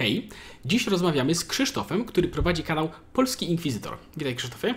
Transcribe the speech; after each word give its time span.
Hej, 0.00 0.28
dziś 0.64 0.86
rozmawiamy 0.86 1.34
z 1.34 1.44
Krzysztofem, 1.44 2.04
który 2.04 2.28
prowadzi 2.28 2.62
kanał 2.62 2.88
Polski 3.12 3.50
Inkwizytor. 3.50 3.96
Witaj 4.16 4.36
Krzysztofie. 4.36 4.74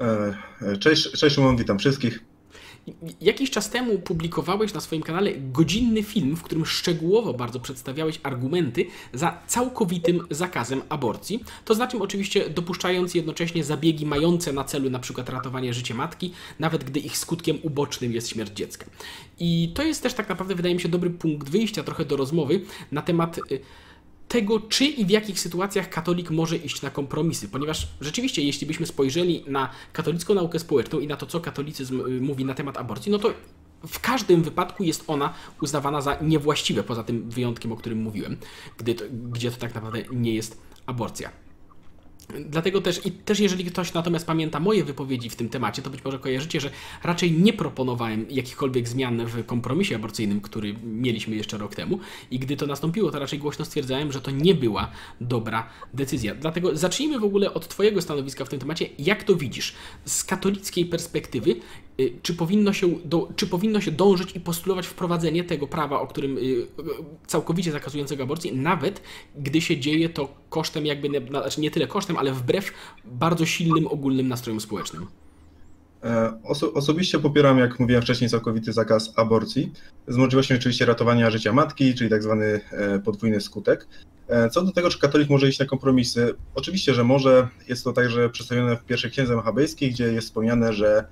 E, 0.00 0.34
e, 0.62 0.76
cześć, 0.76 1.10
cześć 1.10 1.34
Szymon, 1.34 1.56
witam 1.56 1.78
wszystkich. 1.78 2.20
Jakiś 3.20 3.50
czas 3.50 3.70
temu 3.70 3.98
publikowałeś 3.98 4.74
na 4.74 4.80
swoim 4.80 5.02
kanale 5.02 5.32
godzinny 5.36 6.02
film, 6.02 6.36
w 6.36 6.42
którym 6.42 6.66
szczegółowo 6.66 7.34
bardzo 7.34 7.60
przedstawiałeś 7.60 8.20
argumenty 8.22 8.86
za 9.12 9.38
całkowitym 9.46 10.26
zakazem 10.30 10.82
aborcji. 10.88 11.44
To 11.64 11.74
znaczy 11.74 11.98
oczywiście 11.98 12.50
dopuszczając 12.50 13.14
jednocześnie 13.14 13.64
zabiegi 13.64 14.06
mające 14.06 14.52
na 14.52 14.64
celu 14.64 14.90
na 14.90 14.98
przykład 14.98 15.28
ratowanie 15.28 15.74
życia 15.74 15.94
matki, 15.94 16.32
nawet 16.58 16.84
gdy 16.84 17.00
ich 17.00 17.18
skutkiem 17.18 17.58
ubocznym 17.62 18.12
jest 18.12 18.28
śmierć 18.28 18.52
dziecka. 18.52 18.86
I 19.38 19.72
to 19.74 19.82
jest 19.82 20.02
też 20.02 20.14
tak 20.14 20.28
naprawdę 20.28 20.54
wydaje 20.54 20.74
mi 20.74 20.80
się 20.80 20.88
dobry 20.88 21.10
punkt 21.10 21.48
wyjścia 21.50 21.82
trochę 21.82 22.04
do 22.04 22.16
rozmowy 22.16 22.60
na 22.92 23.02
temat 23.02 23.38
y, 23.38 23.60
tego, 24.30 24.60
czy 24.60 24.84
i 24.84 25.04
w 25.04 25.10
jakich 25.10 25.40
sytuacjach 25.40 25.90
katolik 25.90 26.30
może 26.30 26.56
iść 26.56 26.82
na 26.82 26.90
kompromisy, 26.90 27.48
ponieważ 27.48 27.88
rzeczywiście, 28.00 28.42
jeśli 28.42 28.66
byśmy 28.66 28.86
spojrzeli 28.86 29.44
na 29.46 29.70
katolicką 29.92 30.34
naukę 30.34 30.58
społeczną 30.58 30.98
i 30.98 31.06
na 31.06 31.16
to, 31.16 31.26
co 31.26 31.40
katolicyzm 31.40 32.00
y, 32.06 32.20
mówi 32.20 32.44
na 32.44 32.54
temat 32.54 32.76
aborcji, 32.76 33.12
no 33.12 33.18
to 33.18 33.32
w 33.86 34.00
każdym 34.00 34.42
wypadku 34.42 34.84
jest 34.84 35.04
ona 35.06 35.34
uznawana 35.62 36.00
za 36.00 36.18
niewłaściwe, 36.22 36.82
poza 36.82 37.04
tym 37.04 37.30
wyjątkiem, 37.30 37.72
o 37.72 37.76
którym 37.76 38.02
mówiłem, 38.02 38.36
gdy 38.78 38.94
to, 38.94 39.04
gdzie 39.10 39.50
to 39.50 39.56
tak 39.56 39.74
naprawdę 39.74 40.02
nie 40.12 40.34
jest 40.34 40.60
aborcja. 40.86 41.30
Dlatego 42.38 42.80
też, 42.80 43.06
i 43.06 43.12
też 43.12 43.40
jeżeli 43.40 43.64
ktoś 43.64 43.92
natomiast 43.92 44.26
pamięta 44.26 44.60
moje 44.60 44.84
wypowiedzi 44.84 45.30
w 45.30 45.36
tym 45.36 45.48
temacie, 45.48 45.82
to 45.82 45.90
być 45.90 46.04
może 46.04 46.18
kojarzycie, 46.18 46.60
że 46.60 46.70
raczej 47.02 47.32
nie 47.32 47.52
proponowałem 47.52 48.26
jakichkolwiek 48.30 48.88
zmian 48.88 49.26
w 49.26 49.46
kompromisie 49.46 49.96
aborcyjnym, 49.96 50.40
który 50.40 50.74
mieliśmy 50.84 51.36
jeszcze 51.36 51.58
rok 51.58 51.74
temu. 51.74 51.98
I 52.30 52.38
gdy 52.38 52.56
to 52.56 52.66
nastąpiło, 52.66 53.10
to 53.10 53.18
raczej 53.18 53.38
głośno 53.38 53.64
stwierdzałem, 53.64 54.12
że 54.12 54.20
to 54.20 54.30
nie 54.30 54.54
była 54.54 54.90
dobra 55.20 55.68
decyzja. 55.94 56.34
Dlatego 56.34 56.76
zacznijmy 56.76 57.18
w 57.18 57.24
ogóle 57.24 57.54
od 57.54 57.68
Twojego 57.68 58.02
stanowiska 58.02 58.44
w 58.44 58.48
tym 58.48 58.58
temacie. 58.58 58.86
Jak 58.98 59.24
to 59.24 59.36
widzisz? 59.36 59.74
Z 60.04 60.24
katolickiej 60.24 60.86
perspektywy, 60.86 61.54
czy 62.22 62.34
powinno 62.34 62.72
się, 62.72 62.88
do, 63.04 63.28
czy 63.36 63.46
powinno 63.46 63.80
się 63.80 63.90
dążyć 63.90 64.36
i 64.36 64.40
postulować 64.40 64.86
wprowadzenie 64.86 65.44
tego 65.44 65.66
prawa, 65.66 66.00
o 66.00 66.06
którym 66.06 66.38
y, 66.38 66.66
całkowicie 67.26 67.72
zakazującego 67.72 68.22
aborcji, 68.22 68.56
nawet 68.56 69.02
gdy 69.36 69.60
się 69.60 69.80
dzieje 69.80 70.08
to 70.08 70.34
kosztem 70.48 70.86
jakby, 70.86 71.08
znaczy 71.28 71.60
nie 71.60 71.70
tyle 71.70 71.86
kosztem, 71.86 72.16
ale 72.16 72.32
wbrew 72.32 72.72
bardzo 73.04 73.46
silnym 73.46 73.86
ogólnym 73.86 74.28
nastrojom 74.28 74.60
społecznym. 74.60 75.06
E, 76.04 76.40
oso 76.44 76.72
osobiście 76.72 77.18
popieram, 77.18 77.58
jak 77.58 77.80
mówiłem 77.80 78.02
wcześniej, 78.02 78.30
całkowity 78.30 78.72
zakaz 78.72 79.12
aborcji, 79.16 79.72
z 80.08 80.16
możliwością 80.16 80.54
oczywiście 80.54 80.86
ratowania 80.86 81.30
życia 81.30 81.52
matki, 81.52 81.94
czyli 81.94 82.10
tak 82.10 82.22
zwany 82.22 82.60
e, 82.72 82.98
podwójny 82.98 83.40
skutek. 83.40 83.86
E, 84.28 84.50
co 84.50 84.62
do 84.62 84.72
tego, 84.72 84.90
czy 84.90 84.98
katolik 84.98 85.30
może 85.30 85.48
iść 85.48 85.58
na 85.58 85.66
kompromisy, 85.66 86.34
oczywiście, 86.54 86.94
że 86.94 87.04
może. 87.04 87.48
Jest 87.68 87.84
to 87.84 87.92
także 87.92 88.30
przedstawione 88.30 88.76
w 88.76 88.84
pierwszej 88.84 89.10
księdze 89.10 89.36
machabejskiej, 89.36 89.90
gdzie 89.90 90.04
jest 90.04 90.28
wspomniane, 90.28 90.72
że 90.72 91.04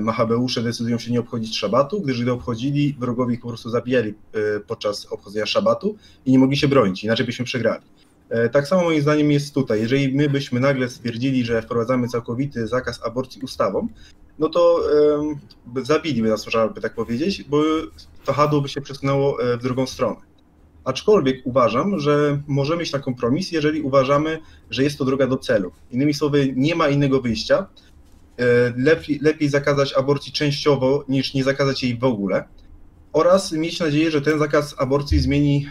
Machabeusze 0.00 0.62
decydują 0.62 0.98
się 0.98 1.12
nie 1.12 1.20
obchodzić 1.20 1.58
szabatu, 1.58 2.00
gdyż 2.00 2.22
gdy 2.22 2.32
obchodzili, 2.32 2.96
wrogowie 2.98 3.34
ich 3.34 3.40
po 3.40 3.48
prostu 3.48 3.70
zabijali 3.70 4.14
podczas 4.66 5.06
obchodzenia 5.12 5.46
szabatu 5.46 5.96
i 6.26 6.32
nie 6.32 6.38
mogli 6.38 6.56
się 6.56 6.68
bronić, 6.68 7.04
inaczej 7.04 7.26
byśmy 7.26 7.44
przegrali. 7.44 7.84
E, 8.32 8.48
tak 8.48 8.68
samo 8.68 8.82
moim 8.82 9.02
zdaniem 9.02 9.32
jest 9.32 9.54
tutaj. 9.54 9.80
Jeżeli 9.80 10.14
my 10.14 10.28
byśmy 10.28 10.60
nagle 10.60 10.88
stwierdzili, 10.88 11.44
że 11.44 11.62
wprowadzamy 11.62 12.08
całkowity 12.08 12.66
zakaz 12.66 13.02
aborcji 13.04 13.42
ustawą, 13.42 13.88
no 14.38 14.48
to 14.48 14.80
um, 15.74 15.84
zabiliby 15.84 16.28
nas, 16.28 16.46
można 16.46 16.68
by 16.68 16.80
tak 16.80 16.94
powiedzieć, 16.94 17.42
bo 17.42 17.62
to 18.24 18.32
hadło 18.32 18.60
by 18.60 18.68
się 18.68 18.80
przesunęło 18.80 19.42
e, 19.42 19.56
w 19.56 19.62
drugą 19.62 19.86
stronę. 19.86 20.20
Aczkolwiek 20.84 21.36
uważam, 21.44 21.98
że 21.98 22.40
możemy 22.46 22.82
iść 22.82 22.92
na 22.92 22.98
kompromis, 22.98 23.52
jeżeli 23.52 23.82
uważamy, 23.82 24.38
że 24.70 24.82
jest 24.82 24.98
to 24.98 25.04
droga 25.04 25.26
do 25.26 25.36
celu. 25.36 25.72
Innymi 25.90 26.14
słowy, 26.14 26.52
nie 26.56 26.74
ma 26.74 26.88
innego 26.88 27.20
wyjścia. 27.20 27.66
E, 28.38 28.44
lepiej, 28.76 29.18
lepiej 29.22 29.48
zakazać 29.48 29.92
aborcji 29.92 30.32
częściowo, 30.32 31.04
niż 31.08 31.34
nie 31.34 31.44
zakazać 31.44 31.82
jej 31.82 31.98
w 31.98 32.04
ogóle. 32.04 32.44
Oraz 33.12 33.52
mieć 33.52 33.80
nadzieję, 33.80 34.10
że 34.10 34.22
ten 34.22 34.38
zakaz 34.38 34.74
aborcji 34.78 35.20
zmieni 35.20 35.68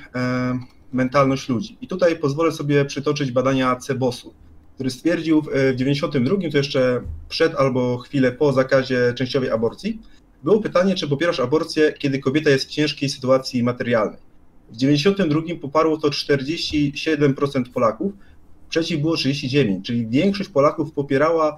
mentalność 0.93 1.49
ludzi. 1.49 1.77
I 1.81 1.87
tutaj 1.87 2.15
pozwolę 2.15 2.51
sobie 2.51 2.85
przytoczyć 2.85 3.31
badania 3.31 3.75
Cebosu, 3.75 4.33
który 4.75 4.89
stwierdził 4.89 5.41
w 5.41 5.45
1992, 5.45 6.51
to 6.51 6.57
jeszcze 6.57 7.01
przed 7.29 7.55
albo 7.55 7.97
chwilę 7.97 8.31
po 8.31 8.53
zakazie 8.53 9.13
częściowej 9.13 9.49
aborcji, 9.49 9.99
było 10.43 10.59
pytanie, 10.61 10.95
czy 10.95 11.07
popierasz 11.07 11.39
aborcję, 11.39 11.93
kiedy 11.93 12.19
kobieta 12.19 12.49
jest 12.49 12.65
w 12.65 12.69
ciężkiej 12.69 13.09
sytuacji 13.09 13.63
materialnej. 13.63 14.19
W 14.69 14.73
1992 14.73 15.61
poparło 15.61 15.97
to 15.97 16.09
47% 16.09 17.63
Polaków, 17.73 18.13
przeciw 18.69 19.01
było 19.01 19.15
39%, 19.15 19.81
czyli 19.81 20.07
większość 20.07 20.49
Polaków 20.49 20.91
popierała 20.91 21.49
e, 21.51 21.57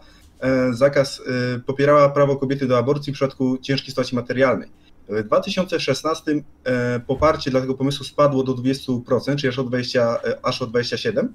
zakaz, 0.72 1.22
e, 1.56 1.60
popierała 1.60 2.10
prawo 2.10 2.36
kobiety 2.36 2.68
do 2.68 2.78
aborcji 2.78 3.14
w 3.14 3.16
przypadku 3.16 3.58
ciężkiej 3.58 3.90
sytuacji 3.90 4.16
materialnej. 4.16 4.70
W 5.10 5.24
2016 5.24 6.32
e, 6.64 7.00
poparcie 7.00 7.52
dla 7.52 7.62
tego 7.62 7.74
pomysłu 7.74 8.06
spadło 8.06 8.44
do 8.44 8.54
20%, 8.54 9.36
czyli 9.36 9.50
aż 9.50 9.60
o, 9.60 9.64
20, 9.64 10.20
e, 10.24 10.46
aż 10.46 10.62
o 10.62 10.68
27%, 10.68 11.28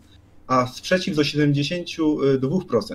a 0.46 0.66
sprzeciw 0.66 1.16
do 1.16 1.22
72%. 1.22 2.94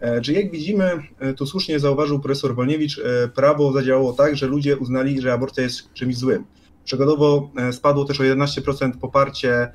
E, 0.00 0.20
czyli 0.20 0.36
jak 0.36 0.50
widzimy, 0.50 1.02
tu 1.36 1.46
słusznie 1.46 1.80
zauważył 1.80 2.20
profesor 2.20 2.54
Wolniewicz, 2.54 3.00
prawo 3.34 3.72
zadziałało 3.72 4.12
tak, 4.12 4.36
że 4.36 4.46
ludzie 4.46 4.76
uznali, 4.76 5.20
że 5.20 5.32
aborcja 5.32 5.62
jest 5.62 5.92
czymś 5.92 6.16
złym. 6.16 6.44
Przykładowo 6.84 7.50
spadło 7.72 8.04
też 8.04 8.20
o 8.20 8.24
11% 8.24 8.92
poparcie 9.00 9.72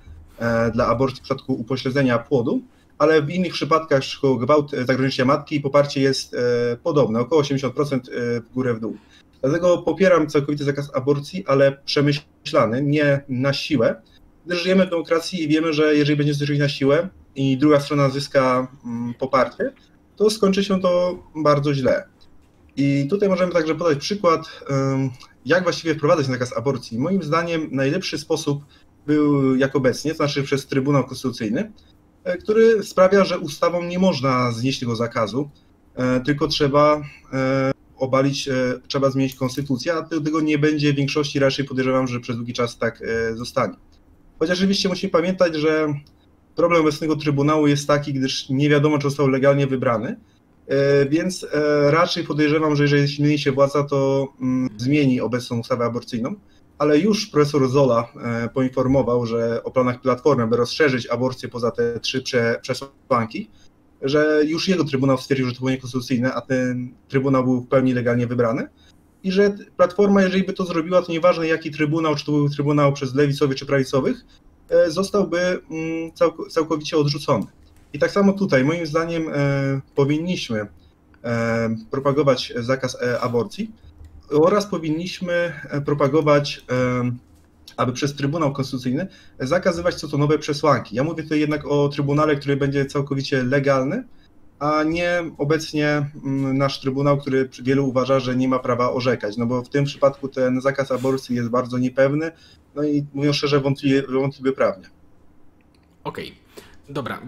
dla 0.73 0.87
aborcji 0.87 1.19
w 1.19 1.23
przypadku 1.23 1.53
upośledzenia 1.53 2.19
płodu, 2.19 2.61
ale 2.97 3.21
w 3.21 3.29
innych 3.29 3.53
przypadkach, 3.53 4.01
gwałt, 4.39 4.71
zagrożenia 4.71 5.25
matki, 5.25 5.61
poparcie 5.61 6.01
jest 6.01 6.35
podobne, 6.83 7.19
około 7.19 7.41
80% 7.41 7.99
w 8.41 8.53
górę 8.53 8.73
w 8.73 8.79
dół. 8.79 8.97
Dlatego 9.41 9.77
popieram 9.77 10.27
całkowity 10.27 10.63
zakaz 10.63 10.95
aborcji, 10.95 11.43
ale 11.47 11.77
przemyślany, 11.85 12.83
nie 12.83 13.21
na 13.29 13.53
siłę, 13.53 14.01
gdyż 14.45 14.63
żyjemy 14.63 14.85
w 14.85 14.89
demokracji 14.89 15.43
i 15.43 15.47
wiemy, 15.47 15.73
że 15.73 15.95
jeżeli 15.95 16.17
będzie 16.17 16.33
zrobić 16.33 16.59
na 16.59 16.69
siłę 16.69 17.09
i 17.35 17.57
druga 17.57 17.79
strona 17.79 18.09
zyska 18.09 18.67
mm, 18.85 19.13
poparcie, 19.13 19.73
to 20.15 20.29
skończy 20.29 20.63
się 20.63 20.81
to 20.81 21.23
bardzo 21.35 21.73
źle. 21.73 22.07
I 22.75 23.07
tutaj 23.09 23.29
możemy 23.29 23.53
także 23.53 23.75
podać 23.75 23.97
przykład, 23.97 24.41
jak 25.45 25.63
właściwie 25.63 25.95
wprowadzać 25.95 26.25
zakaz 26.25 26.57
aborcji. 26.57 26.99
Moim 26.99 27.23
zdaniem 27.23 27.69
najlepszy 27.71 28.17
sposób 28.17 28.63
był 29.07 29.55
jak 29.55 29.75
obecnie, 29.75 30.11
to 30.11 30.17
znaczy 30.17 30.43
przez 30.43 30.67
Trybunał 30.67 31.03
Konstytucyjny, 31.03 31.61
e, 31.61 31.71
który 32.35 32.83
sprawia, 32.83 33.25
że 33.25 33.39
ustawą 33.39 33.83
nie 33.83 33.99
można 33.99 34.51
znieść 34.51 34.79
tego 34.79 34.95
zakazu, 34.95 35.49
e, 35.95 36.19
tylko 36.19 36.47
trzeba 36.47 37.01
e, 37.33 37.71
obalić, 37.97 38.47
e, 38.47 38.53
trzeba 38.87 39.09
zmienić 39.09 39.35
konstytucję, 39.35 39.93
a 39.93 40.01
tego 40.01 40.41
nie 40.41 40.57
będzie 40.57 40.93
w 40.93 40.95
większości, 40.95 41.39
raczej 41.39 41.65
podejrzewam, 41.65 42.07
że 42.07 42.19
przez 42.19 42.35
długi 42.35 42.53
czas 42.53 42.77
tak 42.77 43.01
e, 43.01 43.35
zostanie. 43.35 43.75
Chociaż 44.39 44.57
oczywiście 44.57 44.89
musimy 44.89 45.11
pamiętać, 45.11 45.55
że 45.55 45.93
problem 46.55 46.81
obecnego 46.81 47.15
Trybunału 47.15 47.67
jest 47.67 47.87
taki, 47.87 48.13
gdyż 48.13 48.49
nie 48.49 48.69
wiadomo, 48.69 48.97
czy 48.97 49.03
został 49.03 49.27
legalnie 49.27 49.67
wybrany, 49.67 50.15
e, 50.67 51.05
więc 51.05 51.47
raczej 51.89 52.23
podejrzewam, 52.23 52.75
że 52.75 52.83
jeżeli 52.83 53.07
zmieni 53.07 53.39
się 53.39 53.51
władza, 53.51 53.83
to 53.83 54.27
mm, 54.41 54.69
zmieni 54.77 55.21
obecną 55.21 55.59
ustawę 55.59 55.85
aborcyjną, 55.85 56.35
ale 56.77 56.99
już 56.99 57.27
profesor 57.27 57.69
Zola 57.69 58.07
poinformował, 58.53 59.25
że 59.25 59.63
o 59.63 59.71
planach 59.71 60.01
Platformy, 60.01 60.43
aby 60.43 60.57
rozszerzyć 60.57 61.07
aborcję 61.07 61.49
poza 61.49 61.71
te 61.71 61.99
trzy 61.99 62.23
przesłanki, 62.61 63.49
że 64.01 64.41
już 64.45 64.67
jego 64.67 64.83
trybunał 64.83 65.17
stwierdził, 65.17 65.47
że 65.47 65.53
to 65.53 65.59
było 65.59 65.71
niekonstytucyjne, 65.71 66.33
a 66.33 66.41
ten 66.41 66.93
trybunał 67.07 67.43
był 67.43 67.61
w 67.61 67.67
pełni 67.67 67.93
legalnie 67.93 68.27
wybrany. 68.27 68.67
I 69.23 69.31
że 69.31 69.55
Platforma, 69.77 70.21
jeżeli 70.21 70.43
by 70.43 70.53
to 70.53 70.65
zrobiła, 70.65 71.01
to 71.01 71.11
nieważne 71.11 71.47
jaki 71.47 71.71
trybunał, 71.71 72.15
czy 72.15 72.25
to 72.25 72.31
był 72.31 72.49
trybunał 72.49 72.93
przez 72.93 73.15
lewicowych 73.15 73.57
czy 73.57 73.65
prawicowych, 73.65 74.25
e, 74.69 74.91
zostałby 74.91 75.39
mm, 75.39 76.11
całkowicie 76.49 76.97
odrzucony. 76.97 77.45
I 77.93 77.99
tak 77.99 78.11
samo 78.11 78.33
tutaj, 78.33 78.63
moim 78.63 78.85
zdaniem, 78.85 79.29
e, 79.29 79.81
powinniśmy 79.95 80.67
e, 81.23 81.75
propagować 81.91 82.53
zakaz 82.55 82.97
aborcji 83.21 83.71
oraz 84.29 84.65
powinniśmy 84.65 85.53
propagować 85.85 86.65
aby 87.77 87.93
przez 87.93 88.15
Trybunał 88.15 88.53
Konstytucyjny 88.53 89.07
zakazywać 89.39 89.95
co 89.95 90.07
to 90.07 90.17
nowe 90.17 90.39
przesłanki. 90.39 90.95
Ja 90.95 91.03
mówię 91.03 91.23
tutaj 91.23 91.39
jednak 91.39 91.65
o 91.65 91.89
Trybunale, 91.89 92.35
który 92.35 92.57
będzie 92.57 92.85
całkowicie 92.85 93.43
legalny, 93.43 94.03
a 94.59 94.83
nie 94.83 95.31
obecnie 95.37 96.11
mm, 96.23 96.57
nasz 96.57 96.79
Trybunał, 96.79 97.17
który 97.17 97.49
wielu 97.63 97.89
uważa, 97.89 98.19
że 98.19 98.35
nie 98.35 98.47
ma 98.47 98.59
prawa 98.59 98.91
orzekać, 98.91 99.37
no 99.37 99.45
bo 99.45 99.63
w 99.63 99.69
tym 99.69 99.85
przypadku 99.85 100.27
ten 100.27 100.61
zakaz 100.61 100.91
aborcji 100.91 101.35
jest 101.35 101.49
bardzo 101.49 101.77
niepewny, 101.77 102.31
no 102.75 102.83
i 102.83 103.05
mówiąc 103.13 103.35
szczerze, 103.35 103.59
wątpliwy, 103.59 104.07
wątpliwy 104.07 104.51
prawnie. 104.51 104.85
Okej, 106.03 106.27
okay. 106.27 106.93
dobra. 106.93 107.21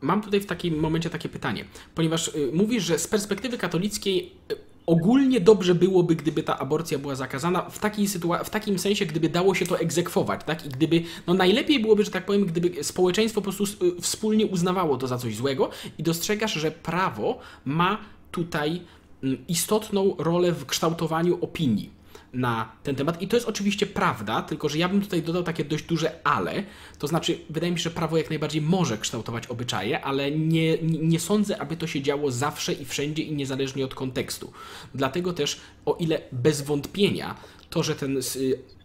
Mam 0.00 0.22
tutaj 0.22 0.40
w 0.40 0.46
takim 0.46 0.78
momencie 0.78 1.10
takie 1.10 1.28
pytanie, 1.28 1.64
ponieważ 1.94 2.28
y, 2.28 2.50
mówisz, 2.52 2.84
że 2.84 2.98
z 2.98 3.08
perspektywy 3.08 3.58
katolickiej 3.58 4.32
y, 4.52 4.73
ogólnie 4.86 5.40
dobrze 5.40 5.74
byłoby, 5.74 6.16
gdyby 6.16 6.42
ta 6.42 6.58
aborcja 6.58 6.98
była 6.98 7.14
zakazana 7.14 7.62
w, 7.62 7.78
takiej 7.78 8.08
sytuacji, 8.08 8.46
w 8.46 8.50
takim 8.50 8.78
sensie, 8.78 9.06
gdyby 9.06 9.28
dało 9.28 9.54
się 9.54 9.66
to 9.66 9.78
egzekwować, 9.78 10.40
tak? 10.46 10.66
I 10.66 10.68
gdyby, 10.68 11.02
no 11.26 11.34
najlepiej 11.34 11.80
byłoby, 11.80 12.04
że 12.04 12.10
tak 12.10 12.26
powiem, 12.26 12.46
gdyby 12.46 12.84
społeczeństwo 12.84 13.40
po 13.40 13.52
prostu 13.52 13.84
y, 13.84 14.00
wspólnie 14.00 14.46
uznawało 14.46 14.96
to 14.96 15.06
za 15.06 15.18
coś 15.18 15.36
złego 15.36 15.70
i 15.98 16.02
dostrzegasz, 16.02 16.52
że 16.54 16.70
prawo 16.70 17.38
ma 17.64 17.98
tutaj 18.32 18.80
mm, 19.22 19.38
istotną 19.48 20.16
rolę 20.18 20.52
w 20.52 20.66
kształtowaniu 20.66 21.38
opinii 21.40 22.03
na 22.34 22.72
ten 22.82 22.96
temat. 22.96 23.22
I 23.22 23.28
to 23.28 23.36
jest 23.36 23.48
oczywiście 23.48 23.86
prawda, 23.86 24.42
tylko 24.42 24.68
że 24.68 24.78
ja 24.78 24.88
bym 24.88 25.00
tutaj 25.00 25.22
dodał 25.22 25.42
takie 25.42 25.64
dość 25.64 25.84
duże 25.84 26.26
ale. 26.26 26.64
To 26.98 27.06
znaczy, 27.06 27.38
wydaje 27.50 27.72
mi 27.72 27.78
się, 27.78 27.82
że 27.82 27.90
prawo 27.90 28.16
jak 28.16 28.30
najbardziej 28.30 28.62
może 28.62 28.98
kształtować 28.98 29.46
obyczaje, 29.46 30.04
ale 30.04 30.30
nie, 30.30 30.78
nie 30.82 31.20
sądzę, 31.20 31.60
aby 31.60 31.76
to 31.76 31.86
się 31.86 32.02
działo 32.02 32.30
zawsze 32.30 32.72
i 32.72 32.84
wszędzie 32.84 33.22
i 33.22 33.32
niezależnie 33.32 33.84
od 33.84 33.94
kontekstu. 33.94 34.52
Dlatego 34.94 35.32
też, 35.32 35.60
o 35.86 35.96
ile 36.00 36.20
bez 36.32 36.62
wątpienia 36.62 37.34
to, 37.70 37.82
że 37.82 37.94
ten 37.94 38.20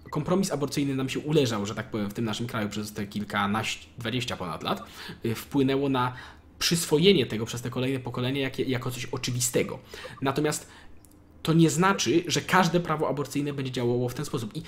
kompromis 0.10 0.52
aborcyjny 0.52 0.96
nam 0.96 1.10
się 1.10 1.20
uleżał, 1.20 1.66
że 1.66 1.76
tak 1.76 1.92
powiem, 1.92 2.10
w 2.10 2.14
tym 2.14 2.26
naszym 2.26 2.48
kraju 2.48 2.70
przez 2.70 2.94
te 2.94 3.08
kilkanaście, 3.08 3.88
dwadzieścia 3.98 4.38
ponad 4.38 4.64
lat, 4.64 4.84
y, 5.26 5.36
wpłynęło 5.36 5.90
na 5.90 6.14
przyswojenie 6.60 7.26
tego 7.26 7.46
przez 7.46 7.62
te 7.62 7.70
kolejne 7.70 8.00
pokolenia 8.00 8.50
jako 8.68 8.92
coś 8.92 9.06
oczywistego. 9.06 9.80
Natomiast 10.22 10.68
to 11.50 11.54
nie 11.54 11.70
znaczy, 11.70 12.24
że 12.28 12.42
każde 12.42 12.80
prawo 12.80 13.10
aborcyjne 13.10 13.54
będzie 13.54 13.72
działało 13.72 14.10
w 14.10 14.14
ten 14.14 14.26
sposób. 14.26 14.58
I 14.58 14.62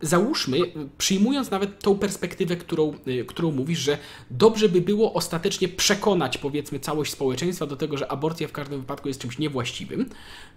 załóżmy, 0.00 0.58
przyjmując 0.98 1.50
nawet 1.50 1.82
tą 1.82 1.98
perspektywę, 1.98 2.56
którą, 2.56 2.94
y, 3.06 3.24
którą 3.24 3.52
mówisz, 3.52 3.78
że 3.78 3.98
dobrze 4.30 4.68
by 4.68 4.80
było 4.80 5.12
ostatecznie 5.12 5.68
przekonać, 5.68 6.38
powiedzmy, 6.38 6.80
całość 6.80 7.12
społeczeństwa 7.12 7.66
do 7.66 7.76
tego, 7.76 7.96
że 7.96 8.12
aborcja 8.12 8.48
w 8.48 8.52
każdym 8.52 8.80
wypadku 8.80 9.08
jest 9.08 9.20
czymś 9.20 9.38
niewłaściwym 9.38 10.06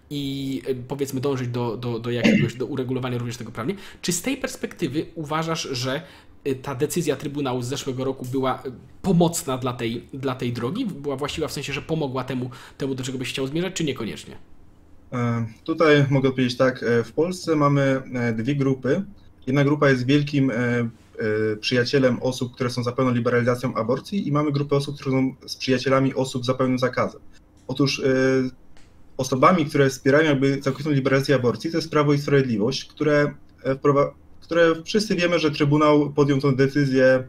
i 0.10 0.62
y, 0.70 0.76
powiedzmy 0.88 1.22
dążyć 1.22 1.48
do, 1.48 1.78
do, 1.78 2.00
do 2.00 2.12
jakiegoś 2.12 2.56
do 2.56 2.66
uregulowania 2.66 3.18
również 3.18 3.38
tego 3.38 3.52
prawnie. 3.52 3.76
Czy 4.02 4.12
z 4.12 4.22
tej 4.22 4.38
perspektywy 4.38 5.06
uważasz, 5.16 5.62
że 5.62 6.02
y, 6.48 6.56
ta 6.56 6.76
decyzja 6.76 7.16
Trybunału 7.16 7.62
z 7.62 7.68
zeszłego 7.68 8.04
roku 8.04 8.26
była 8.26 8.64
pomocna 9.02 9.58
dla 9.58 9.74
tej, 9.74 10.08
dla 10.14 10.36
tej 10.36 10.54
drogi? 10.54 10.86
Była 10.86 11.16
właściwa 11.16 11.48
w 11.48 11.52
sensie, 11.52 11.74
że 11.74 11.82
pomogła 11.82 12.24
temu, 12.24 12.50
temu, 12.78 12.96
do 12.96 13.04
czego 13.04 13.18
byś 13.18 13.30
chciał 13.30 13.48
zmierzać, 13.48 13.74
czy 13.74 13.84
niekoniecznie? 13.84 14.53
E, 15.14 15.46
tutaj 15.64 16.06
mogę 16.10 16.32
powiedzieć 16.32 16.58
tak, 16.58 16.84
e, 16.84 17.04
w 17.04 17.12
Polsce 17.12 17.56
mamy 17.56 18.02
e, 18.14 18.34
dwie 18.34 18.56
grupy. 18.56 19.04
Jedna 19.48 19.64
grupa 19.64 19.90
jest 19.90 20.06
wielkim 20.06 20.52
przyjacielem 21.60 22.20
osób, 22.22 22.56
które 22.56 22.70
są 22.70 22.84
za 22.84 22.92
pełną 22.92 23.12
liberalizacją 23.12 23.74
aborcji 23.76 24.28
i 24.28 24.32
mamy 24.32 24.52
grupę 24.52 24.76
osób, 24.76 24.96
które 24.96 25.12
są 25.12 25.36
z 25.48 25.56
przyjacielami 25.56 26.14
osób 26.14 26.46
za 26.46 26.54
pełnym 26.54 26.80
zakazem. 26.80 27.22
Otóż 27.68 28.02
osobami, 29.18 29.66
które 29.66 29.90
wspierają 29.90 30.30
jakby 30.30 30.58
całkowitą 30.58 30.92
liberalizację 30.92 31.36
aborcji, 31.36 31.72
to 31.72 31.78
jest 31.78 31.92
Prawo 31.92 32.14
i 32.14 32.18
Sprawiedliwość, 32.18 32.86
które, 32.86 33.34
które 34.42 34.84
wszyscy 34.84 35.16
wiemy, 35.16 35.40
że 35.40 35.52
Trybunał 35.52 36.12
podjął 36.12 36.42
tę 36.42 36.56
decyzję 36.56 37.28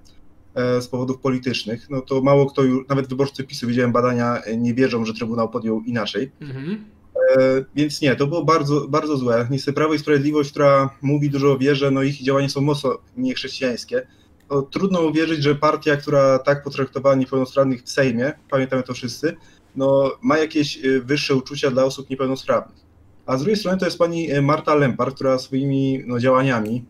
z 0.55 0.89
powodów 0.89 1.19
politycznych. 1.19 1.91
No 1.91 2.01
to 2.01 2.23
mało 2.23 2.47
kto, 2.47 2.63
nawet 2.89 3.09
wyborcy 3.09 3.45
PiSu, 3.45 3.67
widziałem 3.67 3.93
badania, 3.93 4.43
nie 4.57 4.75
wierzą, 4.75 5.05
że 5.05 5.15
Trybunał 5.15 5.49
podjął 5.49 5.81
inaczej. 5.81 6.31
Mhm. 6.41 6.85
E, 7.17 7.65
więc 7.75 8.01
nie, 8.01 8.17
to 8.17 8.27
było 8.27 8.45
bardzo, 8.45 8.89
bardzo 8.89 9.17
złe. 9.17 9.47
Niestety 9.51 9.75
Prawo 9.75 9.95
i 9.95 9.99
Sprawiedliwość, 9.99 10.51
która 10.51 10.91
mówi 11.03 11.31
dużo 11.31 11.53
o 11.53 11.59
wierze, 11.59 11.91
no 11.91 12.03
ich 12.03 12.23
działania 12.23 12.49
są 12.49 12.61
mocno 12.61 12.99
niechrześcijańskie. 13.17 14.07
No, 14.51 14.63
trudno 14.63 15.01
uwierzyć, 15.01 15.43
że 15.43 15.55
partia, 15.55 15.97
która 15.97 16.39
tak 16.39 16.63
potraktowała 16.63 17.15
niepełnosprawnych 17.15 17.83
w 17.83 17.91
Sejmie, 17.91 18.33
pamiętamy 18.51 18.83
to 18.83 18.95
wszyscy, 18.95 19.37
no, 19.77 20.13
ma 20.23 20.39
jakieś 20.39 20.85
e, 20.85 21.01
wyższe 21.01 21.35
uczucia 21.35 21.71
dla 21.71 21.85
osób 21.85 22.11
niepełnosprawnych. 22.11 22.85
A 23.27 23.37
z 23.37 23.41
drugiej 23.41 23.57
strony 23.57 23.79
to 23.79 23.85
jest 23.85 23.99
pani 23.99 24.31
e, 24.31 24.43
Marta 24.43 24.75
Lempar, 24.75 25.15
która 25.15 25.39
swoimi 25.39 26.03
no, 26.07 26.19
działaniami 26.19 26.85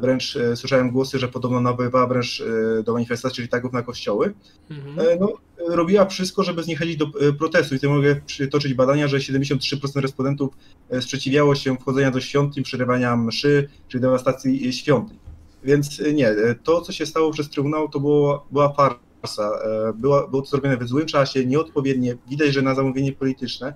wręcz 0.00 0.36
e, 0.36 0.56
słyszałem 0.56 0.90
głosy, 0.90 1.18
że 1.18 1.28
podobno 1.28 1.60
nawoływała 1.60 2.06
wręcz 2.06 2.40
e, 2.40 2.82
do 2.82 2.92
manifestacji, 2.92 3.36
czyli 3.36 3.48
tagów 3.48 3.72
na 3.72 3.82
kościoły. 3.82 4.34
Mhm. 4.70 5.18
No, 5.20 5.32
robiła 5.68 6.06
wszystko, 6.06 6.42
żeby 6.42 6.62
zniechęcić 6.62 6.96
do 6.96 7.06
protestu 7.38 7.74
i 7.74 7.78
tutaj 7.78 7.96
mogę 7.96 8.20
przytoczyć 8.26 8.74
badania, 8.74 9.08
że 9.08 9.16
73% 9.16 10.00
respondentów 10.00 10.54
sprzeciwiało 11.00 11.54
się 11.54 11.76
wchodzenia 11.76 12.10
do 12.10 12.20
świątyń, 12.20 12.64
przerywania 12.64 13.16
mszy, 13.16 13.68
czy 13.88 14.00
dewastacji 14.00 14.72
świątyń. 14.72 15.18
Więc 15.64 16.02
nie, 16.14 16.34
to 16.62 16.80
co 16.80 16.92
się 16.92 17.06
stało 17.06 17.30
przez 17.30 17.50
Trybunał 17.50 17.88
to 17.88 18.00
było, 18.00 18.46
była 18.50 18.72
farsa. 18.72 19.50
Była, 19.94 20.28
było 20.28 20.42
to 20.42 20.48
zrobione 20.48 20.76
w 20.76 20.88
złym 20.88 21.06
czasie, 21.06 21.46
nieodpowiednie, 21.46 22.16
widać, 22.30 22.52
że 22.52 22.62
na 22.62 22.74
zamówienie 22.74 23.12
polityczne, 23.12 23.74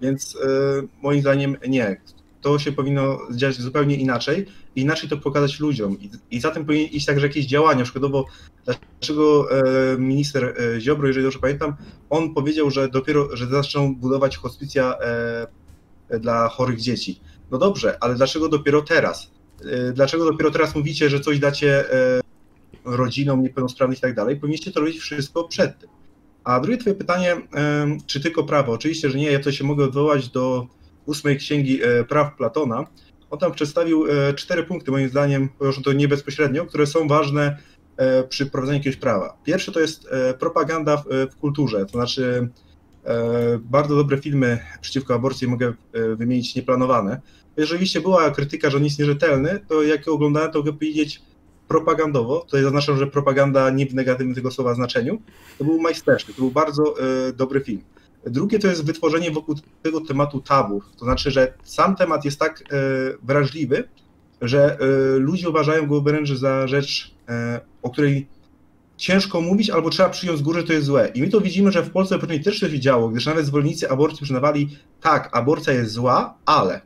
więc 0.00 0.38
moim 1.02 1.20
zdaniem 1.20 1.56
nie 1.68 2.00
to 2.42 2.58
się 2.58 2.72
powinno 2.72 3.18
dziać 3.30 3.54
zupełnie 3.60 3.96
inaczej 3.96 4.46
inaczej 4.76 5.08
to 5.08 5.16
pokazać 5.16 5.60
ludziom. 5.60 6.00
I, 6.00 6.10
i 6.30 6.40
za 6.40 6.50
tym 6.50 6.64
powinien 6.64 6.88
iść 6.88 7.06
także 7.06 7.26
jakieś 7.26 7.46
działania. 7.46 7.84
Przykładowo, 7.84 8.26
dlaczego 8.64 9.48
e, 9.50 9.98
minister 9.98 10.44
e, 10.44 10.80
Ziobro, 10.80 11.06
jeżeli 11.06 11.24
dobrze 11.24 11.38
pamiętam, 11.38 11.74
on 12.10 12.34
powiedział, 12.34 12.70
że 12.70 12.88
dopiero, 12.88 13.36
że 13.36 13.46
zaczną 13.46 13.94
budować 13.94 14.36
hospicja 14.36 14.98
e, 16.10 16.18
dla 16.20 16.48
chorych 16.48 16.80
dzieci. 16.80 17.20
No 17.50 17.58
dobrze, 17.58 17.98
ale 18.00 18.14
dlaczego 18.14 18.48
dopiero 18.48 18.82
teraz? 18.82 19.30
Dlaczego 19.94 20.24
dopiero 20.24 20.50
teraz 20.50 20.74
mówicie, 20.74 21.10
że 21.10 21.20
coś 21.20 21.38
dacie 21.38 21.84
rodzinom 22.84 23.42
niepełnosprawnych 23.42 23.98
i 23.98 24.00
tak 24.00 24.14
dalej? 24.14 24.36
Powinniście 24.36 24.72
to 24.72 24.80
robić 24.80 24.98
wszystko 24.98 25.44
przed 25.44 25.78
tym. 25.78 25.90
A 26.44 26.60
drugie 26.60 26.78
twoje 26.78 26.94
pytanie, 26.94 27.36
czy 28.06 28.20
tylko 28.20 28.44
prawo? 28.44 28.72
Oczywiście, 28.72 29.10
że 29.10 29.18
nie, 29.18 29.32
ja 29.32 29.40
to 29.40 29.52
się 29.52 29.64
mogę 29.64 29.84
odwołać 29.84 30.28
do 30.28 30.66
ósmej 31.06 31.38
księgi 31.38 31.80
praw 32.08 32.36
Platona, 32.36 32.86
on 33.32 33.38
tam 33.38 33.52
przedstawił 33.52 34.06
e, 34.06 34.34
cztery 34.34 34.62
punkty, 34.62 34.90
moim 34.90 35.08
zdaniem, 35.08 35.48
już 35.60 35.82
to 35.82 35.92
nie 35.92 36.08
bezpośrednio, 36.08 36.66
które 36.66 36.86
są 36.86 37.08
ważne 37.08 37.56
e, 37.96 38.24
przy 38.24 38.46
prowadzeniu 38.46 38.78
jakiegoś 38.78 38.96
prawa. 38.96 39.36
Pierwsze 39.44 39.72
to 39.72 39.80
jest 39.80 40.08
propaganda 40.38 40.96
w, 40.96 41.04
w 41.30 41.36
kulturze, 41.36 41.86
to 41.86 41.92
znaczy 41.92 42.48
bardzo 43.60 43.96
dobre 43.96 44.18
filmy 44.18 44.58
przeciwko 44.80 45.14
aborcji 45.14 45.48
mogę 45.48 45.72
wymienić 46.16 46.54
nieplanowane. 46.54 47.20
Jeżeli 47.56 48.00
była 48.00 48.30
krytyka, 48.30 48.70
że 48.70 48.76
on 48.76 48.84
jest 48.84 48.98
nierzetelny, 48.98 49.60
to 49.68 49.82
jak 49.82 50.08
oglądałem, 50.08 50.52
to 50.52 50.58
mogę 50.58 50.72
powiedzieć 50.72 51.22
propagandowo, 51.68 52.40
tutaj 52.40 52.62
zaznaczam, 52.62 52.98
że 52.98 53.06
propaganda 53.06 53.70
nie 53.70 53.86
w 53.86 53.94
negatywnym 53.94 54.34
tego 54.34 54.50
słowa 54.50 54.74
znaczeniu, 54.74 55.22
to 55.58 55.64
był 55.64 55.80
majsterszty, 55.80 56.34
to 56.34 56.38
był 56.38 56.50
bardzo 56.50 56.94
dobry 57.36 57.60
film. 57.60 57.82
Drugie 58.26 58.58
to 58.58 58.68
jest 58.68 58.84
wytworzenie 58.84 59.30
wokół 59.30 59.54
tego 59.82 60.00
tematu 60.00 60.40
tabu. 60.40 60.82
To 60.98 61.04
znaczy, 61.04 61.30
że 61.30 61.54
sam 61.64 61.96
temat 61.96 62.24
jest 62.24 62.38
tak 62.38 62.60
e, 62.60 62.64
wrażliwy, 63.22 63.88
że 64.40 64.78
e, 64.80 64.86
ludzie 65.18 65.48
uważają 65.48 65.86
go 65.86 66.00
wręcz 66.00 66.32
za 66.32 66.66
rzecz, 66.66 67.14
e, 67.28 67.60
o 67.82 67.90
której 67.90 68.26
ciężko 68.96 69.40
mówić, 69.40 69.70
albo 69.70 69.90
trzeba 69.90 70.08
przyjąć 70.08 70.38
z 70.38 70.42
góry, 70.42 70.60
że 70.60 70.66
to 70.66 70.72
jest 70.72 70.86
złe. 70.86 71.08
I 71.14 71.20
my 71.20 71.28
to 71.28 71.40
widzimy, 71.40 71.72
że 71.72 71.82
w 71.82 71.90
Polsce 71.90 72.18
pewnie 72.18 72.40
też 72.40 72.60
to 72.60 72.68
się 72.68 72.80
działo, 72.80 73.08
gdyż 73.08 73.26
nawet 73.26 73.46
zwolennicy 73.46 73.90
aborcji 73.90 74.18
przyznawali, 74.18 74.68
tak, 75.00 75.28
aborcja 75.32 75.72
jest 75.72 75.92
zła, 75.92 76.34
ale. 76.46 76.80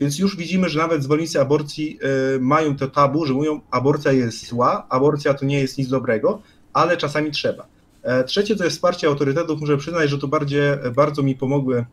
Więc 0.00 0.18
już 0.18 0.36
widzimy, 0.36 0.68
że 0.68 0.78
nawet 0.78 1.02
zwolennicy 1.02 1.40
aborcji 1.40 1.98
mają 2.40 2.76
to 2.76 2.88
tabu, 2.88 3.26
że 3.26 3.34
mówią, 3.34 3.60
aborcja 3.70 4.12
jest 4.12 4.46
zła, 4.46 4.86
aborcja 4.88 5.34
to 5.34 5.46
nie 5.46 5.60
jest 5.60 5.78
nic 5.78 5.88
dobrego, 5.88 6.42
ale 6.72 6.96
czasami 6.96 7.30
trzeba. 7.30 7.66
E, 8.06 8.24
trzecie 8.24 8.56
to 8.56 8.64
jest 8.64 8.76
wsparcie 8.76 9.06
autorytetów. 9.06 9.60
Muszę 9.60 9.76
przyznać, 9.76 10.10
że 10.10 10.18
to 10.18 10.28
bardziej, 10.28 10.60
bardzo 10.96 11.22
mi 11.22 11.34
pomogły 11.34 11.86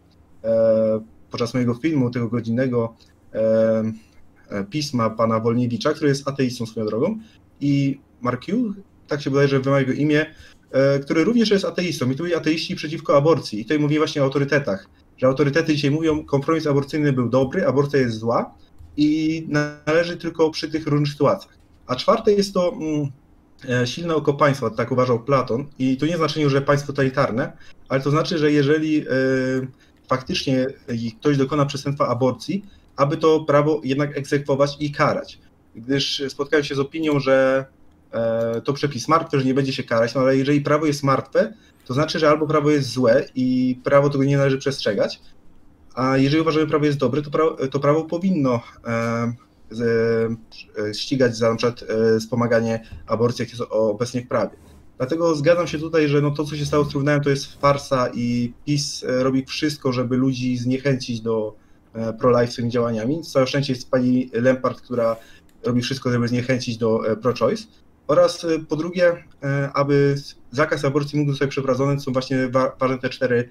e, 0.44 1.02
podczas 1.32 1.54
mojego 1.54 1.74
filmu, 1.74 2.10
tego 2.10 2.28
godzinnego 2.28 2.96
e, 3.34 3.84
pisma 4.70 5.10
pana 5.10 5.40
Wolniewicza, 5.40 5.94
który 5.94 6.10
jest 6.10 6.28
ateistą 6.28 6.66
swoją 6.66 6.86
drogą 6.86 7.20
i 7.62 8.00
Mark 8.22 8.48
Yu, 8.48 8.74
tak 9.08 9.22
się 9.22 9.30
wydaje, 9.30 9.48
że 9.48 9.60
wymaga 9.60 9.80
jego 9.80 9.94
imię, 9.94 10.26
który 11.02 11.24
również 11.24 11.50
jest 11.50 11.66
ateistą 11.66 12.12
i 12.12 12.16
tu 12.16 12.26
jest 12.26 12.38
ateiści 12.38 12.76
przeciwko 12.76 13.18
aborcji 13.18 13.60
i 13.60 13.64
tutaj 13.64 13.80
mówi 13.80 13.98
właśnie 13.98 14.22
o 14.22 14.26
autorytetach, 14.26 14.90
że 15.18 15.28
autorytety 15.28 15.76
dzisiaj 15.76 15.92
mówią, 15.92 16.26
kompromis 16.26 16.68
aborcyjny 16.68 17.14
był 17.14 17.30
dobry, 17.30 17.68
aborcja 17.68 18.00
jest 18.00 18.18
zła 18.18 18.56
i 18.98 19.46
należy 19.86 20.18
tylko 20.18 20.50
przy 20.50 20.70
tych 20.70 20.88
różnych 20.88 21.12
sytuacjach. 21.12 21.58
A 21.88 21.96
czwarte 21.96 22.32
jest 22.32 22.54
to 22.54 22.74
mm, 22.74 23.12
E, 23.12 23.23
silne 23.86 24.16
oko 24.16 24.34
państwa, 24.34 24.70
tak 24.70 24.92
uważał 24.92 25.20
Platon. 25.20 25.66
I 25.80 25.98
to 25.98 26.06
nie 26.06 26.18
znaczy, 26.18 26.50
że 26.50 26.62
państwo 26.62 26.88
totalitarne, 26.88 27.58
ale 27.90 28.02
to 28.02 28.12
znaczy, 28.12 28.38
że 28.38 28.52
jeżeli 28.52 29.02
e, 29.02 29.06
faktycznie 30.08 30.68
ktoś 31.20 31.38
dokona 31.38 31.66
przestępstwa 31.66 32.08
aborcji, 32.08 32.66
aby 32.96 33.18
to 33.18 33.40
prawo 33.40 33.82
jednak 33.84 34.18
egzekwować 34.18 34.78
i 34.80 34.92
karać. 34.92 35.40
Gdyż 35.76 36.24
spotkałem 36.30 36.64
się 36.64 36.76
z 36.76 36.80
opinią, 36.80 37.20
że 37.20 37.66
e, 38.12 38.62
to 38.62 38.74
przepis 38.74 39.08
martwy, 39.08 39.40
że 39.40 39.46
nie 39.46 39.54
będzie 39.54 39.74
się 39.74 39.84
karać, 39.84 40.16
no 40.16 40.22
ale 40.22 40.38
jeżeli 40.38 40.62
prawo 40.62 40.86
jest 40.86 41.04
martwe, 41.04 41.54
to 41.86 41.94
znaczy, 41.94 42.20
że 42.20 42.30
albo 42.30 42.48
prawo 42.48 42.72
jest 42.72 42.90
złe 42.90 43.26
i 43.36 43.80
prawo 43.84 44.10
tego 44.10 44.24
nie 44.24 44.38
należy 44.38 44.58
przestrzegać, 44.58 45.22
a 45.96 46.18
jeżeli 46.18 46.42
uważamy, 46.42 46.66
że 46.66 46.70
prawo 46.70 46.86
jest 46.86 46.98
dobre, 46.98 47.22
to 47.22 47.32
prawo, 47.32 47.68
to 47.68 47.80
prawo 47.80 48.04
powinno 48.04 48.62
E, 48.88 49.34
ścigać 50.94 51.38
za 51.38 51.50
na 51.50 51.56
przykład 51.56 51.84
e, 51.90 52.20
wspomaganie 52.20 52.88
aborcji, 53.08 53.44
jak 53.44 53.50
jest 53.50 53.64
obecnie 53.70 54.22
w 54.22 54.28
prawie. 54.28 54.64
Dlatego 54.98 55.36
zgadzam 55.36 55.68
się 55.68 55.80
tutaj, 55.80 56.08
że 56.08 56.22
no 56.22 56.32
to, 56.32 56.44
co 56.46 56.56
się 56.56 56.66
stało 56.66 56.86
z 56.86 56.90
Trybunałem, 56.90 57.22
to 57.24 57.30
jest 57.30 57.62
farsa 57.62 58.10
i 58.14 58.54
PiS 58.66 59.04
e, 59.04 59.24
robi 59.24 59.46
wszystko, 59.46 59.92
żeby 59.92 60.18
ludzi 60.18 60.58
zniechęcić 60.58 61.22
do 61.22 61.56
e, 61.94 62.14
pro-life 62.14 62.52
swoimi 62.52 62.72
działaniami. 62.72 63.22
Całe 63.24 63.48
szczęście 63.48 63.74
jest 63.74 63.92
pani 63.92 64.30
Lempart, 64.34 64.82
która 64.82 65.16
robi 65.64 65.82
wszystko, 65.82 66.12
żeby 66.12 66.28
zniechęcić 66.28 66.78
do 66.78 67.12
e, 67.12 67.18
pro-choice. 67.18 67.64
Oraz 68.08 68.46
po 68.70 68.76
drugie, 68.76 69.24
aby 69.74 70.16
zakaz 70.52 70.86
aborcji 70.86 71.20
mógł 71.20 71.32
zostać 71.32 71.50
przeprowadzony, 71.50 72.00
są 72.00 72.14
właśnie 72.14 72.50
ważne 72.80 72.98
te 72.98 73.10
cztery 73.10 73.50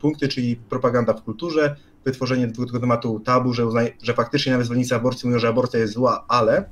punkty, 0.00 0.28
czyli 0.28 0.56
propaganda 0.56 1.12
w 1.12 1.22
kulturze, 1.22 1.76
wytworzenie 2.04 2.52
tego 2.52 2.80
tematu 2.80 3.20
tabu, 3.20 3.52
że, 3.52 3.66
uznaje, 3.66 3.90
że 4.02 4.14
faktycznie 4.14 4.52
nawet 4.52 4.66
zwolennicy 4.66 4.94
aborcji 4.94 5.28
mówią, 5.28 5.38
że 5.38 5.48
aborcja 5.48 5.80
jest 5.80 5.92
zła, 5.92 6.24
ale 6.28 6.64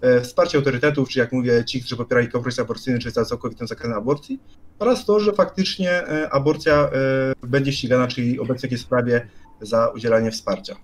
E, 0.00 0.20
wsparcie 0.20 0.58
autorytetów, 0.58 1.08
czy 1.08 1.18
jak 1.18 1.32
mówię, 1.32 1.64
ci, 1.64 1.80
którzy 1.80 1.96
popierają 1.96 2.28
kompromis 2.28 2.58
aborcyjny, 2.58 2.98
czy 2.98 3.10
za 3.10 3.24
całkowitym 3.24 3.66
zakazem 3.66 3.96
aborcji, 3.96 4.38
oraz 4.78 5.04
to, 5.04 5.20
że 5.20 5.32
faktycznie 5.32 5.90
e, 5.90 6.30
aborcja 6.30 6.74
e, 6.74 6.90
będzie 7.42 7.72
ścigana, 7.72 8.06
czyli 8.06 8.40
obecnie 8.40 8.58
w 8.58 8.62
jakiej 8.62 8.78
sprawie 8.78 9.28
za 9.60 9.88
udzielanie 9.88 10.30
wsparcia. 10.30 10.76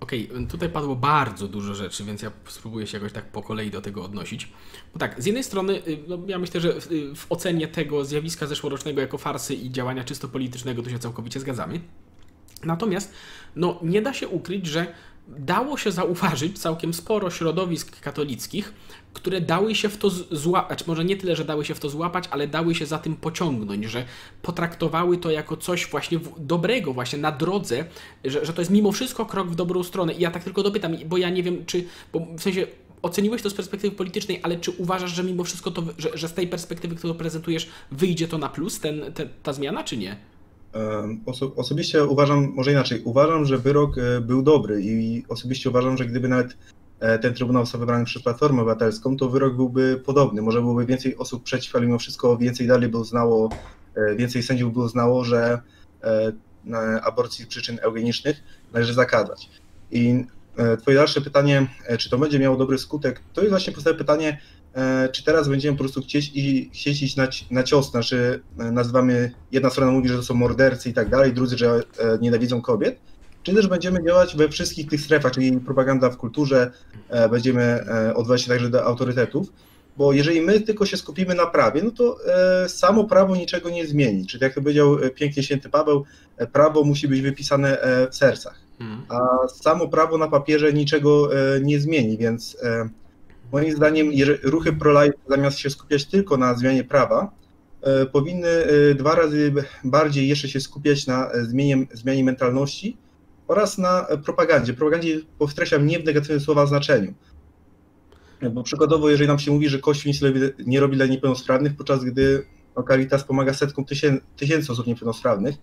Okej, 0.00 0.30
okay, 0.30 0.46
tutaj 0.46 0.68
padło 0.68 0.96
bardzo 0.96 1.48
dużo 1.48 1.74
rzeczy, 1.74 2.04
więc 2.04 2.22
ja 2.22 2.30
spróbuję 2.48 2.86
się 2.86 2.96
jakoś 2.96 3.12
tak 3.12 3.24
po 3.32 3.42
kolei 3.42 3.70
do 3.70 3.80
tego 3.80 4.04
odnosić. 4.04 4.52
Bo 4.92 4.98
tak, 4.98 5.22
z 5.22 5.26
jednej 5.26 5.44
strony, 5.44 5.86
y, 5.86 5.98
no 6.08 6.18
ja 6.26 6.38
myślę, 6.38 6.60
że 6.60 6.80
w, 6.80 6.92
y, 6.92 7.14
w 7.14 7.26
ocenie 7.32 7.68
tego 7.68 8.04
zjawiska 8.04 8.46
zeszłorocznego 8.46 9.00
jako 9.00 9.18
farsy 9.18 9.54
i 9.54 9.70
działania 9.70 10.04
czysto 10.04 10.28
politycznego 10.28 10.82
to 10.82 10.90
się 10.90 10.98
całkowicie 10.98 11.40
zgadzamy. 11.40 11.80
Natomiast, 12.66 13.12
no 13.56 13.78
nie 13.82 14.02
da 14.02 14.12
się 14.12 14.28
ukryć, 14.28 14.66
że 14.66 14.86
dało 15.28 15.78
się 15.78 15.92
zauważyć 15.92 16.58
całkiem 16.58 16.94
sporo 16.94 17.30
środowisk 17.30 18.00
katolickich, 18.00 18.72
które 19.12 19.40
dały 19.40 19.74
się 19.74 19.88
w 19.88 19.96
to 19.96 20.10
złapać, 20.30 20.86
może 20.86 21.04
nie 21.04 21.16
tyle, 21.16 21.36
że 21.36 21.44
dały 21.44 21.64
się 21.64 21.74
w 21.74 21.80
to 21.80 21.88
złapać, 21.88 22.24
ale 22.30 22.48
dały 22.48 22.74
się 22.74 22.86
za 22.86 22.98
tym 22.98 23.16
pociągnąć, 23.16 23.84
że 23.84 24.04
potraktowały 24.42 25.18
to 25.18 25.30
jako 25.30 25.56
coś 25.56 25.86
właśnie 25.86 26.18
dobrego, 26.38 26.92
właśnie 26.92 27.18
na 27.18 27.32
drodze, 27.32 27.84
że, 28.24 28.46
że 28.46 28.52
to 28.52 28.60
jest 28.60 28.70
mimo 28.70 28.92
wszystko 28.92 29.26
krok 29.26 29.48
w 29.48 29.54
dobrą 29.54 29.82
stronę. 29.82 30.14
I 30.14 30.20
ja 30.20 30.30
tak 30.30 30.44
tylko 30.44 30.62
dopytam, 30.62 30.96
bo 31.06 31.16
ja 31.16 31.30
nie 31.30 31.42
wiem, 31.42 31.66
czy, 31.66 31.84
bo 32.12 32.26
w 32.38 32.42
sensie 32.42 32.66
oceniłeś 33.02 33.42
to 33.42 33.50
z 33.50 33.54
perspektywy 33.54 33.96
politycznej, 33.96 34.40
ale 34.42 34.56
czy 34.56 34.70
uważasz, 34.70 35.10
że 35.10 35.24
mimo 35.24 35.44
wszystko 35.44 35.70
to, 35.70 35.82
że, 35.98 36.18
że 36.18 36.28
z 36.28 36.32
tej 36.32 36.48
perspektywy, 36.48 36.94
którą 36.94 37.14
prezentujesz, 37.14 37.68
wyjdzie 37.90 38.28
to 38.28 38.38
na 38.38 38.48
plus, 38.48 38.80
ten, 38.80 39.12
te, 39.14 39.28
ta 39.42 39.52
zmiana, 39.52 39.84
czy 39.84 39.96
nie? 39.96 40.16
Oso 41.26 41.52
osobiście 41.56 42.04
uważam, 42.04 42.52
może 42.54 42.72
inaczej, 42.72 43.02
uważam, 43.04 43.44
że 43.44 43.58
wyrok 43.58 43.98
e, 43.98 44.20
był 44.20 44.42
dobry 44.42 44.82
i 44.82 45.24
osobiście 45.28 45.70
uważam, 45.70 45.96
że 45.96 46.06
gdyby 46.06 46.28
nawet 46.28 46.56
e, 47.00 47.18
ten 47.18 47.34
Trybunał 47.34 47.62
został 47.62 47.80
wybrany 47.80 48.04
przez 48.04 48.22
Platformę 48.22 48.62
Obywatelską, 48.62 49.16
to 49.16 49.28
wyrok 49.28 49.56
byłby 49.56 50.02
podobny. 50.04 50.42
Może 50.42 50.60
byłoby 50.60 50.86
więcej 50.86 51.16
osób 51.16 51.42
przeciw, 51.42 51.76
ale 51.76 51.86
mimo 51.86 51.98
wszystko 51.98 52.36
więcej 52.36 52.66
dalej 52.66 52.88
by 52.88 52.98
uznało, 52.98 53.50
e, 53.94 54.16
więcej 54.16 54.42
sędziów 54.42 54.72
by 54.72 54.80
uznało, 54.80 55.24
że 55.24 55.60
aborcji 57.02 57.44
z 57.44 57.48
przyczyn 57.48 57.78
eugenicznych 57.82 58.42
należy 58.72 58.94
zakazać. 58.94 59.50
I 59.90 60.24
Twoje 60.80 60.96
dalsze 60.96 61.20
pytanie, 61.20 61.66
czy 61.98 62.10
to 62.10 62.18
będzie 62.18 62.38
miało 62.38 62.56
dobry 62.56 62.78
skutek, 62.78 63.20
to 63.32 63.40
jest 63.40 63.50
właśnie 63.50 63.72
podstawowe 63.72 63.98
pytanie, 63.98 64.40
czy 65.12 65.24
teraz 65.24 65.48
będziemy 65.48 65.76
po 65.76 65.84
prostu 65.84 66.02
chcieć, 66.02 66.30
i, 66.34 66.70
chcieć 66.72 67.02
iść 67.02 67.16
na, 67.16 67.28
na 67.50 67.62
cios, 67.62 67.90
znaczy 67.90 68.42
e, 68.58 68.70
nazywamy, 68.70 69.32
jedna 69.52 69.70
strona 69.70 69.92
mówi, 69.92 70.08
że 70.08 70.16
to 70.16 70.22
są 70.22 70.34
mordercy 70.34 70.88
i 70.88 70.92
tak 70.92 71.08
dalej, 71.08 71.32
drudzy, 71.32 71.58
że 71.58 71.80
e, 71.98 72.18
nienawidzą 72.20 72.62
kobiet, 72.62 72.98
czy 73.42 73.54
też 73.54 73.66
będziemy 73.66 74.04
działać 74.04 74.36
we 74.36 74.48
wszystkich 74.48 74.88
tych 74.88 75.00
strefach, 75.00 75.32
czyli 75.32 75.60
propaganda 75.60 76.10
w 76.10 76.16
kulturze, 76.16 76.70
będziemy 77.30 77.84
odwoływać 78.08 78.42
się 78.42 78.48
także 78.48 78.68
do 78.70 78.84
autorytetów, 78.84 79.52
bo 79.96 80.12
jeżeli 80.12 80.40
my 80.40 80.60
tylko 80.60 80.86
się 80.86 80.96
skupimy 80.96 81.34
na 81.34 81.46
prawie, 81.46 81.82
no 81.82 81.90
to 81.90 82.18
samo 82.68 83.04
prawo 83.04 83.36
niczego 83.36 83.70
nie 83.70 83.86
zmieni. 83.86 84.26
Czyli 84.26 84.44
jak 84.44 84.54
to 84.54 84.60
powiedział 84.60 84.96
pięknie 85.14 85.42
święty 85.42 85.68
Paweł, 85.68 86.04
prawo 86.52 86.84
musi 86.84 87.08
być 87.08 87.20
wypisane 87.20 87.78
w 88.10 88.16
sercach, 88.16 88.60
mhm. 88.80 89.02
a 89.08 89.48
samo 89.48 89.88
prawo 89.88 90.18
na 90.18 90.28
papierze 90.28 90.72
niczego 90.72 91.30
nie 91.62 91.80
zmieni, 91.80 92.18
więc 92.18 92.56
Moim 93.54 93.76
zdaniem 93.76 94.10
ruchy 94.42 94.72
pro-life 94.72 95.18
zamiast 95.28 95.58
się 95.58 95.70
skupiać 95.70 96.04
tylko 96.04 96.36
na 96.36 96.54
zmianie 96.54 96.84
prawa, 96.84 97.30
e, 97.82 98.06
powinny 98.06 98.48
e, 98.48 98.94
dwa 98.94 99.14
razy 99.14 99.54
bardziej 99.84 100.28
jeszcze 100.28 100.48
się 100.48 100.60
skupiać 100.60 101.06
na 101.06 101.32
e, 101.32 101.44
zmianie, 101.44 101.86
zmianie 101.92 102.24
mentalności 102.24 102.96
oraz 103.48 103.78
na 103.78 104.06
propagandzie. 104.24 104.74
Propagandzie 104.74 105.20
podkreślam 105.38 105.86
nie 105.86 105.98
w 105.98 106.04
negatywnym 106.04 106.40
słowa 106.40 106.66
znaczeniu. 106.66 107.14
Bo 108.52 108.62
przykładowo, 108.62 109.10
jeżeli 109.10 109.28
nam 109.28 109.38
się 109.38 109.50
mówi, 109.50 109.68
że 109.68 109.78
Kościół 109.78 110.12
nic 110.12 110.20
nie 110.66 110.80
robi 110.80 110.96
dla 110.96 111.06
niepełnosprawnych, 111.06 111.76
podczas 111.76 112.04
gdy 112.04 112.46
no, 112.76 112.82
Caritas 112.82 113.24
pomaga 113.24 113.54
setkom 113.54 113.84
tysięcy, 113.84 114.24
tysięcy 114.36 114.72
osób 114.72 114.86
niepełnosprawnych, 114.86 115.54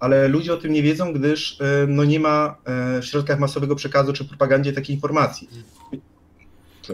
ale 0.00 0.28
ludzie 0.28 0.54
o 0.54 0.56
tym 0.56 0.72
nie 0.72 0.82
wiedzą, 0.82 1.12
gdyż 1.12 1.58
no, 1.88 2.04
nie 2.04 2.20
ma 2.20 2.56
w 3.02 3.04
środkach 3.04 3.38
masowego 3.38 3.76
przekazu 3.76 4.12
czy 4.12 4.24
propagandzie 4.24 4.72
takiej 4.72 4.94
informacji. 4.96 5.48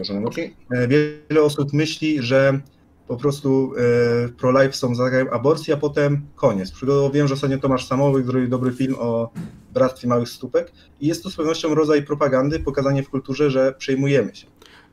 Przepraszam, 0.03 0.25
e, 0.71 0.89
Wiele 0.89 1.43
osób 1.43 1.73
myśli, 1.73 2.23
że 2.23 2.61
po 3.09 3.17
prostu 3.17 3.73
e, 3.77 4.29
pro-life 4.29 4.73
są 4.73 4.95
zagajem 4.95 5.29
aborcji, 5.33 5.73
a 5.73 5.77
potem 5.77 6.27
koniec. 6.35 6.71
Przykładowo 6.71 7.11
wiem, 7.11 7.29
że 7.29 7.35
ostatnio 7.35 7.59
Tomasz 7.59 7.87
Samowy 7.87 8.25
zrobił 8.25 8.49
dobry 8.49 8.73
film 8.73 8.95
o 8.99 9.31
bractwie 9.75 10.09
małych 10.09 10.29
stópek 10.29 10.73
i 11.01 11.07
jest 11.07 11.23
to 11.23 11.31
z 11.31 11.37
pewnością 11.37 11.75
rodzaj 11.75 12.03
propagandy, 12.03 12.61
pokazanie 12.61 13.03
w 13.03 13.11
kulturze, 13.11 13.51
że 13.51 13.75
przejmujemy 13.79 14.35
się. 14.35 14.47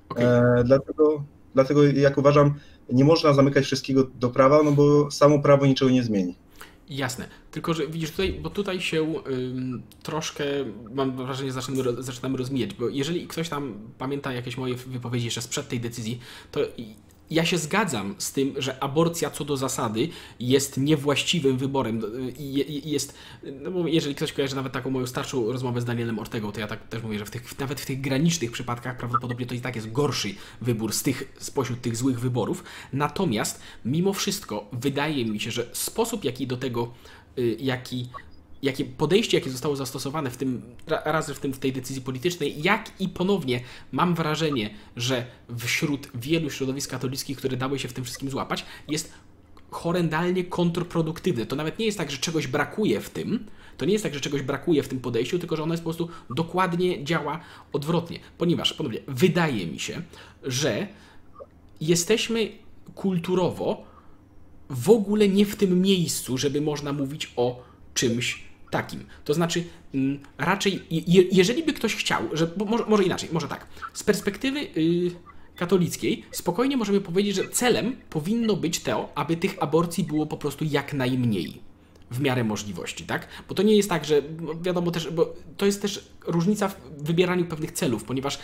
Okay. 0.09 0.25
E, 0.25 0.63
dlatego, 0.63 1.23
dlatego, 1.53 1.83
jak 1.83 2.17
uważam, 2.17 2.53
nie 2.91 3.05
można 3.05 3.33
zamykać 3.33 3.65
wszystkiego 3.65 4.03
do 4.03 4.29
prawa, 4.29 4.63
no 4.63 4.71
bo 4.71 5.11
samo 5.11 5.39
prawo 5.39 5.65
niczego 5.65 5.91
nie 5.91 6.03
zmieni. 6.03 6.35
Jasne. 6.91 7.27
Tylko, 7.51 7.73
że 7.73 7.87
widzisz 7.87 8.11
tutaj, 8.11 8.33
bo 8.33 8.49
tutaj 8.49 8.81
się 8.81 9.23
ym, 9.27 9.83
troszkę, 10.03 10.43
mam 10.93 11.17
wrażenie, 11.17 11.51
zaczynamy, 11.51 12.03
zaczynamy 12.03 12.37
rozmijać, 12.37 12.73
bo 12.73 12.89
jeżeli 12.89 13.27
ktoś 13.27 13.49
tam 13.49 13.91
pamięta 13.97 14.33
jakieś 14.33 14.57
moje 14.57 14.75
wypowiedzi 14.75 15.25
jeszcze 15.25 15.41
sprzed 15.41 15.67
tej 15.67 15.79
decyzji, 15.79 16.19
to 16.51 16.59
ja 17.31 17.45
się 17.45 17.57
zgadzam 17.57 18.15
z 18.17 18.31
tym, 18.31 18.53
że 18.57 18.83
aborcja 18.83 19.29
co 19.29 19.45
do 19.45 19.57
zasady 19.57 20.09
jest 20.39 20.77
niewłaściwym 20.77 21.57
wyborem. 21.57 22.01
Jest, 22.85 23.15
no 23.43 23.87
jeżeli 23.87 24.15
ktoś 24.15 24.33
kojarzy 24.33 24.55
nawet 24.55 24.73
taką 24.73 24.89
moją 24.89 25.07
starszą 25.07 25.51
rozmowę 25.51 25.81
z 25.81 25.85
Danielem 25.85 26.19
Ortegą, 26.19 26.51
to 26.51 26.59
ja 26.59 26.67
tak 26.67 26.87
też 26.87 27.03
mówię, 27.03 27.19
że 27.19 27.25
w 27.25 27.31
tych, 27.31 27.59
nawet 27.59 27.81
w 27.81 27.85
tych 27.85 28.01
granicznych 28.01 28.51
przypadkach 28.51 28.97
prawdopodobnie 28.97 29.45
to 29.45 29.55
i 29.55 29.61
tak 29.61 29.75
jest 29.75 29.91
gorszy 29.91 30.35
wybór 30.61 30.93
z 30.93 31.03
tych, 31.03 31.33
spośród 31.39 31.81
tych 31.81 31.95
złych 31.95 32.19
wyborów. 32.19 32.63
Natomiast 32.93 33.61
mimo 33.85 34.13
wszystko 34.13 34.69
wydaje 34.73 35.25
mi 35.25 35.39
się, 35.39 35.51
że 35.51 35.69
sposób 35.73 36.23
jaki 36.23 36.47
do 36.47 36.57
tego, 36.57 36.93
y, 37.39 37.57
jaki 37.59 38.09
jakie 38.61 38.85
podejście, 38.85 39.37
jakie 39.37 39.49
zostało 39.49 39.75
zastosowane 39.75 40.31
w 40.31 40.37
tym, 40.37 40.61
raz 40.87 41.31
w, 41.31 41.39
tym, 41.39 41.53
w 41.53 41.59
tej 41.59 41.73
decyzji 41.73 42.01
politycznej, 42.01 42.63
jak 42.63 42.91
i 42.99 43.09
ponownie 43.09 43.61
mam 43.91 44.15
wrażenie, 44.15 44.69
że 44.95 45.25
wśród 45.57 46.07
wielu 46.15 46.49
środowisk 46.49 46.91
katolickich, 46.91 47.37
które 47.37 47.57
dały 47.57 47.79
się 47.79 47.87
w 47.87 47.93
tym 47.93 48.03
wszystkim 48.03 48.29
złapać, 48.29 48.65
jest 48.87 49.13
horrendalnie 49.71 50.43
kontrproduktywne. 50.43 51.45
To 51.45 51.55
nawet 51.55 51.79
nie 51.79 51.85
jest 51.85 51.97
tak, 51.97 52.11
że 52.11 52.17
czegoś 52.17 52.47
brakuje 52.47 53.01
w 53.01 53.09
tym, 53.09 53.45
to 53.77 53.85
nie 53.85 53.93
jest 53.93 54.03
tak, 54.03 54.13
że 54.13 54.19
czegoś 54.19 54.41
brakuje 54.41 54.83
w 54.83 54.87
tym 54.87 54.99
podejściu, 54.99 55.39
tylko 55.39 55.55
że 55.55 55.63
ono 55.63 55.73
jest 55.73 55.83
po 55.83 55.89
prostu 55.89 56.09
dokładnie 56.29 57.03
działa 57.03 57.39
odwrotnie. 57.73 58.19
Ponieważ, 58.37 58.73
ponownie, 58.73 58.99
wydaje 59.07 59.67
mi 59.67 59.79
się, 59.79 60.01
że 60.43 60.87
jesteśmy 61.81 62.49
kulturowo 62.95 63.83
w 64.69 64.89
ogóle 64.89 65.27
nie 65.27 65.45
w 65.45 65.55
tym 65.55 65.81
miejscu, 65.81 66.37
żeby 66.37 66.61
można 66.61 66.93
mówić 66.93 67.33
o 67.35 67.63
czymś 67.93 68.50
takim. 68.71 69.05
To 69.25 69.33
znaczy, 69.33 69.63
mm, 69.93 70.19
raczej, 70.37 70.83
je, 70.91 71.23
jeżeli 71.31 71.63
by 71.63 71.73
ktoś 71.73 71.95
chciał, 71.95 72.23
że, 72.33 72.51
może, 72.65 72.85
może, 72.85 73.03
inaczej, 73.03 73.29
może 73.31 73.47
tak, 73.47 73.67
z 73.93 74.03
perspektywy 74.03 74.59
yy, 74.61 75.11
katolickiej 75.55 76.25
spokojnie 76.31 76.77
możemy 76.77 77.01
powiedzieć, 77.01 77.35
że 77.35 77.49
celem 77.49 77.95
powinno 78.09 78.55
być 78.55 78.79
to, 78.79 79.11
aby 79.15 79.37
tych 79.37 79.55
aborcji 79.59 80.03
było 80.03 80.25
po 80.25 80.37
prostu 80.37 80.65
jak 80.65 80.93
najmniej 80.93 81.61
w 82.11 82.19
miarę 82.19 82.43
możliwości, 82.43 83.03
tak? 83.03 83.27
Bo 83.49 83.55
to 83.55 83.63
nie 83.63 83.75
jest 83.75 83.89
tak, 83.89 84.05
że 84.05 84.21
no 84.41 84.61
wiadomo 84.61 84.91
też, 84.91 85.11
bo 85.11 85.33
to 85.57 85.65
jest 85.65 85.81
też 85.81 86.11
różnica 86.27 86.67
w 86.67 86.75
wybieraniu 86.97 87.45
pewnych 87.45 87.71
celów, 87.71 88.03
ponieważ 88.03 88.39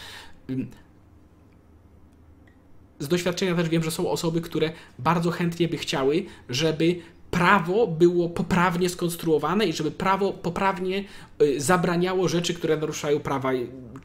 z 3.00 3.08
doświadczenia 3.08 3.56
też 3.56 3.70
wiem, 3.70 3.84
że 3.84 3.92
są 3.92 4.10
osoby, 4.10 4.42
które 4.42 4.72
bardzo 5.00 5.32
chętnie 5.32 5.68
by 5.68 5.78
chciały, 5.78 6.26
żeby 6.50 7.00
prawo 7.32 7.88
było 7.88 8.30
poprawnie 8.30 8.90
skonstruowane 8.90 9.66
i 9.66 9.74
żeby 9.74 9.92
prawo 9.92 10.34
poprawnie 10.34 11.04
y, 11.42 11.62
zabraniało 11.62 12.28
rzeczy, 12.28 12.54
które 12.54 12.78
naruszają 12.78 13.20
prawa 13.20 13.52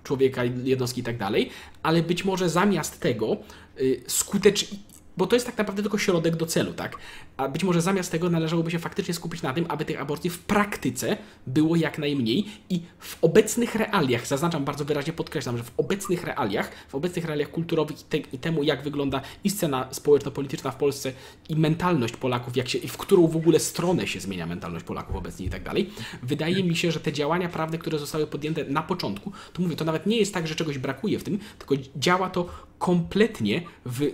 człowieka, 0.05 0.45
jednostki 0.45 1.01
i 1.01 1.05
tak 1.05 1.19
dalej, 1.19 1.51
ale 1.83 2.03
być 2.03 2.25
może 2.25 2.49
zamiast 2.49 3.01
tego 3.01 3.37
y, 3.81 4.03
skutecz 4.07 4.67
bo 5.17 5.27
to 5.27 5.37
jest 5.37 5.47
tak 5.47 5.59
naprawdę 5.59 5.83
tylko 5.83 5.99
środek 5.99 6.37
do 6.37 6.47
celu, 6.47 6.73
tak? 6.73 6.97
A 7.37 7.49
być 7.49 7.65
może 7.65 7.83
zamiast 7.83 8.13
tego 8.13 8.31
należałoby 8.31 8.71
się 8.71 8.79
faktycznie 8.79 9.15
skupić 9.15 9.43
na 9.43 9.53
tym, 9.53 9.67
aby 9.69 9.85
tych 9.85 10.01
aborcji 10.01 10.31
w 10.31 10.39
praktyce 10.39 11.17
było 11.47 11.77
jak 11.77 11.99
najmniej 11.99 12.47
i 12.71 12.83
w 12.99 13.19
obecnych 13.25 13.75
realiach, 13.75 14.27
zaznaczam 14.27 14.65
bardzo 14.65 14.85
wyraźnie, 14.85 15.13
podkreślam, 15.13 15.57
że 15.57 15.65
w 15.65 15.73
obecnych 15.77 16.25
realiach, 16.25 16.71
w 16.89 16.95
obecnych 16.95 17.25
realiach 17.25 17.51
kulturowych 17.51 18.01
i, 18.01 18.05
te, 18.05 18.17
i 18.19 18.39
temu, 18.39 18.63
jak 18.63 18.83
wygląda 18.83 19.21
i 19.45 19.51
scena 19.51 19.89
społeczno-polityczna 19.91 20.71
w 20.71 20.77
Polsce 20.77 21.13
i 21.49 21.57
mentalność 21.57 22.17
Polaków, 22.17 22.57
jak 22.57 22.69
się, 22.69 22.79
i 22.79 22.89
w 22.89 22.97
którą 22.97 23.27
w 23.27 23.37
ogóle 23.37 23.59
stronę 23.59 24.07
się 24.07 24.21
zmienia 24.21 24.47
mentalność 24.47 24.85
Polaków 24.85 25.17
obecnie 25.17 25.47
i 25.47 25.51
tak 25.51 25.63
dalej, 25.63 25.91
wydaje 26.23 26.65
mi 26.65 26.77
się, 26.77 26.93
że 26.93 27.01
te 27.01 27.13
działania 27.13 27.49
prawne, 27.49 27.79
które 27.79 27.99
zostały 27.99 28.27
podjęte 28.27 28.65
na 28.65 28.83
początku, 28.83 29.33
to 29.53 29.63
mówię, 29.63 29.77
to 29.77 29.85
nawet 29.85 30.07
nie 30.07 30.17
jest 30.17 30.35
tak, 30.35 30.49
że 30.49 30.55
czegoś 30.55 30.79
brakuje 30.79 31.19
w 31.19 31.25
tym, 31.25 31.39
tylko 31.59 31.75
działa 31.97 32.31
to 32.31 32.47
kompletnie, 32.83 33.63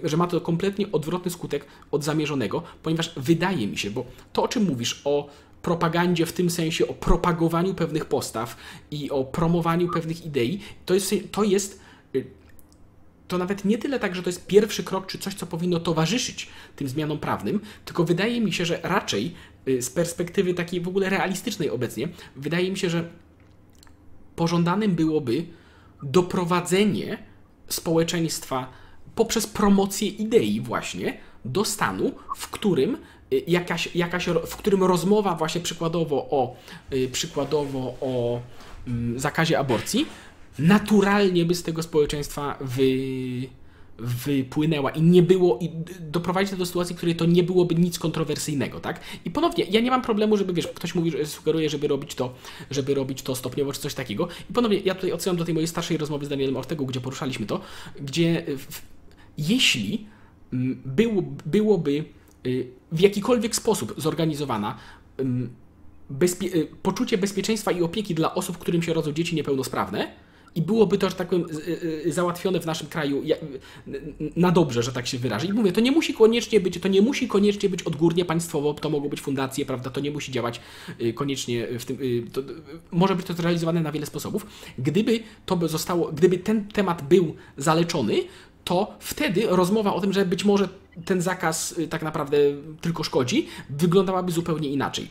że 0.04 0.16
ma 0.16 0.26
to 0.26 0.40
kompletnie 0.40 0.92
odwrotny 0.92 1.30
skutek 1.30 1.66
od 1.90 2.04
zamierzonego, 2.04 2.62
ponieważ 2.82 3.12
wydaje 3.16 3.66
mi 3.66 3.78
się, 3.78 3.90
bo 3.90 4.06
to 4.32 4.42
o 4.42 4.48
czym 4.48 4.64
mówisz, 4.64 5.00
o 5.04 5.28
propagandzie 5.62 6.26
w 6.26 6.32
tym 6.32 6.50
sensie, 6.50 6.88
o 6.88 6.94
propagowaniu 6.94 7.74
pewnych 7.74 8.04
postaw 8.04 8.56
i 8.90 9.10
o 9.10 9.24
promowaniu 9.24 9.88
pewnych 9.88 10.26
idei, 10.26 10.60
to 10.86 10.94
jest, 10.94 11.14
to 11.32 11.44
jest 11.44 11.80
y, 12.14 12.26
to 13.28 13.38
nawet 13.38 13.64
nie 13.64 13.78
tyle 13.78 13.98
tak, 13.98 14.14
że 14.14 14.22
to 14.22 14.28
jest 14.28 14.46
pierwszy 14.46 14.84
krok, 14.84 15.06
czy 15.06 15.18
coś, 15.18 15.34
co 15.34 15.46
powinno 15.46 15.80
towarzyszyć 15.80 16.48
tym 16.76 16.88
zmianom 16.88 17.18
prawnym, 17.18 17.60
tylko 17.84 18.04
wydaje 18.04 18.40
mi 18.40 18.52
się, 18.52 18.64
że 18.64 18.80
raczej 18.82 19.34
y, 19.68 19.82
z 19.82 19.90
perspektywy 19.90 20.54
takiej 20.54 20.80
w 20.80 20.88
ogóle 20.88 21.10
realistycznej 21.10 21.70
obecnie, 21.70 22.08
wydaje 22.36 22.70
mi 22.70 22.76
się, 22.76 22.90
że 22.90 23.08
pożądanym 24.36 24.94
byłoby 24.94 25.46
doprowadzenie 26.02 27.27
społeczeństwa 27.68 28.72
poprzez 29.14 29.46
promocję 29.46 30.08
idei 30.08 30.60
właśnie 30.60 31.18
do 31.44 31.64
stanu, 31.64 32.12
w 32.36 32.48
którym 32.48 32.98
y, 33.32 33.42
jakaś, 33.46 33.94
jakaś, 33.94 34.26
w 34.26 34.56
którym 34.56 34.84
rozmowa 34.84 35.34
właśnie 35.34 35.60
przykładowo 35.60 36.16
o, 36.16 36.56
y, 36.92 37.08
przykładowo 37.08 37.94
o 38.00 38.40
mm, 38.86 39.18
zakazie 39.18 39.58
aborcji 39.58 40.06
naturalnie 40.58 41.44
by 41.44 41.54
z 41.54 41.62
tego 41.62 41.82
społeczeństwa 41.82 42.56
wy, 42.60 42.88
wypłynęła 43.98 44.90
i 44.90 45.02
nie 45.02 45.22
było, 45.22 45.58
i 45.60 45.70
doprowadzić 46.00 46.58
do 46.58 46.66
sytuacji, 46.66 46.94
w 46.94 46.98
której 46.98 47.16
to 47.16 47.26
nie 47.26 47.42
byłoby 47.42 47.74
nic 47.74 47.98
kontrowersyjnego, 47.98 48.80
tak? 48.80 49.00
I 49.24 49.30
ponownie, 49.30 49.64
ja 49.64 49.80
nie 49.80 49.90
mam 49.90 50.02
problemu, 50.02 50.36
żeby, 50.36 50.52
wiesz, 50.52 50.66
ktoś 50.66 50.94
mówi, 50.94 51.10
że 51.10 51.26
sugeruje, 51.26 51.70
żeby 51.70 51.88
robić 51.88 52.14
to, 52.14 52.34
żeby 52.70 52.94
robić 52.94 53.22
to 53.22 53.34
stopniowo, 53.34 53.72
czy 53.72 53.80
coś 53.80 53.94
takiego. 53.94 54.28
I 54.50 54.52
ponownie, 54.52 54.78
ja 54.78 54.94
tutaj 54.94 55.12
odsyłam 55.12 55.36
do 55.36 55.44
tej 55.44 55.54
mojej 55.54 55.68
starszej 55.68 55.96
rozmowy 55.96 56.26
z 56.26 56.28
Danielem 56.28 56.56
Ortego, 56.56 56.84
gdzie 56.84 57.00
poruszaliśmy 57.00 57.46
to, 57.46 57.60
gdzie 58.00 58.44
w, 58.46 58.82
jeśli 59.38 60.06
było, 60.84 61.22
byłoby 61.46 62.04
y, 62.46 62.66
w 62.92 63.00
jakikolwiek 63.00 63.56
sposób 63.56 63.94
zorganizowana 63.96 64.78
bezpie 66.10 66.46
y, 66.54 66.68
poczucie 66.82 67.18
bezpieczeństwa 67.18 67.72
i 67.72 67.82
opieki 67.82 68.14
dla 68.14 68.34
osób, 68.34 68.58
którym 68.58 68.82
się 68.82 68.92
rodzą 68.92 69.12
dzieci 69.12 69.36
niepełnosprawne, 69.36 70.12
i 70.54 70.62
byłoby 70.62 70.98
to, 70.98 71.10
że 71.10 71.16
tak 71.16 71.28
powiem, 71.28 71.46
załatwione 72.06 72.60
w 72.60 72.66
naszym 72.66 72.88
kraju 72.88 73.22
na 74.36 74.50
dobrze, 74.50 74.82
że 74.82 74.92
tak 74.92 75.06
się 75.06 75.18
wyrażę. 75.18 75.46
I 75.46 75.52
mówię, 75.52 75.72
to 75.72 75.80
nie 75.80 75.92
musi 75.92 76.14
koniecznie 76.14 76.60
być, 76.60 76.80
to 76.80 76.88
nie 76.88 77.02
musi 77.02 77.28
koniecznie 77.28 77.68
być 77.68 77.82
odgórnie 77.82 78.24
państwowo, 78.24 78.74
to 78.74 78.90
mogą 78.90 79.08
być 79.08 79.20
fundacje, 79.20 79.66
prawda, 79.66 79.90
to 79.90 80.00
nie 80.00 80.10
musi 80.10 80.32
działać 80.32 80.60
y, 81.00 81.12
koniecznie 81.12 81.66
w 81.78 81.84
tym, 81.84 82.02
y, 82.02 82.22
to, 82.32 82.42
może 82.90 83.16
być 83.16 83.26
to 83.26 83.34
zrealizowane 83.34 83.80
na 83.80 83.92
wiele 83.92 84.06
sposobów. 84.06 84.46
Gdyby 84.78 85.20
to 85.46 85.56
by 85.56 85.68
zostało, 85.68 86.12
gdyby 86.12 86.38
ten 86.38 86.68
temat 86.68 87.08
był 87.08 87.34
zaleczony, 87.56 88.14
to 88.64 88.96
wtedy 89.00 89.46
rozmowa 89.46 89.94
o 89.94 90.00
tym, 90.00 90.12
że 90.12 90.26
być 90.26 90.44
może 90.44 90.68
ten 91.04 91.22
zakaz 91.22 91.78
y, 91.78 91.88
tak 91.88 92.02
naprawdę 92.02 92.36
tylko 92.80 93.02
szkodzi, 93.04 93.46
wyglądałaby 93.70 94.32
zupełnie 94.32 94.68
inaczej 94.68 95.04
y, 95.04 95.08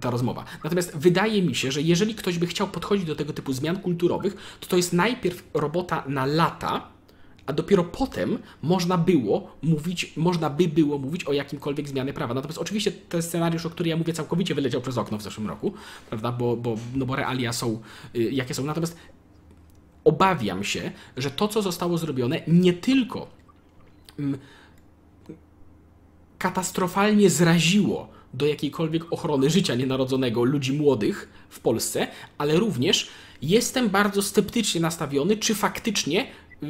ta 0.00 0.10
rozmowa. 0.10 0.44
Natomiast 0.64 0.96
wydaje 0.96 1.42
mi 1.42 1.54
się, 1.54 1.72
że 1.72 1.82
jeżeli 1.82 2.14
ktoś 2.14 2.38
by 2.38 2.46
chciał 2.46 2.68
podchodzić 2.68 3.06
do 3.06 3.16
tego 3.16 3.32
typu 3.32 3.52
zmian 3.52 3.76
kulturowych, 3.76 4.36
to 4.60 4.66
to 4.66 4.76
jest 4.76 4.92
najpierw 4.92 5.44
robota 5.54 6.04
na 6.08 6.26
lata, 6.26 6.88
a 7.46 7.52
dopiero 7.52 7.84
potem 7.84 8.38
można 8.62 8.98
było 8.98 9.56
mówić, 9.62 10.12
można 10.16 10.50
by 10.50 10.68
było 10.68 10.98
mówić 10.98 11.24
o 11.24 11.32
jakimkolwiek 11.32 11.88
zmianie 11.88 12.12
prawa. 12.12 12.34
Natomiast 12.34 12.58
oczywiście 12.58 12.92
ten 12.92 13.22
scenariusz, 13.22 13.66
o 13.66 13.70
którym 13.70 13.90
ja 13.90 13.96
mówię, 13.96 14.12
całkowicie 14.12 14.54
wyleciał 14.54 14.80
przez 14.80 14.98
okno 14.98 15.18
w 15.18 15.22
zeszłym 15.22 15.48
roku, 15.48 15.74
prawda, 16.08 16.32
bo, 16.32 16.56
bo, 16.56 16.76
no 16.94 17.06
bo 17.06 17.16
realia 17.16 17.52
są 17.52 17.80
y, 18.14 18.22
jakie 18.22 18.54
są. 18.54 18.64
Natomiast 18.64 18.96
obawiam 20.04 20.64
się, 20.64 20.90
że 21.16 21.30
to, 21.30 21.48
co 21.48 21.62
zostało 21.62 21.98
zrobione, 21.98 22.40
nie 22.46 22.72
tylko 22.72 23.28
mm, 24.18 24.38
katastrofalnie 26.38 27.30
zraziło 27.30 28.17
do 28.34 28.46
jakiejkolwiek 28.46 29.12
ochrony 29.12 29.50
życia 29.50 29.74
nienarodzonego 29.74 30.44
ludzi 30.44 30.72
młodych 30.72 31.28
w 31.48 31.60
Polsce, 31.60 32.06
ale 32.38 32.56
również 32.56 33.08
jestem 33.42 33.88
bardzo 33.88 34.22
sceptycznie 34.22 34.80
nastawiony, 34.80 35.36
czy 35.36 35.54
faktycznie 35.54 36.26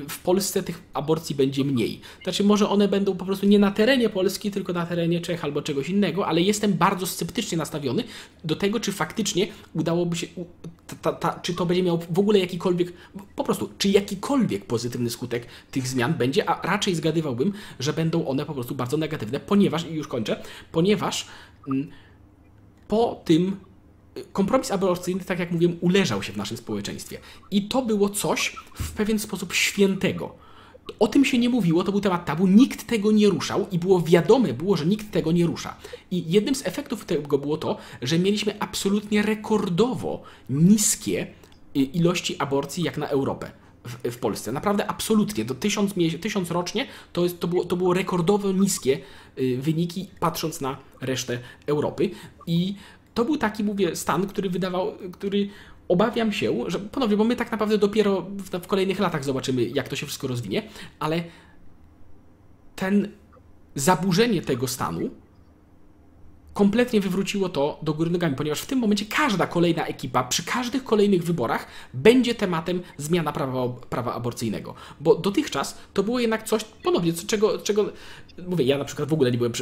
w 0.09 0.19
Polsce 0.19 0.63
tych 0.63 0.83
aborcji 0.95 1.35
będzie 1.35 1.65
mniej. 1.65 2.01
Znaczy, 2.23 2.45
może 2.45 2.69
one 2.69 2.89
będą 2.89 3.17
po 3.17 3.25
prostu 3.25 3.47
nie 3.47 3.59
na 3.59 3.71
terenie 3.71 4.09
Polski, 4.09 4.51
tylko 4.51 4.73
na 4.73 4.87
terenie 4.87 5.21
Czech 5.21 5.45
albo 5.45 5.63
czegoś 5.63 5.89
innego, 5.89 6.27
ale 6.27 6.41
jestem 6.41 6.73
bardzo 6.73 7.07
sceptycznie 7.07 7.59
nastawiony 7.59 8.05
do 8.45 8.57
tego, 8.57 8.81
czy 8.81 8.93
faktycznie 8.93 9.47
udałoby 9.75 10.17
się, 10.17 10.27
ta, 11.03 11.13
ta, 11.13 11.41
czy 11.43 11.55
to 11.55 11.67
będzie 11.67 11.83
miało 11.83 11.99
w 12.11 12.19
ogóle 12.19 12.39
jakikolwiek, 12.39 12.93
po 13.37 13.45
prostu, 13.45 13.71
czy 13.79 13.89
jakikolwiek 13.89 14.65
pozytywny 14.65 15.11
skutek 15.11 15.47
tych 15.71 15.89
zmian 15.89 16.15
będzie, 16.15 16.51
a 16.51 16.67
raczej 16.67 16.95
zgadywałbym, 16.95 17.53
że 17.81 17.93
będą 17.93 18.27
one 18.27 18.47
po 18.47 18.55
prostu 18.55 18.75
bardzo 18.75 18.97
negatywne, 18.97 19.41
ponieważ, 19.41 19.87
i 19.87 19.95
już 19.95 20.09
kończę, 20.09 20.43
ponieważ 20.73 21.27
po 22.89 23.23
tym 23.25 23.57
kompromis 24.33 24.71
aborcyjny, 24.71 25.25
tak 25.25 25.39
jak 25.39 25.51
mówiłem, 25.51 25.77
uleżał 25.81 26.23
się 26.23 26.33
w 26.33 26.37
naszym 26.37 26.57
społeczeństwie. 26.57 27.19
I 27.51 27.69
to 27.69 27.83
było 27.83 28.09
coś 28.09 28.57
w 28.75 28.93
pewien 28.93 29.19
sposób 29.19 29.53
świętego. 29.53 30.35
O 30.99 31.09
tym 31.09 31.25
się 31.25 31.39
nie 31.39 31.49
mówiło, 31.49 31.85
to 31.85 31.93
był 31.93 32.01
temat 32.01 32.25
tabu, 32.25 32.47
nikt 32.47 32.87
tego 32.87 33.13
nie 33.13 33.29
ruszał 33.29 33.67
i 33.73 33.79
było 33.79 34.03
wiadome 34.03 34.55
było, 34.55 34.77
że 34.77 34.87
nikt 34.87 35.11
tego 35.11 35.33
nie 35.33 35.47
rusza. 35.47 35.77
I 36.11 36.33
jednym 36.33 36.55
z 36.55 36.67
efektów 36.67 37.05
tego 37.05 37.39
było 37.39 37.57
to, 37.57 37.77
że 38.03 38.19
mieliśmy 38.19 38.61
absolutnie 38.61 39.23
rekordowo 39.23 40.23
niskie 40.51 41.27
y, 41.77 41.81
ilości 41.81 42.39
aborcji 42.39 42.85
jak 42.85 42.99
na 42.99 43.09
Europę. 43.09 43.51
W, 43.89 44.11
w, 44.13 44.19
Polsce. 44.19 44.53
Naprawdę 44.53 44.87
absolutnie. 44.87 45.45
Do 45.45 45.55
tysiąc, 45.55 45.95
tysiąc 46.21 46.51
rocznie 46.51 46.87
to, 47.13 47.23
jest, 47.23 47.41
to, 47.41 47.49
było, 47.49 47.65
to 47.65 47.77
było 47.77 47.95
rekordowo 47.95 48.53
niskie 48.53 48.99
y, 49.39 49.59
wyniki, 49.61 50.09
patrząc 50.21 50.61
na 50.61 50.77
resztę 51.01 51.39
Europy. 51.67 52.11
I 52.47 52.75
to 53.15 53.25
był 53.25 53.37
taki, 53.37 53.65
mówię, 53.65 53.97
stan, 53.97 54.27
który 54.27 54.51
wydawał, 54.51 54.93
który 55.13 55.49
obawiam 55.89 56.33
się, 56.33 56.65
że 56.67 56.79
ponownie, 56.79 57.17
bo 57.17 57.25
my 57.25 57.37
tak 57.37 57.53
naprawdę 57.53 57.79
dopiero 57.79 58.23
w, 58.23 58.51
w 58.51 58.67
kolejnych 58.67 58.99
latach 58.99 59.25
zobaczymy, 59.25 59.65
jak 59.65 59.89
to 59.89 59.97
się 59.97 60.07
wszystko 60.07 60.27
rozwinie, 60.27 60.63
ale 60.99 61.25
ten 62.77 63.09
zaburzenie 63.75 64.43
tego 64.43 64.69
stanu 64.69 65.11
kompletnie 66.59 67.01
wywróciło 67.01 67.49
to 67.49 67.79
do 67.83 67.95
góry 67.95 68.11
nogami, 68.11 68.37
ponieważ 68.37 68.61
w 68.61 68.67
tym 68.67 68.79
momencie 68.79 69.05
każda 69.05 69.47
kolejna 69.47 69.87
ekipa 69.87 70.25
przy 70.25 70.45
każdych 70.45 70.85
kolejnych 70.85 71.25
wyborach 71.25 71.67
będzie 71.95 72.35
tematem 72.35 72.83
zmiana 72.97 73.33
prawa, 73.33 73.69
prawa 73.69 74.15
aborcyjnego. 74.15 74.75
Bo 75.01 75.15
dotychczas 75.15 75.79
to 75.95 76.03
było 76.03 76.21
jednak 76.21 76.43
coś, 76.43 76.65
ponownie, 76.65 77.13
czego, 77.13 77.59
czego 77.59 77.93
mówię, 78.47 78.65
ja 78.65 78.79
na 78.79 78.85
przykład 78.85 79.09
w 79.09 79.13
ogóle 79.13 79.31
nie 79.31 79.39
byłem, 79.39 79.53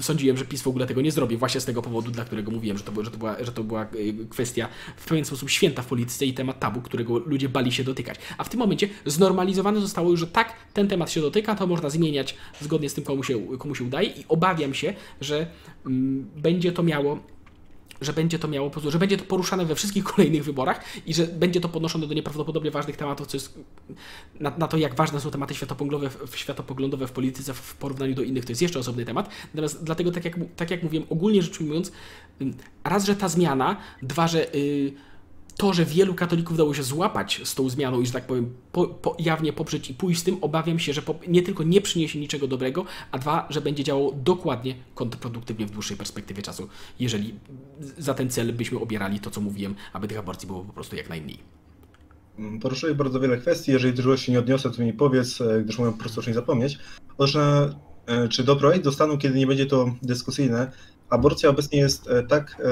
sądziłem, 0.00 0.36
że 0.36 0.44
PiS 0.44 0.62
w 0.62 0.66
ogóle 0.66 0.86
tego 0.86 1.00
nie 1.00 1.12
zrobi, 1.12 1.36
właśnie 1.36 1.60
z 1.60 1.64
tego 1.64 1.82
powodu, 1.82 2.10
dla 2.10 2.24
którego 2.24 2.50
mówiłem, 2.50 2.78
że 2.78 2.84
to, 2.84 3.04
że 3.04 3.10
to, 3.10 3.18
była, 3.18 3.44
że 3.44 3.52
to 3.52 3.64
była 3.64 3.82
e, 3.82 3.86
kwestia 4.30 4.68
w 4.96 5.06
pewien 5.06 5.24
sposób 5.24 5.50
święta 5.50 5.82
w 5.82 5.86
polityce 5.86 6.26
i 6.26 6.34
temat 6.34 6.60
tabu, 6.60 6.80
którego 6.80 7.18
ludzie 7.18 7.48
bali 7.48 7.72
się 7.72 7.84
dotykać. 7.84 8.18
A 8.38 8.44
w 8.44 8.48
tym 8.48 8.60
momencie 8.60 8.88
znormalizowane 9.06 9.80
zostało 9.80 10.10
już, 10.10 10.20
że 10.20 10.26
tak, 10.26 10.52
ten 10.72 10.88
temat 10.88 11.10
się 11.10 11.20
dotyka, 11.20 11.54
to 11.54 11.66
można 11.66 11.90
zmieniać 11.90 12.34
zgodnie 12.60 12.90
z 12.90 12.94
tym, 12.94 13.04
komu 13.04 13.22
się, 13.22 13.58
komu 13.58 13.74
się 13.74 13.84
udaje 13.84 14.08
i 14.08 14.24
obawiam 14.28 14.74
się, 14.74 14.94
że 15.20 15.46
mm, 15.86 16.30
będzie 16.36 16.72
to 16.72 16.82
miało 16.82 17.18
że 18.00 18.12
będzie 18.12 18.38
to 18.38 18.48
miało, 18.48 18.70
że 18.88 18.98
będzie 18.98 19.16
to 19.16 19.24
poruszane 19.24 19.64
we 19.64 19.74
wszystkich 19.74 20.04
kolejnych 20.14 20.44
wyborach 20.44 20.84
i 21.06 21.14
że 21.14 21.26
będzie 21.26 21.60
to 21.60 21.68
podnoszone 21.68 22.06
do 22.06 22.14
nieprawdopodobnie 22.14 22.70
ważnych 22.70 22.96
tematów, 22.96 23.26
co 23.26 23.36
jest 23.36 23.58
na, 24.40 24.52
na 24.58 24.68
to, 24.68 24.76
jak 24.76 24.94
ważne 24.94 25.20
są 25.20 25.30
tematy 25.30 25.54
światopoglądowe, 25.54 26.26
światopoglądowe 26.34 27.06
w 27.06 27.12
polityce 27.12 27.54
w 27.54 27.74
porównaniu 27.74 28.14
do 28.14 28.22
innych, 28.22 28.44
to 28.44 28.52
jest 28.52 28.62
jeszcze 28.62 28.78
osobny 28.78 29.04
temat. 29.04 29.28
Natomiast 29.54 29.84
dlatego, 29.84 30.12
tak 30.12 30.24
jak, 30.24 30.34
tak 30.56 30.70
jak 30.70 30.82
mówiłem, 30.82 31.06
ogólnie 31.10 31.42
rzecz 31.42 31.60
ujmując, 31.60 31.92
raz, 32.84 33.04
że 33.04 33.16
ta 33.16 33.28
zmiana, 33.28 33.76
dwa, 34.02 34.28
że 34.28 34.38
yy, 34.38 34.92
to, 35.56 35.72
że 35.72 35.84
wielu 35.84 36.14
katolików 36.14 36.56
dało 36.56 36.74
się 36.74 36.82
złapać 36.82 37.40
z 37.44 37.54
tą 37.54 37.68
zmianą 37.68 38.00
i, 38.00 38.06
że 38.06 38.12
tak 38.12 38.26
powiem, 38.26 38.54
po, 38.72 38.86
po, 38.86 39.16
jawnie 39.18 39.52
poprzeć 39.52 39.90
i 39.90 39.94
pójść 39.94 40.20
z 40.20 40.24
tym, 40.24 40.38
obawiam 40.40 40.78
się, 40.78 40.92
że 40.92 41.02
po, 41.02 41.14
nie 41.28 41.42
tylko 41.42 41.62
nie 41.62 41.80
przyniesie 41.80 42.20
niczego 42.20 42.48
dobrego, 42.48 42.84
a 43.10 43.18
dwa, 43.18 43.46
że 43.50 43.60
będzie 43.60 43.84
działało 43.84 44.12
dokładnie 44.12 44.74
kontrproduktywnie 44.94 45.66
w 45.66 45.70
dłuższej 45.70 45.96
perspektywie 45.96 46.42
czasu, 46.42 46.68
jeżeli 47.00 47.34
za 47.98 48.14
ten 48.14 48.30
cel 48.30 48.52
byśmy 48.52 48.78
obierali 48.78 49.20
to, 49.20 49.30
co 49.30 49.40
mówiłem, 49.40 49.74
aby 49.92 50.08
tych 50.08 50.18
aborcji 50.18 50.46
było 50.46 50.64
po 50.64 50.72
prostu 50.72 50.96
jak 50.96 51.08
najmniej. 51.08 51.38
Poruszyłeś 52.60 52.96
bardzo 52.96 53.20
wiele 53.20 53.38
kwestii, 53.38 53.72
jeżeli 53.72 53.94
dużo 53.94 54.16
się 54.16 54.32
nie 54.32 54.38
odniosę, 54.38 54.70
to 54.70 54.82
mi 54.82 54.92
powiedz, 54.92 55.40
e, 55.40 55.62
gdyż 55.62 55.78
mogę 55.78 55.92
po 55.92 55.98
prostu 55.98 56.20
już 56.20 56.26
nie 56.26 56.34
zapomnieć. 56.34 56.78
Otóż 57.18 57.36
e, 57.36 57.74
czy 58.30 58.44
do 58.44 58.92
stanu, 58.92 59.18
kiedy 59.18 59.38
nie 59.38 59.46
będzie 59.46 59.66
to 59.66 59.94
dyskusyjne. 60.02 60.72
Aborcja 61.10 61.48
obecnie 61.48 61.78
jest 61.78 62.08
e, 62.08 62.22
tak 62.22 62.62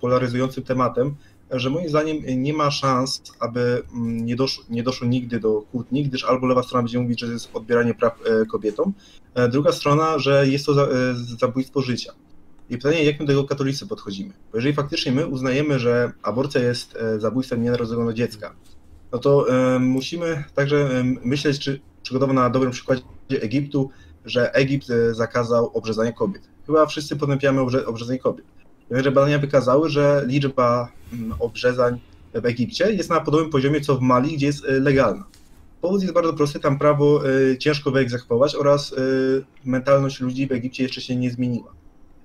polaryzującym 0.00 0.64
tematem, 0.64 1.14
że 1.52 1.70
moim 1.70 1.88
zdaniem 1.88 2.42
nie 2.42 2.52
ma 2.52 2.70
szans, 2.70 3.22
aby 3.40 3.82
mm, 3.94 4.26
nie 4.26 4.36
doszło, 4.36 4.64
nie 4.70 4.82
doszło 4.82 5.06
nigdy 5.06 5.40
do 5.40 5.62
kłótni, 5.62 6.04
gdyż 6.04 6.24
albo 6.24 6.46
lewa 6.46 6.62
strona 6.62 6.82
będzie 6.82 6.98
mówić, 6.98 7.20
że 7.20 7.26
to 7.26 7.32
jest 7.32 7.50
odbieranie 7.54 7.94
praw 7.94 8.20
kobietom, 8.50 8.92
druga 9.50 9.72
strona, 9.72 10.18
że 10.18 10.48
jest 10.48 10.66
to 10.66 10.88
zabójstwo 11.40 11.82
życia. 11.82 12.12
I 12.70 12.76
pytanie, 12.76 13.04
jak 13.04 13.20
my 13.20 13.26
do 13.26 13.32
tego 13.32 13.44
katolicy 13.44 13.86
podchodzimy? 13.86 14.30
Bo 14.52 14.58
jeżeli 14.58 14.74
faktycznie 14.74 15.12
my 15.12 15.26
uznajemy, 15.26 15.78
że 15.78 16.12
aborcja 16.22 16.60
jest 16.60 16.98
zabójstwem 17.18 17.62
nienarodzonego 17.62 18.12
dziecka, 18.12 18.54
no 19.12 19.18
to 19.18 19.46
musimy 19.80 20.44
także 20.54 21.04
myśleć, 21.24 21.58
czy 21.58 21.80
przygotował 22.02 22.34
na 22.34 22.50
dobrym 22.50 22.72
przykładzie 22.72 23.02
Egiptu, 23.30 23.90
że 24.24 24.54
Egipt 24.54 24.90
e, 24.90 25.14
zakazał 25.14 25.70
obrzezania 25.74 26.12
kobiet. 26.12 26.42
Chyba 26.66 26.86
wszyscy 26.86 27.16
potępiamy 27.16 27.60
obrze 27.60 27.86
obrzezanie 27.86 28.18
kobiet. 28.18 28.46
Jednakże 28.90 29.12
badania 29.12 29.38
wykazały, 29.38 29.90
że 29.90 30.24
liczba 30.26 30.92
mm, 31.12 31.34
obrzezań 31.38 32.00
w 32.34 32.46
Egipcie 32.46 32.92
jest 32.92 33.10
na 33.10 33.20
podobnym 33.20 33.50
poziomie 33.50 33.80
co 33.80 33.96
w 33.96 34.00
Mali, 34.00 34.36
gdzie 34.36 34.46
jest 34.46 34.64
e, 34.64 34.80
legalna. 34.80 35.24
Powód 35.80 36.02
jest 36.02 36.14
bardzo 36.14 36.32
prosty, 36.32 36.60
tam 36.60 36.78
prawo 36.78 37.22
e, 37.28 37.58
ciężko 37.58 37.90
wyegzekwować 37.90 38.54
oraz 38.54 38.94
mentalność 39.64 40.20
ludzi 40.20 40.46
w 40.46 40.52
Egipcie 40.52 40.82
jeszcze 40.82 41.00
się 41.00 41.16
nie 41.16 41.30
zmieniła. 41.30 41.72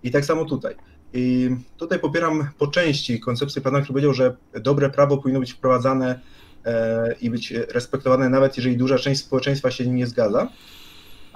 I 0.03 0.11
tak 0.11 0.25
samo 0.25 0.45
tutaj. 0.45 0.75
I 1.13 1.49
tutaj 1.77 1.99
popieram 1.99 2.49
po 2.57 2.67
części 2.67 3.19
koncepcję 3.19 3.61
pana, 3.61 3.81
który 3.81 3.93
powiedział, 3.93 4.13
że 4.13 4.35
dobre 4.61 4.89
prawo 4.89 5.17
powinno 5.17 5.39
być 5.39 5.53
wprowadzane 5.53 6.19
E, 6.67 7.15
i 7.21 7.29
być 7.29 7.51
respektowane, 7.51 8.29
nawet 8.29 8.57
jeżeli 8.57 8.77
duża 8.77 8.97
część 8.97 9.21
społeczeństwa 9.21 9.71
się 9.71 9.87
nie 9.87 10.07
zgadza, 10.07 10.49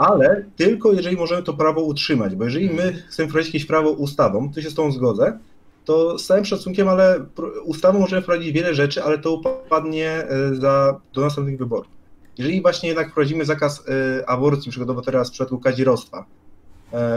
ale 0.02 0.46
tylko 0.56 0.94
jeżeli 0.94 1.18
możemy 1.18 1.44
to 1.44 1.54
prawo 1.54 1.82
utrzymać, 1.82 2.36
bo 2.36 2.44
jeżeli 2.44 2.70
my 2.70 2.94
chcemy 3.08 3.30
wprowadzić 3.30 3.54
jakieś 3.54 3.68
prawo 3.68 3.92
ustawą, 3.92 4.54
to 4.54 4.62
się 4.62 4.70
z 4.70 4.74
tą 4.74 4.92
zgodzę, 4.92 5.40
to 5.86 6.20
z 6.20 6.26
całym 6.26 6.46
szacunkiem, 6.46 6.88
ale 6.88 7.26
ustawą 7.64 8.00
możemy 8.00 8.22
wprowadzić 8.22 8.52
wiele 8.52 8.76
rzeczy, 8.76 9.04
ale 9.04 9.18
to 9.18 9.32
upadnie 9.34 10.10
e, 10.10 10.56
za, 10.56 11.00
do 11.14 11.22
następnych 11.22 11.58
wyborów. 11.58 11.92
Jeżeli 12.38 12.62
właśnie 12.62 12.90
jednak 12.90 13.12
wprowadzimy 13.12 13.46
zakaz 13.46 13.84
e, 13.88 14.30
aborcji, 14.30 14.70
przykładowo 14.72 15.02
teraz 15.02 15.30
w 15.30 15.32
przypadku 15.32 15.60
kadzierostwa, 15.60 16.26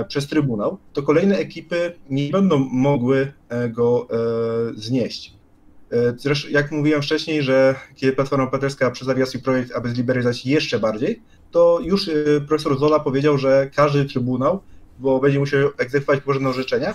przez 0.09 0.27
Trybunał, 0.27 0.79
to 0.93 1.03
kolejne 1.03 1.39
ekipy 1.39 1.93
nie 2.11 2.31
będą 2.31 2.59
mogły 2.59 3.33
go 3.71 4.09
znieść. 4.75 5.35
E, 5.95 6.15
zresztą, 6.17 6.49
jak 6.51 6.73
mówiłem 6.73 7.03
wcześniej, 7.03 7.43
że 7.43 7.75
kiedy 7.95 8.13
Platforma 8.13 8.45
Obywatelska 8.45 8.91
przedstawiła 8.91 9.27
swój 9.27 9.43
projekt, 9.43 9.73
aby 9.73 9.89
zliberalizować 9.89 10.47
jeszcze 10.47 10.79
bardziej, 10.79 11.23
to 11.55 11.81
już 11.83 12.09
e, 12.09 12.13
profesor 12.49 12.79
Zola 12.79 13.01
powiedział, 13.01 13.39
że 13.39 13.71
każdy 13.77 14.05
trybunał, 14.05 14.61
bo 14.99 15.21
będzie 15.21 15.39
musiał 15.39 15.71
egzekwować 15.79 16.21
położone 16.21 16.49
orzeczenia, 16.49 16.91
e, 16.91 16.95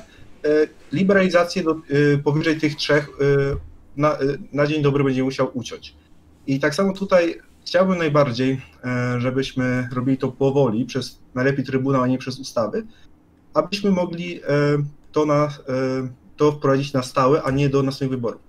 liberalizację 0.91 1.63
do, 1.63 1.75
powyżej 2.23 2.59
tych 2.59 2.75
trzech 2.75 3.09
na, 3.97 4.17
na 4.53 4.67
dzień 4.67 4.81
dobry 4.81 5.03
będzie 5.03 5.23
musiał 5.23 5.51
uciąć. 5.53 5.95
I 6.47 6.59
tak 6.59 6.75
samo 6.75 6.93
tutaj 6.93 7.39
chciałbym 7.65 7.97
najbardziej, 7.97 8.61
żebyśmy 9.17 9.89
robili 9.93 10.17
to 10.17 10.27
powoli, 10.31 10.85
przez 10.85 11.19
najlepiej 11.35 11.65
trybunał, 11.65 12.01
a 12.01 12.07
nie 12.07 12.17
przez 12.17 12.39
ustawy, 12.39 12.83
abyśmy 13.53 13.91
mogli 13.91 14.41
to, 15.11 15.25
na, 15.25 15.49
to 16.37 16.51
wprowadzić 16.51 16.93
na 16.93 17.03
stałe, 17.03 17.43
a 17.43 17.51
nie 17.51 17.69
do 17.69 17.83
następnych 17.83 18.19
wyborów. 18.19 18.41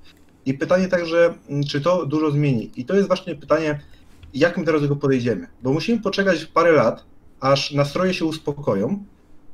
I 0.47 0.55
pytanie 0.55 0.89
także, 0.89 1.35
czy 1.69 1.81
to 1.81 2.07
dużo 2.07 2.31
zmieni? 2.31 2.71
I 2.77 2.85
to 2.85 2.95
jest 2.95 3.09
właśnie 3.09 3.35
pytanie, 3.35 3.81
jak 4.35 4.59
my 4.59 4.65
teraz 4.65 4.81
do 4.81 4.89
tego 4.89 5.01
podejdziemy? 5.01 5.47
Bo 5.63 5.73
musimy 5.73 6.03
poczekać 6.03 6.45
parę 6.45 6.73
lat, 6.73 7.05
aż 7.41 7.73
nastroje 7.73 8.15
się 8.15 8.25
uspokoją 8.25 9.05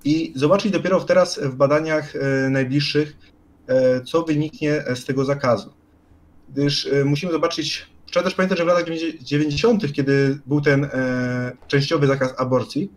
i 0.04 0.32
zobaczyć 0.36 0.72
dopiero 0.72 1.00
teraz 1.00 1.40
w 1.42 1.54
badaniach 1.54 2.16
e, 2.16 2.50
najbliższych, 2.50 3.16
e, 3.66 4.00
co 4.00 4.22
wyniknie 4.22 4.84
z 4.94 5.04
tego 5.04 5.24
zakazu. 5.24 5.72
Gdyż 6.48 6.86
e, 6.86 7.04
musimy 7.04 7.32
zobaczyć, 7.32 7.86
trzeba 8.06 8.24
też 8.24 8.34
pamiętać, 8.34 8.58
że 8.58 8.64
w 8.64 8.68
latach 8.68 8.84
90., 9.20 9.92
kiedy 9.92 10.38
był 10.46 10.60
ten 10.60 10.88
częściowy 11.66 12.06
zakaz 12.06 12.34
aborcji, 12.36 12.92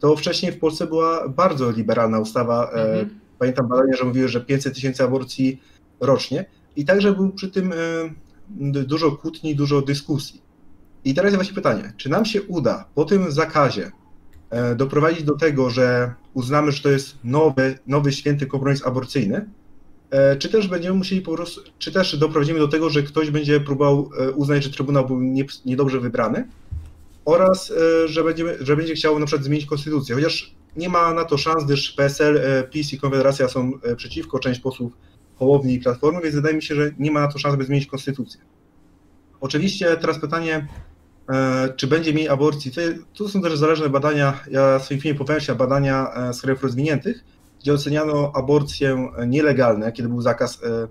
to 0.00 0.16
wcześniej 0.16 0.52
w 0.52 0.58
Polsce 0.58 0.86
była 0.86 1.28
bardzo 1.28 1.70
liberalna 1.70 2.18
ustawa. 2.18 2.70
Mhm. 2.70 3.20
Pamiętam 3.38 3.68
badania, 3.68 3.96
że 3.96 4.04
mówiły, 4.04 4.28
że 4.28 4.40
500 4.40 4.74
tysięcy 4.74 5.04
aborcji 5.04 5.62
rocznie. 6.00 6.44
I 6.76 6.84
także 6.84 7.12
był 7.12 7.30
przy 7.30 7.50
tym 7.50 7.74
dużo 8.86 9.12
kłótni, 9.12 9.56
dużo 9.56 9.82
dyskusji. 9.82 10.43
I 11.04 11.14
teraz 11.14 11.32
jest 11.32 11.36
właśnie 11.36 11.54
pytanie, 11.54 11.92
czy 11.96 12.08
nam 12.08 12.24
się 12.24 12.42
uda 12.42 12.84
po 12.94 13.04
tym 13.04 13.32
zakazie 13.32 13.90
e, 14.50 14.74
doprowadzić 14.74 15.22
do 15.22 15.36
tego, 15.36 15.70
że 15.70 16.14
uznamy, 16.34 16.72
że 16.72 16.82
to 16.82 16.90
jest 16.90 17.18
nowy, 17.24 17.78
nowy 17.86 18.12
święty 18.12 18.46
kompromis 18.46 18.86
aborcyjny, 18.86 19.50
e, 20.10 20.36
czy 20.36 20.48
też 20.48 20.68
będziemy 20.68 20.98
musieli 20.98 21.20
po 21.20 21.32
prostu, 21.32 21.60
czy 21.78 21.92
też 21.92 22.16
doprowadzimy 22.16 22.58
do 22.58 22.68
tego, 22.68 22.90
że 22.90 23.02
ktoś 23.02 23.30
będzie 23.30 23.60
próbował 23.60 24.10
uznać, 24.34 24.64
że 24.64 24.70
Trybunał 24.70 25.06
był 25.06 25.20
niedobrze 25.64 26.00
wybrany 26.00 26.48
oraz, 27.24 27.72
że, 28.06 28.24
będziemy, 28.24 28.56
że 28.60 28.76
będzie 28.76 28.94
chciał 28.94 29.18
na 29.18 29.26
przykład 29.26 29.44
zmienić 29.44 29.66
konstytucję, 29.66 30.14
chociaż 30.14 30.54
nie 30.76 30.88
ma 30.88 31.14
na 31.14 31.24
to 31.24 31.38
szans, 31.38 31.64
gdyż 31.64 31.92
PSL, 31.92 32.40
PiS 32.70 32.92
i 32.92 32.98
Konfederacja 32.98 33.48
są 33.48 33.72
przeciwko, 33.96 34.38
część 34.38 34.60
posłów 34.60 34.92
Hołowni 35.36 35.74
i 35.74 35.80
Platformy, 35.80 36.20
więc 36.22 36.34
wydaje 36.34 36.54
mi 36.56 36.62
się, 36.62 36.74
że 36.74 36.90
nie 36.98 37.10
ma 37.10 37.20
na 37.20 37.28
to 37.28 37.38
szans, 37.38 37.56
by 37.56 37.64
zmienić 37.64 37.86
konstytucję. 37.86 38.40
Oczywiście 39.44 39.96
teraz 39.96 40.18
pytanie, 40.18 40.54
e, 40.56 40.93
czy 41.76 41.86
będzie 41.86 42.12
mniej 42.12 42.28
aborcji? 42.28 42.72
Tu 43.12 43.28
są 43.28 43.42
też 43.42 43.58
zależne 43.58 43.88
badania, 43.88 44.40
ja 44.50 44.78
w 44.78 44.84
swoim 44.84 45.00
filmie 45.00 45.18
powołałem 45.18 45.40
się 45.40 45.54
badania 45.54 46.14
e, 46.14 46.34
z 46.34 46.40
krajów 46.40 46.62
rozwiniętych, 46.62 47.24
gdzie 47.60 47.72
oceniano 47.72 48.32
aborcje 48.34 49.08
nielegalne, 49.26 49.92
kiedy 49.92 50.08
był 50.08 50.22
zakaz 50.22 50.62
e, 50.64 50.88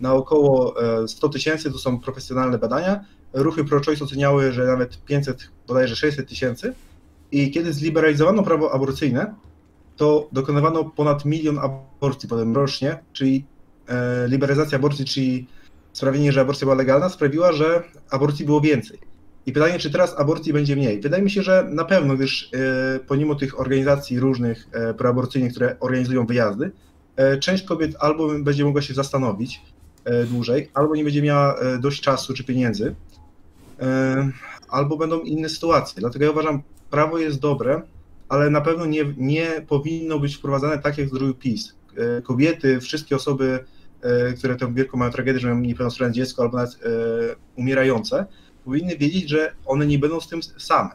na 0.00 0.14
około 0.14 0.74
100 1.06 1.28
tysięcy, 1.28 1.72
to 1.72 1.78
są 1.78 2.00
profesjonalne 2.00 2.58
badania. 2.58 3.04
Ruchy 3.32 3.64
pro-choice 3.64 4.04
oceniały, 4.04 4.52
że 4.52 4.66
nawet 4.66 5.04
500, 5.04 5.50
bodajże 5.68 5.96
600 5.96 6.28
tysięcy. 6.28 6.74
I 7.32 7.50
kiedy 7.50 7.72
zliberalizowano 7.72 8.42
prawo 8.42 8.72
aborcyjne, 8.72 9.34
to 9.96 10.28
dokonywano 10.32 10.84
ponad 10.84 11.24
milion 11.24 11.58
aborcji 11.58 12.28
potem 12.28 12.54
rocznie, 12.54 12.98
czyli 13.12 13.44
E, 13.88 14.28
liberalizacja 14.28 14.78
aborcji, 14.78 15.04
czyli 15.04 15.46
sprawienie, 15.92 16.32
że 16.32 16.40
aborcja 16.40 16.64
była 16.64 16.74
legalna, 16.74 17.08
sprawiła, 17.08 17.52
że 17.52 17.82
aborcji 18.10 18.44
było 18.44 18.60
więcej. 18.60 18.98
I 19.46 19.52
pytanie, 19.52 19.78
czy 19.78 19.90
teraz 19.90 20.18
aborcji 20.18 20.52
będzie 20.52 20.76
mniej? 20.76 21.00
Wydaje 21.00 21.22
mi 21.22 21.30
się, 21.30 21.42
że 21.42 21.68
na 21.70 21.84
pewno, 21.84 22.14
gdyż 22.16 22.50
e, 22.54 23.00
pomimo 23.06 23.34
tych 23.34 23.60
organizacji 23.60 24.20
różnych 24.20 24.68
e, 24.72 24.94
proaborcyjnych, 24.94 25.52
które 25.52 25.76
organizują 25.80 26.26
wyjazdy, 26.26 26.70
część 27.40 27.64
kobiet 27.64 27.96
albo 27.98 28.38
będzie 28.38 28.64
mogła 28.64 28.82
się 28.82 28.94
zastanowić 28.94 29.62
dłużej, 30.30 30.70
albo 30.74 30.96
nie 30.96 31.04
będzie 31.04 31.22
miała 31.22 31.56
dość 31.80 32.00
czasu 32.00 32.34
czy 32.34 32.44
pieniędzy, 32.44 32.94
albo 34.68 34.96
będą 34.96 35.20
inne 35.20 35.48
sytuacje. 35.48 36.00
Dlatego 36.00 36.24
ja 36.24 36.30
uważam, 36.30 36.62
prawo 36.90 37.18
jest 37.18 37.40
dobre, 37.40 37.82
ale 38.28 38.50
na 38.50 38.60
pewno 38.60 38.86
nie, 38.86 39.04
nie 39.16 39.46
powinno 39.68 40.18
być 40.18 40.36
wprowadzane 40.36 40.78
tak, 40.78 40.98
jak 40.98 41.08
zrobił 41.08 41.34
PiS. 41.34 41.74
Kobiety, 42.22 42.80
wszystkie 42.80 43.16
osoby 43.16 43.64
E, 44.02 44.32
które 44.32 44.56
tę 44.56 44.74
wielką 44.74 44.98
mają 44.98 45.10
tragedię, 45.10 45.40
że 45.40 45.48
mają 45.48 45.60
niepełnosprawne 45.60 46.14
dziecko 46.14 46.42
albo 46.42 46.56
nawet 46.56 46.74
e, 46.74 46.78
umierające, 47.56 48.26
powinny 48.64 48.96
wiedzieć, 48.96 49.28
że 49.28 49.52
one 49.66 49.86
nie 49.86 49.98
będą 49.98 50.20
z 50.20 50.28
tym 50.28 50.42
same. 50.42 50.90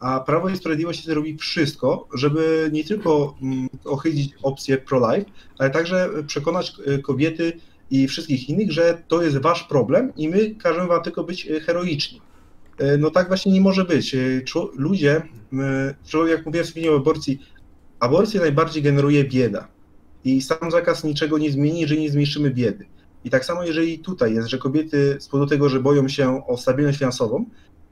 A 0.00 0.20
Prawo 0.20 0.48
i 0.48 0.56
Sprawiedliwość 0.56 1.06
robi 1.06 1.36
wszystko, 1.36 2.08
żeby 2.14 2.70
nie 2.72 2.84
tylko 2.84 3.36
mm, 3.42 3.68
ochylić 3.84 4.34
opcję 4.42 4.78
pro-life, 4.78 5.30
ale 5.58 5.70
także 5.70 6.10
przekonać 6.26 6.72
e, 6.86 6.98
kobiety 6.98 7.52
i 7.90 8.08
wszystkich 8.08 8.48
innych, 8.48 8.72
że 8.72 9.02
to 9.08 9.22
jest 9.22 9.38
wasz 9.38 9.62
problem 9.62 10.12
i 10.16 10.28
my 10.28 10.54
każemy 10.54 10.88
wam 10.88 11.02
tylko 11.02 11.24
być 11.24 11.48
heroiczni. 11.66 12.20
No 12.98 13.10
tak 13.10 13.28
właśnie 13.28 13.52
nie 13.52 13.60
może 13.60 13.84
być. 13.84 14.16
Ludzie, 14.74 15.22
jak 16.28 16.46
mówiłem 16.46 16.66
w 16.66 16.88
o 16.90 16.96
aborcji, 16.96 17.40
aborcja 18.00 18.40
najbardziej 18.40 18.82
generuje 18.82 19.24
bieda. 19.24 19.68
I 20.24 20.42
sam 20.42 20.70
zakaz 20.70 21.04
niczego 21.04 21.38
nie 21.38 21.50
zmieni, 21.50 21.80
jeżeli 21.80 22.00
nie 22.00 22.10
zmniejszymy 22.10 22.50
biedy. 22.50 22.86
I 23.24 23.30
tak 23.30 23.44
samo 23.44 23.64
jeżeli 23.64 23.98
tutaj 23.98 24.34
jest, 24.34 24.48
że 24.48 24.58
kobiety 24.58 25.16
z 25.20 25.28
powodu 25.28 25.50
tego, 25.50 25.68
że 25.68 25.80
boją 25.80 26.08
się 26.08 26.46
o 26.46 26.56
stabilność 26.56 26.98
finansową, 26.98 27.44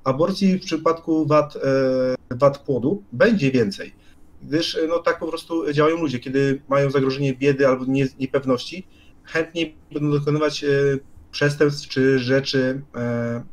aborcji 0.04 0.58
w 0.58 0.64
przypadku 0.64 1.26
wad, 1.26 1.56
e, 1.56 2.36
wad 2.36 2.58
płodu 2.58 3.02
będzie 3.12 3.50
więcej. 3.50 3.92
Gdyż 4.42 4.78
no, 4.88 4.98
tak 4.98 5.18
po 5.18 5.26
prostu 5.26 5.72
działają 5.72 5.96
ludzie, 5.96 6.18
kiedy 6.18 6.62
mają 6.68 6.90
zagrożenie 6.90 7.34
biedy 7.34 7.66
albo 7.66 7.84
nie, 7.84 8.08
niepewności, 8.20 8.86
chętniej 9.24 9.76
będą 9.92 10.10
dokonywać 10.10 10.64
e, 10.64 10.68
przestępstw 11.30 11.88
czy 11.88 12.18
rzeczy 12.18 12.82
e, 12.96 13.44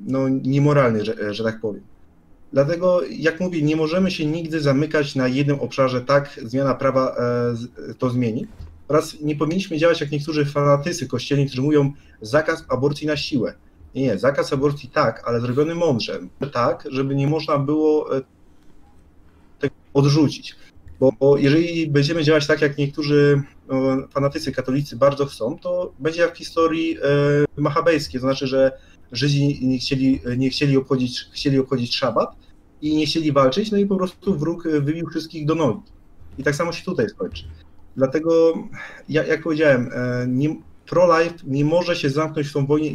no, 0.00 0.28
niemoralnych, 0.28 1.04
że, 1.04 1.34
że 1.34 1.44
tak 1.44 1.60
powiem. 1.60 1.82
Dlatego, 2.52 3.00
jak 3.10 3.40
mówię, 3.40 3.62
nie 3.62 3.76
możemy 3.76 4.10
się 4.10 4.26
nigdy 4.26 4.60
zamykać 4.60 5.14
na 5.14 5.28
jednym 5.28 5.60
obszarze, 5.60 6.00
tak 6.00 6.40
zmiana 6.42 6.74
prawa 6.74 7.16
e, 7.90 7.94
to 7.94 8.10
zmieni. 8.10 8.46
Oraz 8.88 9.20
nie 9.20 9.36
powinniśmy 9.36 9.78
działać 9.78 10.00
jak 10.00 10.10
niektórzy 10.10 10.44
fanatycy 10.44 11.06
kościelni, 11.06 11.46
którzy 11.46 11.62
mówią 11.62 11.92
zakaz 12.20 12.64
aborcji 12.68 13.06
na 13.06 13.16
siłę. 13.16 13.54
Nie, 13.94 14.02
nie, 14.02 14.18
zakaz 14.18 14.52
aborcji 14.52 14.88
tak, 14.88 15.22
ale 15.26 15.40
zrobiony 15.40 15.74
mądrze. 15.74 16.20
Tak, 16.52 16.88
żeby 16.90 17.14
nie 17.14 17.26
można 17.26 17.58
było. 17.58 18.16
E, 18.16 18.22
odrzucić. 19.94 20.56
Bo, 21.00 21.12
bo 21.20 21.36
jeżeli 21.36 21.86
będziemy 21.86 22.24
działać 22.24 22.46
tak, 22.46 22.62
jak 22.62 22.78
niektórzy 22.78 23.42
no, 23.68 24.08
fanatycy 24.10 24.52
katolicy 24.52 24.96
bardzo 24.96 25.26
chcą, 25.26 25.58
to 25.58 25.92
będzie 25.98 26.20
jak 26.20 26.34
w 26.34 26.38
historii 26.38 26.96
e, 27.56 27.60
machabejskiej, 27.62 28.20
to 28.20 28.26
znaczy, 28.26 28.46
że 28.46 28.72
Żydzi 29.12 29.66
nie 29.66 29.78
chcieli, 29.78 30.20
nie 30.36 30.50
chcieli, 30.50 30.76
obchodzić, 30.76 31.28
chcieli 31.32 31.58
obchodzić 31.58 31.96
szabat 31.96 32.36
i 32.82 32.96
nie 32.96 33.06
chcieli 33.06 33.32
walczyć, 33.32 33.70
no 33.70 33.78
i 33.78 33.86
po 33.86 33.96
prostu 33.96 34.38
wróg 34.38 34.68
wybił 34.68 35.10
wszystkich 35.10 35.46
do 35.46 35.54
nogi. 35.54 35.82
I 36.38 36.42
tak 36.42 36.54
samo 36.54 36.72
się 36.72 36.84
tutaj 36.84 37.08
skończy. 37.08 37.44
Dlatego, 37.96 38.54
ja, 39.08 39.24
jak 39.24 39.42
powiedziałem, 39.42 39.90
e, 39.94 40.26
nie, 40.28 40.56
pro-life 40.86 41.34
nie 41.46 41.64
może 41.64 41.96
się 41.96 42.10
zamknąć 42.10 42.48
w 42.48 42.52
tą 42.52 42.66
wojnę 42.66 42.88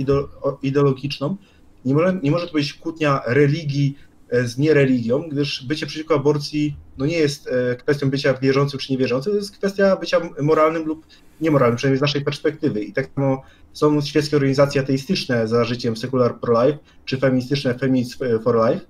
ideologiczną, 0.62 1.38
nie 1.86 1.94
może, 1.94 2.20
nie 2.24 2.32
może 2.32 2.48
to 2.48 2.54
być 2.54 2.74
kłótnia 2.74 3.22
religii 3.26 3.98
e, 4.30 4.48
z 4.48 4.58
niereligią, 4.58 5.30
gdyż 5.30 5.66
bycie 5.66 5.86
przeciwko 5.86 6.16
aborcji 6.16 6.76
no 6.98 7.06
nie 7.06 7.18
jest 7.18 7.48
e, 7.48 7.76
kwestią 7.76 8.10
bycia 8.10 8.34
wierzącym 8.34 8.80
czy 8.80 8.92
niewierzącym, 8.92 9.32
to 9.32 9.38
jest 9.38 9.58
kwestia 9.58 9.96
bycia 9.96 10.20
moralnym 10.42 10.86
lub 10.86 11.06
niemoralnym, 11.42 11.78
przynajmniej 11.78 11.98
z 11.98 12.02
naszej 12.02 12.22
perspektywy. 12.22 12.84
I 12.84 12.94
tak 12.94 13.10
samo 13.16 13.44
są 13.74 14.02
świeckie 14.02 14.36
organizacje 14.36 14.82
ateistyczne 14.82 15.48
za 15.48 15.64
życiem 15.64 15.98
Secular 15.98 16.40
Pro-Life, 16.40 16.78
czy 17.06 17.18
feministyczne 17.18 17.80
Feminist 17.80 18.20
for 18.44 18.56
Life 18.56 18.86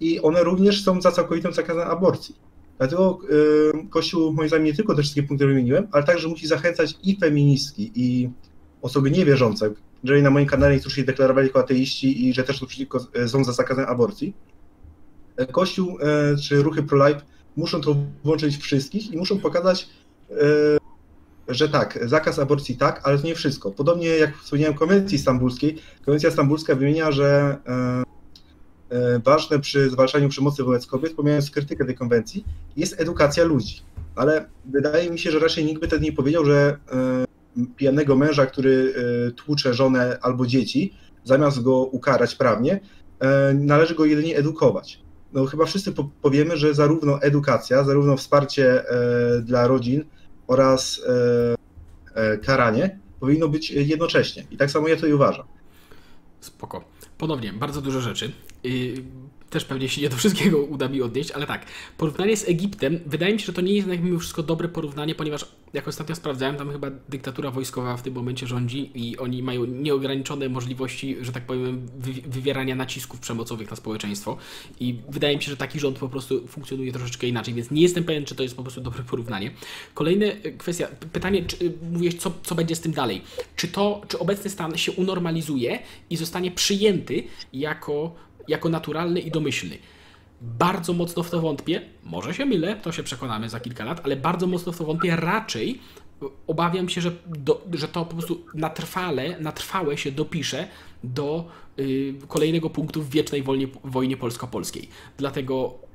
i 0.00 0.20
one 0.20 0.44
również 0.44 0.84
są 0.84 1.00
za 1.00 1.12
całkowitym 1.12 1.52
zakazem 1.52 1.88
aborcji. 1.88 2.34
Dlatego 2.78 3.18
Kościół, 3.90 4.32
moim 4.32 4.48
zdaniem, 4.48 4.66
nie 4.66 4.74
tylko 4.74 4.94
te 4.94 5.02
wszystkie 5.02 5.22
punkty 5.22 5.46
wymieniłem, 5.46 5.88
ale 5.92 6.04
także 6.04 6.28
musi 6.28 6.46
zachęcać 6.46 6.98
i 7.02 7.18
feministki, 7.20 7.92
i 7.94 8.30
osoby 8.82 9.10
niewierzące, 9.10 9.70
jeżeli 10.02 10.22
na 10.22 10.30
moim 10.30 10.46
kanale 10.46 10.74
niektórzy 10.74 10.96
się 10.96 11.04
deklarowali 11.04 11.46
jako 11.46 11.60
ateiści 11.60 12.28
i 12.28 12.34
że 12.34 12.44
też 12.44 12.60
są 13.26 13.44
za 13.44 13.52
zakazem 13.52 13.84
aborcji. 13.88 14.34
Kościół 15.52 15.98
y, 15.98 16.36
czy 16.42 16.62
ruchy 16.62 16.82
pro-life 16.82 17.20
muszą 17.56 17.80
to 17.80 17.96
włączyć 18.24 18.56
wszystkich 18.56 19.12
i 19.12 19.16
muszą 19.16 19.38
pokazać, 19.38 19.88
że 21.48 21.68
tak, 21.68 21.98
zakaz 22.02 22.38
aborcji 22.38 22.76
tak, 22.76 23.00
ale 23.04 23.18
to 23.18 23.26
nie 23.26 23.34
wszystko. 23.34 23.70
Podobnie 23.70 24.08
jak 24.08 24.36
wspomniałem 24.36 24.74
konwencji 24.74 25.18
stambulskiej, 25.18 25.78
konwencja 26.04 26.30
stambulska 26.30 26.74
wymienia, 26.74 27.12
że 27.12 27.56
E, 27.66 28.02
ważne 29.24 29.60
przy 29.60 29.90
zwalczaniu 29.90 30.28
przemocy 30.28 30.64
wobec 30.64 30.86
kobiet, 30.86 31.12
pomijając 31.12 31.50
krytykę 31.50 31.84
tej 31.84 31.94
konwencji, 31.94 32.44
jest 32.76 33.00
edukacja 33.00 33.44
ludzi. 33.44 33.80
Ale 34.14 34.48
wydaje 34.64 35.10
mi 35.10 35.18
się, 35.18 35.30
że 35.30 35.38
raczej 35.38 35.64
nikt 35.64 35.80
by 35.80 35.86
wtedy 35.86 36.04
nie 36.04 36.12
powiedział, 36.12 36.44
że 36.44 36.76
e, 36.92 37.64
pijanego 37.76 38.16
męża, 38.16 38.46
który 38.46 38.94
e, 39.28 39.30
tłucze 39.30 39.74
żonę 39.74 40.18
albo 40.22 40.46
dzieci, 40.46 40.94
zamiast 41.24 41.62
go 41.62 41.76
ukarać 41.84 42.34
prawnie, 42.34 42.80
należy 43.54 43.94
go 43.94 44.04
jedynie 44.04 44.36
edukować. 44.36 45.00
No 45.32 45.46
chyba 45.46 45.64
wszyscy 45.64 45.92
powiemy, 46.22 46.56
że 46.56 46.74
zarówno 46.74 47.22
edukacja, 47.22 47.84
zarówno 47.84 48.16
wsparcie 48.16 48.84
dla 49.42 49.66
rodzin 49.66 50.04
oraz 50.46 51.02
karanie 52.42 52.98
powinno 53.20 53.48
być 53.48 53.70
jednocześnie. 53.70 54.44
I 54.50 54.56
tak 54.56 54.70
samo 54.70 54.88
ja 54.88 54.96
to 54.96 55.06
i 55.06 55.12
uważam. 55.12 55.46
Spoko. 56.40 56.84
Ponownie, 57.18 57.52
bardzo 57.52 57.82
dużo 57.82 58.00
rzeczy. 58.00 58.32
Też 59.50 59.64
pewnie 59.64 59.88
się 59.88 60.02
nie 60.02 60.08
do 60.08 60.16
wszystkiego 60.16 60.58
uda 60.58 60.88
mi 60.88 61.02
odnieść, 61.02 61.30
ale 61.30 61.46
tak, 61.46 61.66
porównanie 61.98 62.36
z 62.36 62.48
Egiptem, 62.48 63.00
wydaje 63.06 63.32
mi 63.32 63.40
się, 63.40 63.46
że 63.46 63.52
to 63.52 63.60
nie 63.60 63.72
jest 63.72 63.88
jednak 63.88 64.04
mimo 64.04 64.18
wszystko 64.18 64.42
dobre 64.42 64.68
porównanie, 64.68 65.14
ponieważ 65.14 65.46
jak 65.72 65.88
ostatnio 65.88 66.14
sprawdzałem, 66.14 66.56
tam 66.56 66.72
chyba 66.72 66.90
dyktatura 67.08 67.50
wojskowa 67.50 67.96
w 67.96 68.02
tym 68.02 68.14
momencie 68.14 68.46
rządzi 68.46 68.90
i 68.94 69.18
oni 69.18 69.42
mają 69.42 69.64
nieograniczone 69.64 70.48
możliwości, 70.48 71.16
że 71.20 71.32
tak 71.32 71.42
powiem, 71.42 71.88
wywierania 72.26 72.74
nacisków 72.74 73.20
przemocowych 73.20 73.70
na 73.70 73.76
społeczeństwo 73.76 74.36
i 74.80 74.98
wydaje 75.08 75.36
mi 75.36 75.42
się, 75.42 75.50
że 75.50 75.56
taki 75.56 75.80
rząd 75.80 75.98
po 75.98 76.08
prostu 76.08 76.46
funkcjonuje 76.46 76.92
troszeczkę 76.92 77.26
inaczej, 77.26 77.54
więc 77.54 77.70
nie 77.70 77.82
jestem 77.82 78.04
pewien, 78.04 78.24
czy 78.24 78.34
to 78.34 78.42
jest 78.42 78.56
po 78.56 78.62
prostu 78.62 78.80
dobre 78.80 79.02
porównanie. 79.02 79.50
Kolejna 79.94 80.26
kwestia, 80.58 80.88
pytanie, 81.12 81.44
czy, 81.44 81.72
mówiłeś, 81.92 82.14
co, 82.14 82.32
co 82.42 82.54
będzie 82.54 82.76
z 82.76 82.80
tym 82.80 82.92
dalej? 82.92 83.22
Czy 83.56 83.68
to, 83.68 84.02
czy 84.08 84.18
obecny 84.18 84.50
stan 84.50 84.78
się 84.78 84.92
unormalizuje 84.92 85.78
i 86.10 86.16
zostanie 86.16 86.50
przyjęty 86.50 87.22
jako 87.52 88.26
jako 88.48 88.68
naturalny 88.68 89.20
i 89.20 89.30
domyślny. 89.30 89.78
Bardzo 90.40 90.92
mocno 90.92 91.22
w 91.22 91.30
to 91.30 91.40
wątpię, 91.40 91.80
może 92.04 92.34
się 92.34 92.46
mylę, 92.46 92.76
to 92.76 92.92
się 92.92 93.02
przekonamy 93.02 93.48
za 93.48 93.60
kilka 93.60 93.84
lat, 93.84 94.00
ale 94.04 94.16
bardzo 94.16 94.46
mocno 94.46 94.72
w 94.72 94.78
to 94.78 94.84
wątpię. 94.84 95.16
Raczej 95.16 95.80
obawiam 96.46 96.88
się, 96.88 97.00
że, 97.00 97.12
do, 97.26 97.62
że 97.72 97.88
to 97.88 98.04
po 98.04 98.12
prostu 98.12 98.44
na 98.54 98.70
trwale, 98.70 99.40
na 99.40 99.52
trwałe 99.52 99.98
się 99.98 100.12
dopisze 100.12 100.68
do 101.04 101.48
y, 101.78 102.14
kolejnego 102.28 102.70
punktu 102.70 103.02
w 103.02 103.10
wiecznej 103.10 103.42
wojnie, 103.42 103.66
wojnie 103.84 104.16
polsko-polskiej. 104.16 104.88
Dlatego 105.18 105.85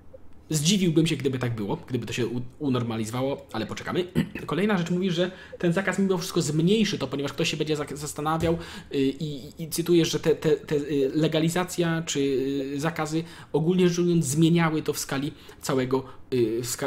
Zdziwiłbym 0.52 1.08
się, 1.08 1.16
gdyby 1.16 1.40
tak 1.40 1.56
było, 1.56 1.78
gdyby 1.88 2.06
to 2.06 2.14
się 2.14 2.28
unormalizowało, 2.60 3.48
ale 3.54 3.66
poczekamy. 3.66 4.08
Kolejna 4.46 4.78
rzecz 4.78 4.90
mówi, 4.90 5.12
że 5.12 5.32
ten 5.58 5.74
zakaz 5.74 6.00
mimo 6.00 6.18
wszystko 6.18 6.42
zmniejszy 6.42 6.98
to, 6.98 7.08
ponieważ 7.08 7.34
ktoś 7.34 7.52
się 7.52 7.58
będzie 7.58 7.76
zastanawiał 7.94 8.54
y, 8.54 8.98
i, 8.98 9.64
i 9.64 9.70
cytujesz, 9.70 10.12
że 10.12 10.20
te, 10.20 10.36
te, 10.36 10.52
te, 10.52 10.76
y, 10.76 11.12
legalizacja 11.16 12.04
czy 12.06 12.20
y, 12.20 12.80
zakazy 12.80 13.24
ogólnie 13.54 13.90
rzecz 13.90 14.00
ujmując 14.00 14.26
zmieniały 14.26 14.82
to 14.82 14.94
w 14.94 15.00
skali 15.00 15.32
całego, 15.62 16.04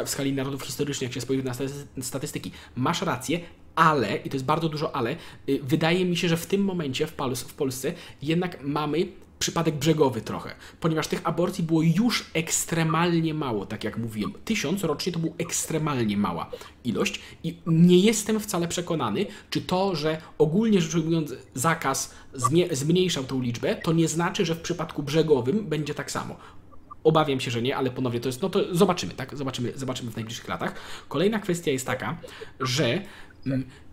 w 0.05 0.09
skali 0.09 0.33
narodów 0.33 0.61
historycznych, 0.61 1.07
jak 1.07 1.13
się 1.13 1.21
spojrzy 1.21 1.43
na 1.43 1.53
statystyki. 2.01 2.51
Masz 2.75 3.01
rację, 3.01 3.39
ale, 3.75 4.15
i 4.15 4.29
to 4.29 4.35
jest 4.35 4.45
bardzo 4.45 4.69
dużo 4.69 4.95
ale, 4.95 5.15
wydaje 5.63 6.05
mi 6.05 6.17
się, 6.17 6.29
że 6.29 6.37
w 6.37 6.45
tym 6.45 6.63
momencie 6.63 7.07
w, 7.07 7.13
w 7.47 7.53
Polsce 7.53 7.93
jednak 8.21 8.63
mamy 8.63 9.07
przypadek 9.39 9.75
brzegowy 9.75 10.21
trochę, 10.21 10.55
ponieważ 10.79 11.07
tych 11.07 11.21
aborcji 11.23 11.63
było 11.63 11.81
już 11.81 12.25
ekstremalnie 12.33 13.33
mało, 13.33 13.65
tak 13.65 13.83
jak 13.83 13.97
mówiłem. 13.97 14.33
Tysiąc 14.45 14.83
rocznie 14.83 15.11
to 15.11 15.19
był 15.19 15.33
ekstremalnie 15.37 16.17
mała 16.17 16.51
ilość 16.83 17.19
i 17.43 17.57
nie 17.65 17.99
jestem 17.99 18.39
wcale 18.39 18.67
przekonany, 18.67 19.25
czy 19.49 19.61
to, 19.61 19.95
że 19.95 20.21
ogólnie 20.37 20.81
rzecz 20.81 20.95
ujmując 20.95 21.33
zakaz 21.53 22.15
zmniejszał 22.71 23.23
tą 23.23 23.41
liczbę, 23.41 23.75
to 23.75 23.93
nie 23.93 24.07
znaczy, 24.07 24.45
że 24.45 24.55
w 24.55 24.61
przypadku 24.61 25.03
brzegowym 25.03 25.65
będzie 25.65 25.93
tak 25.93 26.11
samo. 26.11 26.35
Obawiam 27.03 27.39
się, 27.39 27.51
że 27.51 27.61
nie, 27.61 27.77
ale 27.77 27.91
ponownie 27.91 28.19
to 28.19 28.29
jest, 28.29 28.41
no 28.41 28.49
to 28.49 28.75
zobaczymy, 28.75 29.13
tak? 29.13 29.37
Zobaczymy, 29.37 29.73
zobaczymy 29.75 30.11
w 30.11 30.15
najbliższych 30.15 30.47
latach. 30.47 30.75
Kolejna 31.09 31.39
kwestia 31.39 31.71
jest 31.71 31.85
taka, 31.85 32.17
że 32.59 33.01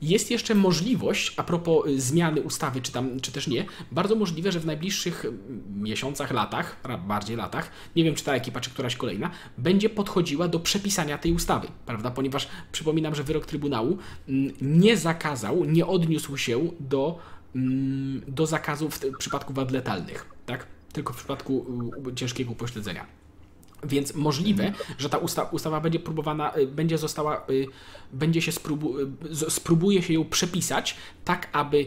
jest 0.02 0.30
jeszcze 0.30 0.54
możliwość, 0.54 1.34
a 1.36 1.42
propos 1.42 1.86
y, 1.86 2.00
zmiany 2.00 2.42
ustawy, 2.42 2.80
czy, 2.80 2.92
tam, 2.92 3.20
czy 3.20 3.32
też 3.32 3.46
nie, 3.46 3.64
bardzo 3.92 4.14
możliwe, 4.14 4.52
że 4.52 4.60
w 4.60 4.66
najbliższych 4.66 5.24
mm, 5.24 5.62
miesiącach, 5.82 6.30
latach, 6.30 6.76
bardziej 7.06 7.36
latach, 7.36 7.70
nie 7.96 8.04
wiem 8.04 8.14
czy 8.14 8.24
ta 8.24 8.34
ekipa, 8.34 8.60
czy 8.60 8.70
któraś 8.70 8.96
kolejna, 8.96 9.30
będzie 9.58 9.90
podchodziła 9.90 10.48
do 10.48 10.60
przepisania 10.60 11.18
tej 11.18 11.32
ustawy, 11.32 11.68
prawda? 11.86 12.10
Ponieważ 12.10 12.48
przypominam, 12.72 13.14
że 13.14 13.22
wyrok 13.22 13.46
Trybunału 13.46 13.98
mm, 14.28 14.52
nie 14.60 14.96
zakazał, 14.96 15.64
nie 15.64 15.86
odniósł 15.86 16.36
się 16.36 16.70
do, 16.80 17.18
do 18.28 18.46
zakazu 18.46 18.90
w 18.90 19.00
przypadku 19.18 19.52
wad 19.52 19.70
letalnych, 19.70 20.26
tak? 20.46 20.66
Tylko 20.92 21.12
w 21.12 21.16
przypadku 21.16 21.66
ciężkiego 22.16 22.52
upośledzenia. 22.52 23.21
Więc 23.82 24.14
możliwe, 24.14 24.72
że 24.98 25.08
ta 25.08 25.18
usta 25.18 25.42
ustawa 25.42 25.80
będzie 25.80 26.00
próbowana, 26.00 26.56
y, 26.56 26.66
będzie 26.66 26.98
została, 26.98 27.46
y, 27.50 27.66
będzie 28.12 28.42
się 28.42 28.52
spróbu 28.52 28.98
y, 28.98 29.50
spróbuje 29.50 30.02
się 30.02 30.14
ją 30.14 30.24
przepisać 30.24 30.96
tak, 31.24 31.48
aby 31.52 31.86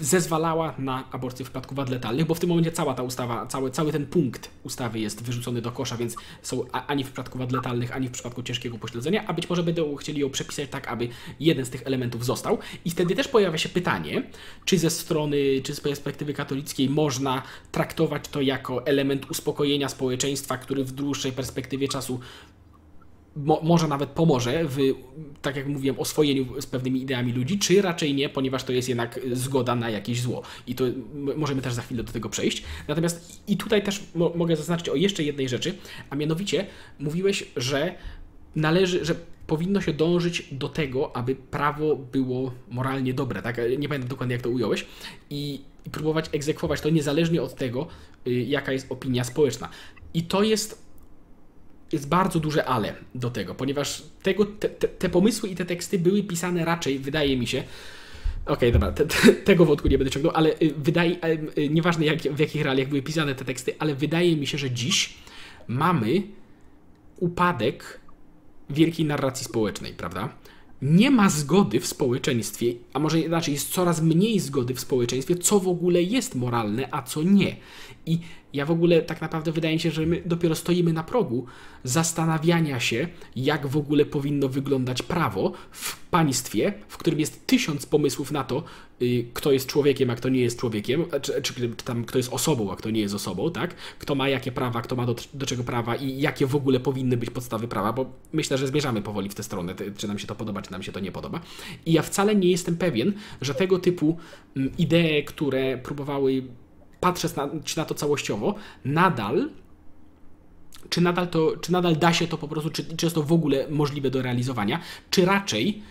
zezwalała 0.00 0.74
na 0.78 1.04
aborcję 1.12 1.44
w 1.44 1.48
przypadku 1.48 1.74
wad 1.74 1.90
letalnych, 1.90 2.26
bo 2.26 2.34
w 2.34 2.40
tym 2.40 2.48
momencie 2.48 2.72
cała 2.72 2.94
ta 2.94 3.02
ustawa, 3.02 3.46
cały, 3.46 3.70
cały 3.70 3.92
ten 3.92 4.06
punkt 4.06 4.50
ustawy 4.62 4.98
jest 4.98 5.22
wyrzucony 5.22 5.62
do 5.62 5.72
kosza, 5.72 5.96
więc 5.96 6.16
są 6.42 6.64
ani 6.72 7.04
w 7.04 7.06
przypadku 7.06 7.38
wad 7.38 7.52
letalnych, 7.52 7.96
ani 7.96 8.08
w 8.08 8.10
przypadku 8.10 8.42
ciężkiego 8.42 8.78
pośledzenia, 8.78 9.26
a 9.26 9.32
być 9.32 9.50
może 9.50 9.62
będą 9.62 9.96
chcieli 9.96 10.20
ją 10.20 10.30
przepisać 10.30 10.70
tak, 10.70 10.88
aby 10.88 11.08
jeden 11.40 11.64
z 11.64 11.70
tych 11.70 11.82
elementów 11.86 12.24
został. 12.24 12.58
I 12.84 12.90
wtedy 12.90 13.14
też 13.14 13.28
pojawia 13.28 13.58
się 13.58 13.68
pytanie, 13.68 14.22
czy 14.64 14.78
ze 14.78 14.90
strony, 14.90 15.36
czy 15.62 15.74
z 15.74 15.80
perspektywy 15.80 16.34
katolickiej 16.34 16.90
można 16.90 17.42
traktować 17.72 18.28
to 18.28 18.40
jako 18.40 18.86
element 18.86 19.30
uspokojenia 19.30 19.88
społeczeństwa, 19.88 20.58
który 20.58 20.84
w 20.84 20.92
dłuższej 20.92 21.32
perspektywie 21.32 21.88
czasu 21.88 22.20
mo, 23.36 23.60
może 23.62 23.88
nawet 23.88 24.10
pomoże 24.10 24.64
w, 24.64 24.76
tak 25.42 25.56
jak 25.56 25.66
mówiłem, 25.66 25.98
oswojeniu 25.98 26.60
z 26.60 26.66
pewnymi 26.66 27.02
ideami 27.02 27.32
ludzi, 27.32 27.58
czy 27.58 27.82
raczej 27.82 28.14
nie, 28.14 28.28
ponieważ 28.28 28.64
to 28.64 28.72
jest 28.72 28.88
jednak 28.88 29.20
zgoda 29.32 29.74
na 29.74 29.90
jakieś 29.90 30.20
zło. 30.20 30.42
I 30.66 30.74
to 30.74 30.84
możemy 31.36 31.62
też 31.62 31.74
za 31.74 31.82
chwilę 31.82 32.02
do 32.02 32.12
tego 32.12 32.28
przejść. 32.28 32.64
Natomiast 32.88 33.42
i 33.48 33.56
tutaj 33.56 33.82
też 33.82 34.02
mo 34.14 34.32
mogę 34.34 34.56
zaznaczyć 34.56 34.88
o 34.88 34.94
jeszcze 34.94 35.22
jednej 35.22 35.48
rzeczy, 35.48 35.74
a 36.10 36.16
mianowicie 36.16 36.66
mówiłeś, 36.98 37.44
że 37.56 37.94
należy, 38.56 39.04
że 39.04 39.14
powinno 39.46 39.80
się 39.80 39.92
dążyć 39.92 40.48
do 40.52 40.68
tego, 40.68 41.16
aby 41.16 41.34
prawo 41.34 41.96
było 41.96 42.52
moralnie 42.70 43.14
dobre, 43.14 43.42
tak? 43.42 43.60
Nie 43.78 43.88
pamiętam 43.88 44.08
dokładnie 44.08 44.32
jak 44.32 44.42
to 44.42 44.50
ująłeś. 44.50 44.86
I, 45.30 45.60
i 45.86 45.90
próbować 45.90 46.26
egzekwować 46.32 46.80
to 46.80 46.90
niezależnie 46.90 47.42
od 47.42 47.54
tego, 47.54 47.86
y, 48.26 48.30
jaka 48.30 48.72
jest 48.72 48.92
opinia 48.92 49.24
społeczna. 49.24 49.68
I 50.14 50.22
to 50.22 50.42
jest 50.42 50.83
jest 51.94 52.08
bardzo 52.08 52.40
duże 52.40 52.64
ale 52.64 52.94
do 53.14 53.30
tego, 53.30 53.54
ponieważ 53.54 54.02
tego, 54.22 54.44
te, 54.44 54.68
te, 54.68 54.88
te 54.88 55.08
pomysły 55.08 55.48
i 55.48 55.56
te 55.56 55.64
teksty 55.64 55.98
były 55.98 56.22
pisane 56.22 56.64
raczej, 56.64 56.98
wydaje 56.98 57.36
mi 57.36 57.46
się, 57.46 57.64
Okej, 58.46 58.54
okay, 58.54 58.72
dobra, 58.72 58.92
te, 58.92 59.06
te, 59.06 59.32
tego 59.32 59.64
wątku 59.64 59.88
nie 59.88 59.98
będę 59.98 60.10
ciągnął, 60.10 60.32
ale 60.36 60.50
y, 60.50 60.74
wydaje, 60.76 61.16
y, 61.58 61.68
nieważne 61.68 62.04
jak, 62.04 62.22
w 62.22 62.38
jakich 62.38 62.62
realiach 62.62 62.88
były 62.88 63.02
pisane 63.02 63.34
te 63.34 63.44
teksty, 63.44 63.74
ale 63.78 63.94
wydaje 63.94 64.36
mi 64.36 64.46
się, 64.46 64.58
że 64.58 64.70
dziś 64.70 65.14
mamy 65.68 66.22
upadek 67.18 68.00
wielkiej 68.70 69.06
narracji 69.06 69.44
społecznej, 69.44 69.92
prawda? 69.92 70.28
Nie 70.82 71.10
ma 71.10 71.30
zgody 71.30 71.80
w 71.80 71.86
społeczeństwie, 71.86 72.74
a 72.92 72.98
może 72.98 73.20
inaczej, 73.20 73.54
jest 73.54 73.70
coraz 73.70 74.02
mniej 74.02 74.40
zgody 74.40 74.74
w 74.74 74.80
społeczeństwie, 74.80 75.36
co 75.36 75.60
w 75.60 75.68
ogóle 75.68 76.02
jest 76.02 76.34
moralne, 76.34 76.88
a 76.90 77.02
co 77.02 77.22
nie. 77.22 77.56
I 78.06 78.18
ja 78.54 78.66
w 78.66 78.70
ogóle 78.70 79.02
tak 79.02 79.20
naprawdę 79.20 79.52
wydaje 79.52 79.74
mi 79.74 79.80
się, 79.80 79.90
że 79.90 80.06
my 80.06 80.22
dopiero 80.26 80.54
stoimy 80.54 80.92
na 80.92 81.02
progu 81.02 81.46
zastanawiania 81.84 82.80
się, 82.80 83.08
jak 83.36 83.66
w 83.66 83.76
ogóle 83.76 84.04
powinno 84.04 84.48
wyglądać 84.48 85.02
prawo 85.02 85.52
w 85.70 85.96
państwie, 85.96 86.72
w 86.88 86.96
którym 86.96 87.20
jest 87.20 87.46
tysiąc 87.46 87.86
pomysłów 87.86 88.32
na 88.32 88.44
to, 88.44 88.64
y, 89.02 89.26
kto 89.34 89.52
jest 89.52 89.66
człowiekiem, 89.66 90.10
a 90.10 90.14
kto 90.14 90.28
nie 90.28 90.40
jest 90.40 90.58
człowiekiem, 90.58 91.04
czy, 91.22 91.42
czy, 91.42 91.68
tam 91.84 92.04
kto 92.04 92.18
jest 92.18 92.32
osobą, 92.32 92.72
a 92.72 92.76
kto 92.76 92.90
nie 92.90 93.00
jest 93.00 93.14
osobą, 93.14 93.50
tak? 93.50 93.74
Kto 93.98 94.14
ma 94.14 94.28
jakie 94.28 94.52
prawa, 94.52 94.82
kto 94.82 94.96
ma 94.96 95.06
do, 95.06 95.16
do 95.34 95.46
czego 95.46 95.64
prawa 95.64 95.96
i 95.96 96.20
jakie 96.20 96.46
w 96.46 96.56
ogóle 96.56 96.80
powinny 96.80 97.16
być 97.16 97.30
podstawy 97.30 97.68
prawa, 97.68 97.92
bo 97.92 98.12
myślę, 98.32 98.58
że 98.58 98.66
zmierzamy 98.66 99.02
powoli 99.02 99.28
w 99.28 99.34
tę 99.34 99.42
stronę, 99.42 99.74
czy 99.96 100.08
nam 100.08 100.18
się 100.18 100.26
to 100.26 100.34
podoba, 100.34 100.62
czy 100.62 100.72
nam 100.72 100.82
się 100.82 100.92
to 100.92 101.00
nie 101.00 101.12
podoba. 101.12 101.40
I 101.86 101.92
ja 101.92 102.02
wcale 102.02 102.36
nie 102.36 102.50
jestem 102.50 102.76
pewien, 102.76 103.12
że 103.40 103.54
tego 103.54 103.78
typu 103.78 104.16
mm, 104.56 104.72
idee, 104.78 105.24
które 105.24 105.78
próbowały 105.78 106.42
patrząc 107.04 107.36
na, 107.36 107.48
czy 107.64 107.76
na 107.76 107.84
to 107.84 107.94
całościowo, 107.94 108.54
nadal 108.84 109.50
czy 110.90 111.00
nadal, 111.00 111.28
to, 111.28 111.56
czy 111.56 111.72
nadal 111.72 111.96
da 111.96 112.12
się 112.12 112.26
to 112.26 112.38
po 112.38 112.48
prostu, 112.48 112.70
czy, 112.70 112.84
czy 112.96 113.06
jest 113.06 113.14
to 113.14 113.22
w 113.22 113.32
ogóle 113.32 113.66
możliwe 113.70 114.10
do 114.10 114.22
realizowania, 114.22 114.80
czy 115.10 115.24
raczej 115.24 115.82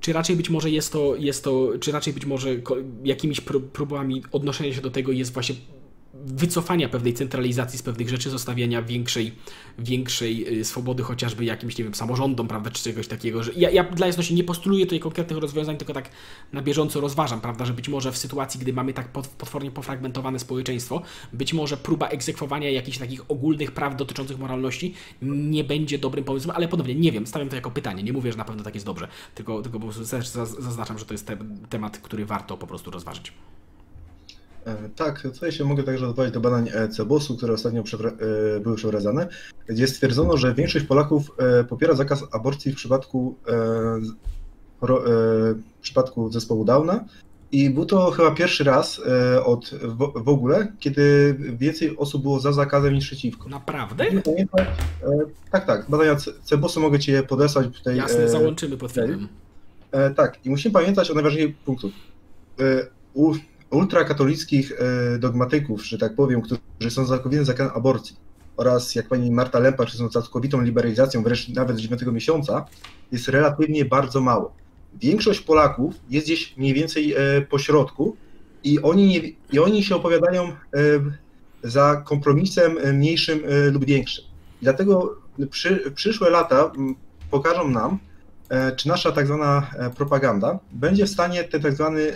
czy 0.00 0.12
raczej 0.12 0.36
być 0.36 0.50
może 0.50 0.70
jest 0.70 0.92
to, 0.92 1.16
jest 1.16 1.44
to 1.44 1.68
czy 1.80 1.92
raczej 1.92 2.12
być 2.12 2.26
może 2.26 2.48
jakimiś 3.04 3.40
próbami 3.72 4.22
odnoszenia 4.32 4.74
się 4.74 4.80
do 4.80 4.90
tego 4.90 5.12
jest 5.12 5.32
właśnie 5.32 5.54
wycofania 6.14 6.88
pewnej 6.88 7.14
centralizacji 7.14 7.78
z 7.78 7.82
pewnych 7.82 8.08
rzeczy, 8.08 8.30
zostawiania 8.30 8.82
większej, 8.82 9.32
większej 9.78 10.60
y, 10.60 10.64
swobody 10.64 11.02
chociażby 11.02 11.44
jakimś, 11.44 11.78
nie 11.78 11.84
wiem, 11.84 11.94
samorządom, 11.94 12.48
prawda, 12.48 12.70
czy 12.70 12.84
czegoś 12.84 13.08
takiego, 13.08 13.42
że 13.42 13.52
ja, 13.56 13.70
ja 13.70 13.84
dla 13.84 14.06
jasności 14.06 14.34
nie 14.34 14.44
postuluję 14.44 14.86
tutaj 14.86 15.00
konkretnych 15.00 15.38
rozwiązań, 15.38 15.76
tylko 15.76 15.92
tak 15.92 16.10
na 16.52 16.62
bieżąco 16.62 17.00
rozważam, 17.00 17.40
prawda, 17.40 17.64
że 17.64 17.72
być 17.72 17.88
może 17.88 18.12
w 18.12 18.16
sytuacji, 18.16 18.60
gdy 18.60 18.72
mamy 18.72 18.92
tak 18.92 19.08
potwornie 19.12 19.70
pofragmentowane 19.70 20.38
społeczeństwo, 20.38 21.02
być 21.32 21.52
może 21.52 21.76
próba 21.76 22.08
egzekwowania 22.08 22.70
jakichś 22.70 22.98
takich 22.98 23.30
ogólnych 23.30 23.72
praw 23.72 23.96
dotyczących 23.96 24.38
moralności 24.38 24.94
nie 25.22 25.64
będzie 25.64 25.98
dobrym 25.98 26.24
pomysłem, 26.24 26.56
ale 26.56 26.68
ponownie 26.68 26.94
nie 26.94 27.12
wiem, 27.12 27.26
stawiam 27.26 27.48
to 27.48 27.56
jako 27.56 27.70
pytanie, 27.70 28.02
nie 28.02 28.12
mówię, 28.12 28.32
że 28.32 28.38
na 28.38 28.44
pewno 28.44 28.62
tak 28.62 28.74
jest 28.74 28.86
dobrze, 28.86 29.08
tylko, 29.34 29.62
tylko 29.62 29.80
po 29.80 29.86
prostu 29.86 30.04
zaznaczam, 30.60 30.98
że 30.98 31.04
to 31.04 31.14
jest 31.14 31.26
te, 31.26 31.36
temat, 31.68 31.98
który 31.98 32.26
warto 32.26 32.56
po 32.56 32.66
prostu 32.66 32.90
rozważyć. 32.90 33.32
E, 34.66 34.88
tak, 34.96 35.22
tutaj 35.22 35.52
się 35.52 35.64
mogę 35.64 35.82
także 35.82 36.08
odwołać 36.08 36.32
do 36.32 36.40
badań 36.40 36.68
e, 36.74 36.88
CBOS-u, 36.88 37.36
które 37.36 37.52
ostatnio 37.52 37.80
e, 37.80 38.60
były 38.60 38.76
przeprowadzane, 38.76 39.28
gdzie 39.68 39.86
stwierdzono, 39.86 40.36
że 40.36 40.54
większość 40.54 40.84
Polaków 40.84 41.30
popiera 41.68 41.94
zakaz 41.94 42.24
aborcji 42.32 42.72
w 42.72 42.76
przypadku, 42.76 43.36
w 44.82 45.80
przypadku 45.82 46.32
zespołu 46.32 46.64
Downa 46.64 47.04
i 47.52 47.70
był 47.70 47.86
to 47.86 48.10
chyba 48.10 48.30
pierwszy 48.30 48.64
raz 48.64 49.00
od 49.44 49.70
w 50.14 50.28
ogóle, 50.28 50.72
kiedy 50.78 51.36
więcej 51.58 51.96
osób 51.96 52.22
było 52.22 52.40
za 52.40 52.52
zakazem 52.52 52.94
niż 52.94 53.06
przeciwko. 53.06 53.48
Naprawdę? 53.48 54.04
Tak, 55.50 55.66
tak. 55.66 55.86
Badania 55.88 56.16
CBOS-u 56.44 56.80
mogę 56.80 56.98
Ci 56.98 57.12
je 57.12 57.22
podesłać. 57.22 57.66
Tutaj, 57.78 57.96
Jasne, 57.96 58.28
załączymy 58.28 58.76
pod 58.76 58.92
filmem. 58.92 59.28
Tak, 60.16 60.46
i 60.46 60.50
musimy 60.50 60.72
pamiętać 60.72 61.10
o 61.10 61.14
najważniejszych 61.14 61.56
punktach 61.56 61.90
ultrakatolickich 63.70 64.72
e, 64.72 65.18
dogmatyków, 65.18 65.86
że 65.86 65.98
tak 65.98 66.14
powiem, 66.14 66.42
którzy 66.42 66.90
są 66.90 67.06
całkowicie 67.06 67.44
za 67.44 67.54
aborcji 67.74 68.16
oraz 68.56 68.94
jak 68.94 69.08
pani 69.08 69.30
Marta 69.30 69.58
Lempa, 69.58 69.86
czy 69.86 69.96
są 69.96 70.08
całkowitą 70.08 70.60
liberalizacją, 70.60 71.22
wreszcie 71.22 71.52
nawet 71.52 71.76
z 71.76 71.80
9 71.80 72.02
miesiąca, 72.02 72.66
jest 73.12 73.28
relatywnie 73.28 73.84
bardzo 73.84 74.20
mało. 74.20 74.52
Większość 75.00 75.40
Polaków 75.40 75.94
jest 76.10 76.26
gdzieś 76.26 76.56
mniej 76.56 76.74
więcej 76.74 77.12
e, 77.12 77.16
po 77.50 77.58
środku 77.58 78.16
i 78.64 78.82
oni, 78.82 79.06
nie, 79.06 79.20
i 79.52 79.58
oni 79.58 79.84
się 79.84 79.96
opowiadają 79.96 80.44
e, 80.44 80.54
za 81.62 82.02
kompromisem 82.06 82.96
mniejszym 82.96 83.40
lub 83.72 83.84
większym. 83.84 84.24
Dlatego 84.62 85.16
przy, 85.50 85.92
przyszłe 85.94 86.30
lata 86.30 86.72
pokażą 87.30 87.68
nam, 87.68 87.98
czy 88.76 88.88
nasza 88.88 89.12
tak 89.12 89.26
zwana 89.26 89.70
propaganda 89.96 90.58
będzie 90.72 91.06
w 91.06 91.10
stanie 91.10 91.44
ten 91.44 91.62
tak 91.62 91.74
zwany 91.74 92.12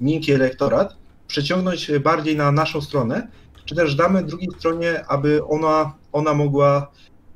miękki 0.00 0.32
elektorat 0.32 0.96
przeciągnąć 1.26 1.90
bardziej 2.04 2.36
na 2.36 2.52
naszą 2.52 2.80
stronę, 2.80 3.28
czy 3.64 3.74
też 3.74 3.94
damy 3.94 4.22
drugiej 4.22 4.48
stronie, 4.58 5.06
aby 5.06 5.44
ona, 5.44 5.94
ona 6.12 6.34
mogła 6.34 6.90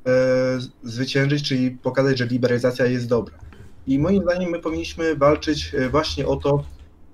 e, 0.07 0.11
zwyciężyć, 0.83 1.47
czyli 1.47 1.71
pokazać, 1.71 2.17
że 2.17 2.25
liberalizacja 2.25 2.85
jest 2.85 3.07
dobra. 3.07 3.37
I 3.87 3.99
moim 3.99 4.23
zdaniem 4.23 4.49
my 4.49 4.59
powinniśmy 4.59 5.15
walczyć 5.15 5.75
e, 5.75 5.89
właśnie 5.89 6.27
o 6.27 6.35
to, 6.35 6.63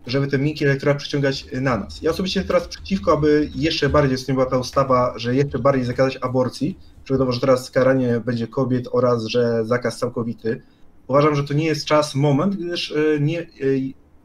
żeby 0.08 0.28
ten 0.28 0.44
miękki 0.44 0.66
elektorat 0.66 0.98
przyciągać 0.98 1.46
na 1.62 1.78
nas. 1.78 2.02
Ja 2.02 2.12
osobiście 2.12 2.44
teraz 2.44 2.68
przeciwko, 2.68 3.14
aby 3.14 3.50
jeszcze 3.56 3.90
bardziej 3.90 4.16
istniała 4.16 4.46
ta 4.46 4.58
ustawa, 4.58 5.14
że 5.16 5.36
jeszcze 5.36 5.60
bardziej 5.60 5.86
zakazać 5.86 6.18
aborcji, 6.22 6.80
przykładowo, 7.04 7.32
że 7.32 7.40
teraz 7.40 7.72
karanie 7.72 8.22
będzie 8.26 8.48
kobiet 8.48 8.88
oraz, 8.92 9.26
że 9.26 9.66
zakaz 9.66 9.98
całkowity. 10.00 10.62
Uważam, 11.08 11.36
że 11.36 11.44
to 11.44 11.54
nie 11.54 11.66
jest 11.66 11.86
czas, 11.86 12.16
moment, 12.16 12.56
gdyż 12.56 12.92
e, 12.92 13.20
nie, 13.20 13.40
e, 13.40 13.46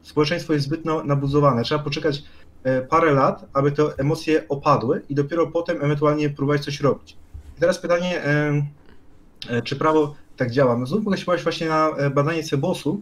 społeczeństwo 0.03 0.53
jest 0.53 0.67
zbyt 0.67 0.85
nabuzowane. 0.85 1.63
Trzeba 1.63 1.85
poczekać 1.85 2.23
e, 2.63 2.83
parę 2.83 3.13
lat, 3.13 3.45
aby 3.53 3.73
te 3.73 3.83
emocje 3.99 4.49
opadły 4.49 5.03
i 5.09 5.15
dopiero 5.15 5.47
potem 5.47 5.77
ewentualnie 5.83 6.31
próbować 6.31 6.65
coś 6.65 6.81
robić. 6.81 7.17
I 7.57 7.61
teraz 7.61 7.79
pytanie, 7.79 8.25
e, 8.25 8.63
e, 9.49 9.63
czy 9.63 9.77
prawo 9.77 10.15
tak 10.37 10.51
działa? 10.51 10.79
No 10.79 10.87
znów 10.87 11.05
mogę 11.05 11.43
właśnie 11.43 11.69
na 11.69 11.91
badanie 12.15 12.43
Cebosu, 12.43 13.01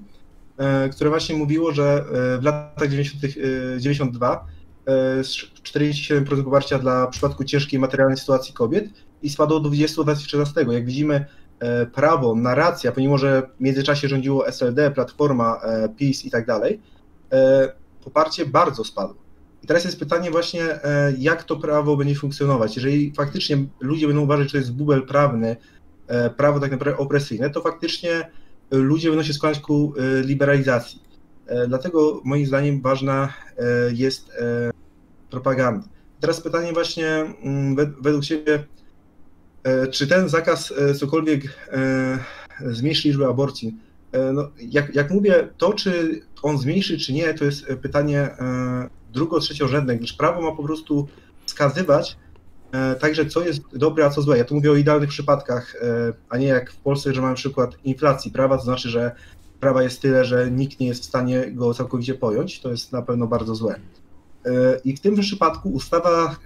które 0.92 1.11
właśnie 1.11 1.37
mówiło, 1.37 1.72
że 1.72 2.04
w 2.40 2.42
latach 2.42 2.88
90, 2.88 3.22
92 3.78 4.46
47% 5.62 6.44
poparcia 6.44 6.78
dla 6.78 7.06
przypadku 7.06 7.44
ciężkiej 7.44 7.80
materialnej 7.80 8.18
sytuacji 8.18 8.54
kobiet 8.54 8.85
i 9.22 9.30
spadło 9.30 9.61
do 9.61 9.68
20 9.68 10.02
w 10.02 10.04
2013. 10.04 10.64
Jak 10.70 10.85
widzimy, 10.85 11.26
prawo, 11.92 12.35
narracja, 12.35 12.92
pomimo 12.92 13.19
że 13.19 13.42
w 13.57 13.61
międzyczasie 13.61 14.09
rządziło 14.09 14.49
SLD, 14.49 14.90
Platforma, 14.90 15.61
PiS 15.97 16.25
i 16.25 16.31
tak 16.31 16.47
dalej, 16.47 16.81
E, 17.33 17.73
poparcie 18.05 18.47
bardzo 18.47 18.85
spadło. 18.85 19.16
I 19.62 19.66
teraz 19.66 19.85
jest 19.85 19.99
pytanie 19.99 20.31
właśnie, 20.31 20.85
e, 20.85 21.12
jak 21.19 21.45
to 21.45 21.57
prawo 21.57 21.97
będzie 21.97 22.14
funkcjonować. 22.14 22.77
Jeżeli 22.77 23.12
faktycznie 23.16 23.64
ludzie 23.81 24.07
będą 24.07 24.23
uważać, 24.23 24.47
że 24.47 24.53
to 24.53 24.59
jest 24.59 24.73
bubel 24.73 25.07
prawny, 25.07 25.57
e, 26.07 26.31
prawo 26.31 26.61
tak 26.61 26.71
naprawdę 26.71 26.99
opresyjne, 26.99 27.51
to 27.51 27.61
faktycznie 27.61 28.31
ludzie 28.71 29.09
będą 29.09 29.25
się 29.25 29.33
skłaniać 29.33 29.61
ku 29.61 29.95
liberalizacji. 30.25 31.03
Dlatego 31.69 32.21
moim 32.25 32.47
zdaniem 32.47 32.81
ważna 32.81 33.33
jest 33.92 34.31
propaganda. 35.31 35.88
Teraz 36.21 36.40
pytanie 36.40 36.73
właśnie 36.73 37.09
mm, 37.09 37.77
według 38.01 38.25
Ciebie, 38.25 38.64
czy 39.90 40.07
ten 40.07 40.29
zakaz 40.29 40.74
cokolwiek 40.98 41.42
zmniejszy 42.61 43.09
liczbę 43.09 43.29
aborcji? 43.29 43.74
E, 44.16 44.33
no, 44.33 44.48
jak, 44.59 44.94
jak 44.94 45.11
mówię, 45.11 45.48
to 45.59 45.72
czy 45.72 46.20
on 46.42 46.59
zmniejszy, 46.59 46.98
czy 46.98 47.12
nie, 47.12 47.35
to 47.35 47.44
jest 47.44 47.66
pytanie 47.83 48.20
e, 48.20 48.88
drugo, 49.12 49.40
trzeciorzędne, 49.40 49.96
gdyż 49.96 50.12
prawo 50.12 50.42
ma 50.42 50.57
po 50.57 50.62
prostu 50.62 51.09
wskazywać 51.46 52.16
e, 52.72 52.94
także, 52.94 53.26
co 53.26 53.44
jest 53.44 53.62
dobre, 53.72 54.07
a 54.07 54.11
co 54.11 54.22
złe. 54.22 54.38
Ja 54.38 54.44
tu 54.44 54.55
mówię 54.55 54.70
o 54.72 54.76
idealnych 54.76 55.09
przypadkach, 55.09 55.76
a 56.29 56.38
nie 56.38 56.46
jak 56.46 56.72
w 56.72 56.76
Polsce, 56.76 57.14
że 57.14 57.22
mamy 57.22 57.35
przykład 57.35 57.76
inflacji 57.85 58.31
prawa, 58.31 58.57
to 58.57 58.64
znaczy, 58.64 58.88
że 58.88 59.12
prawa 59.61 59.83
jest 59.83 60.02
tyle, 60.02 60.24
że 60.24 60.50
nikt 60.50 60.81
nie 60.81 60.87
jest 60.87 61.02
w 61.02 61.07
stanie 61.07 61.52
go 61.52 61.74
całkowicie 61.74 62.14
pojąć, 62.14 62.61
to 62.61 62.70
jest 62.70 62.92
na 62.92 63.02
pewno 63.02 63.26
bardzo 63.26 63.55
złe. 63.55 63.81
I 64.85 64.96
w 64.96 65.00
tym 65.00 65.16
przypadku 65.20 65.68
ustawa 65.68 66.37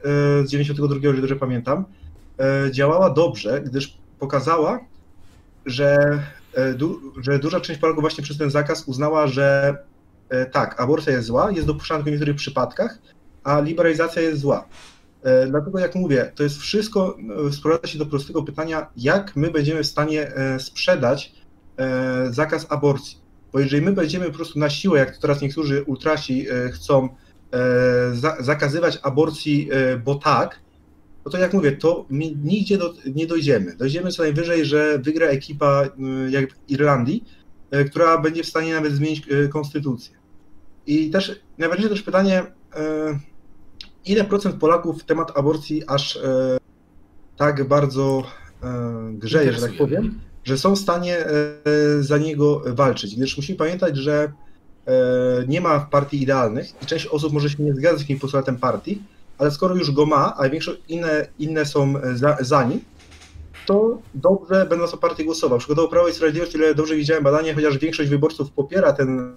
z 0.45 0.51
92, 0.51 0.97
jeżeli 1.03 1.21
dobrze 1.21 1.37
pamiętam, 1.37 1.85
działała 2.71 3.11
dobrze, 3.11 3.61
gdyż 3.61 3.99
pokazała, 4.19 4.81
że 5.67 5.97
E, 6.57 6.75
że 7.21 7.39
duża 7.39 7.61
część 7.61 7.81
Polaków 7.81 8.01
właśnie 8.01 8.25
przez 8.25 8.39
ten 8.39 8.51
zakaz 8.51 8.85
uznała, 8.89 9.27
że 9.27 9.77
e, 10.29 10.47
tak, 10.47 10.81
aborcja 10.81 11.13
jest 11.13 11.27
zła, 11.27 11.51
jest 11.51 11.67
dopuszczalna 11.67 12.05
w 12.05 12.07
niektórych 12.07 12.37
przypadkach, 12.37 12.99
a 13.45 13.61
liberalizacja 13.61 14.23
jest 14.23 14.41
zła. 14.41 14.69
E, 15.23 15.47
dlatego, 15.47 15.79
jak 15.79 15.95
mówię, 15.95 16.33
to 16.35 16.43
jest 16.43 16.59
wszystko, 16.59 17.17
sprowadza 17.53 17.87
się 17.87 17.99
do 17.99 18.07
prostego 18.07 18.43
pytania, 18.43 18.87
jak 18.97 19.37
my 19.37 19.51
będziemy 19.51 19.83
w 19.83 19.87
stanie 19.87 20.33
sprzedać 20.59 21.41
zakaz 22.31 22.67
aborcji. 22.69 23.19
Bo 23.53 23.61
jeżeli 23.61 23.83
my 23.83 23.93
będziemy 23.93 24.27
po 24.27 24.37
prostu 24.37 24.59
na 24.59 24.71
siłę, 24.71 24.99
jak 24.99 25.15
to 25.15 25.21
teraz 25.21 25.41
niektórzy 25.41 25.83
ultrasi 25.83 26.47
chcą 26.73 27.09
zakazywać 28.41 28.99
aborcji, 29.03 29.69
bo 30.05 30.15
tak, 30.15 30.61
no 31.25 31.31
to 31.31 31.39
jak 31.39 31.53
mówię, 31.53 31.73
to 31.73 32.07
nigdzie 32.45 32.79
do, 32.79 32.95
nie 33.15 33.27
dojdziemy. 33.27 33.77
Dojdziemy 33.77 34.11
co 34.11 34.23
najwyżej, 34.23 34.65
że 34.65 34.99
wygra 34.99 35.27
ekipa 35.27 35.85
y, 35.85 36.31
jak 36.31 36.53
w 36.53 36.57
Irlandii, 36.69 37.25
y, 37.75 37.85
która 37.85 38.19
będzie 38.19 38.43
w 38.43 38.47
stanie 38.47 38.75
nawet 38.75 38.93
zmienić 38.93 39.29
y, 39.29 39.49
konstytucję. 39.49 40.15
I 40.87 41.11
też 41.11 41.41
najważniejsze 41.59 41.95
też 41.95 42.03
pytanie, 42.03 42.47
ile 44.05 44.25
procent 44.25 44.55
Polaków 44.55 45.05
temat 45.05 45.39
aborcji 45.39 45.83
aż 45.87 46.19
tak 47.37 47.69
bardzo 47.69 48.23
grzeje, 49.13 49.53
że 49.53 49.61
tak 49.61 49.77
powiem, 49.77 50.21
że 50.45 50.59
są 50.59 50.77
w 50.77 50.79
stanie 50.79 51.25
za 52.01 52.19
niego 52.19 52.63
walczyć, 52.67 53.17
gdyż 53.17 53.37
musimy 53.37 53.59
pamiętać, 53.59 53.97
że 53.97 54.33
nie 55.49 55.61
ma 55.61 55.81
partii 55.81 56.23
idealnych 56.23 56.83
i 56.83 56.87
część 56.87 57.07
osób 57.07 57.33
może 57.33 57.51
się 57.51 57.63
nie 57.63 57.75
zgadzać 57.75 57.99
z 57.99 58.03
jakimś 58.03 58.21
postulatem 58.21 58.57
partii, 58.57 59.03
ale 59.41 59.51
skoro 59.51 59.75
już 59.75 59.91
go 59.91 60.07
ma, 60.07 60.37
a 60.37 60.49
większość 60.49 60.81
inne, 60.89 61.27
inne 61.39 61.67
są 61.67 61.95
za, 62.15 62.37
za 62.41 62.65
nim, 62.65 62.81
to 63.67 63.99
dobrze 64.15 64.67
będą 64.67 64.87
za 64.87 64.97
partię 64.97 65.25
głosował. 65.25 65.59
Przykładowo 65.59 65.89
Prawo 65.89 66.09
i 66.09 66.13
Sprawiedliwość, 66.13 66.55
ile 66.55 66.75
dobrze 66.75 66.97
widziałem 66.97 67.25
badanie, 67.25 67.55
chociaż 67.55 67.79
większość 67.79 68.11
wyborców 68.11 68.51
popiera 68.51 68.93
ten 68.93 69.37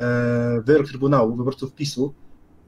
e, 0.00 0.62
wyrok 0.64 0.86
Trybunału, 0.86 1.36
wyborców 1.36 1.72
PiSu, 1.74 2.14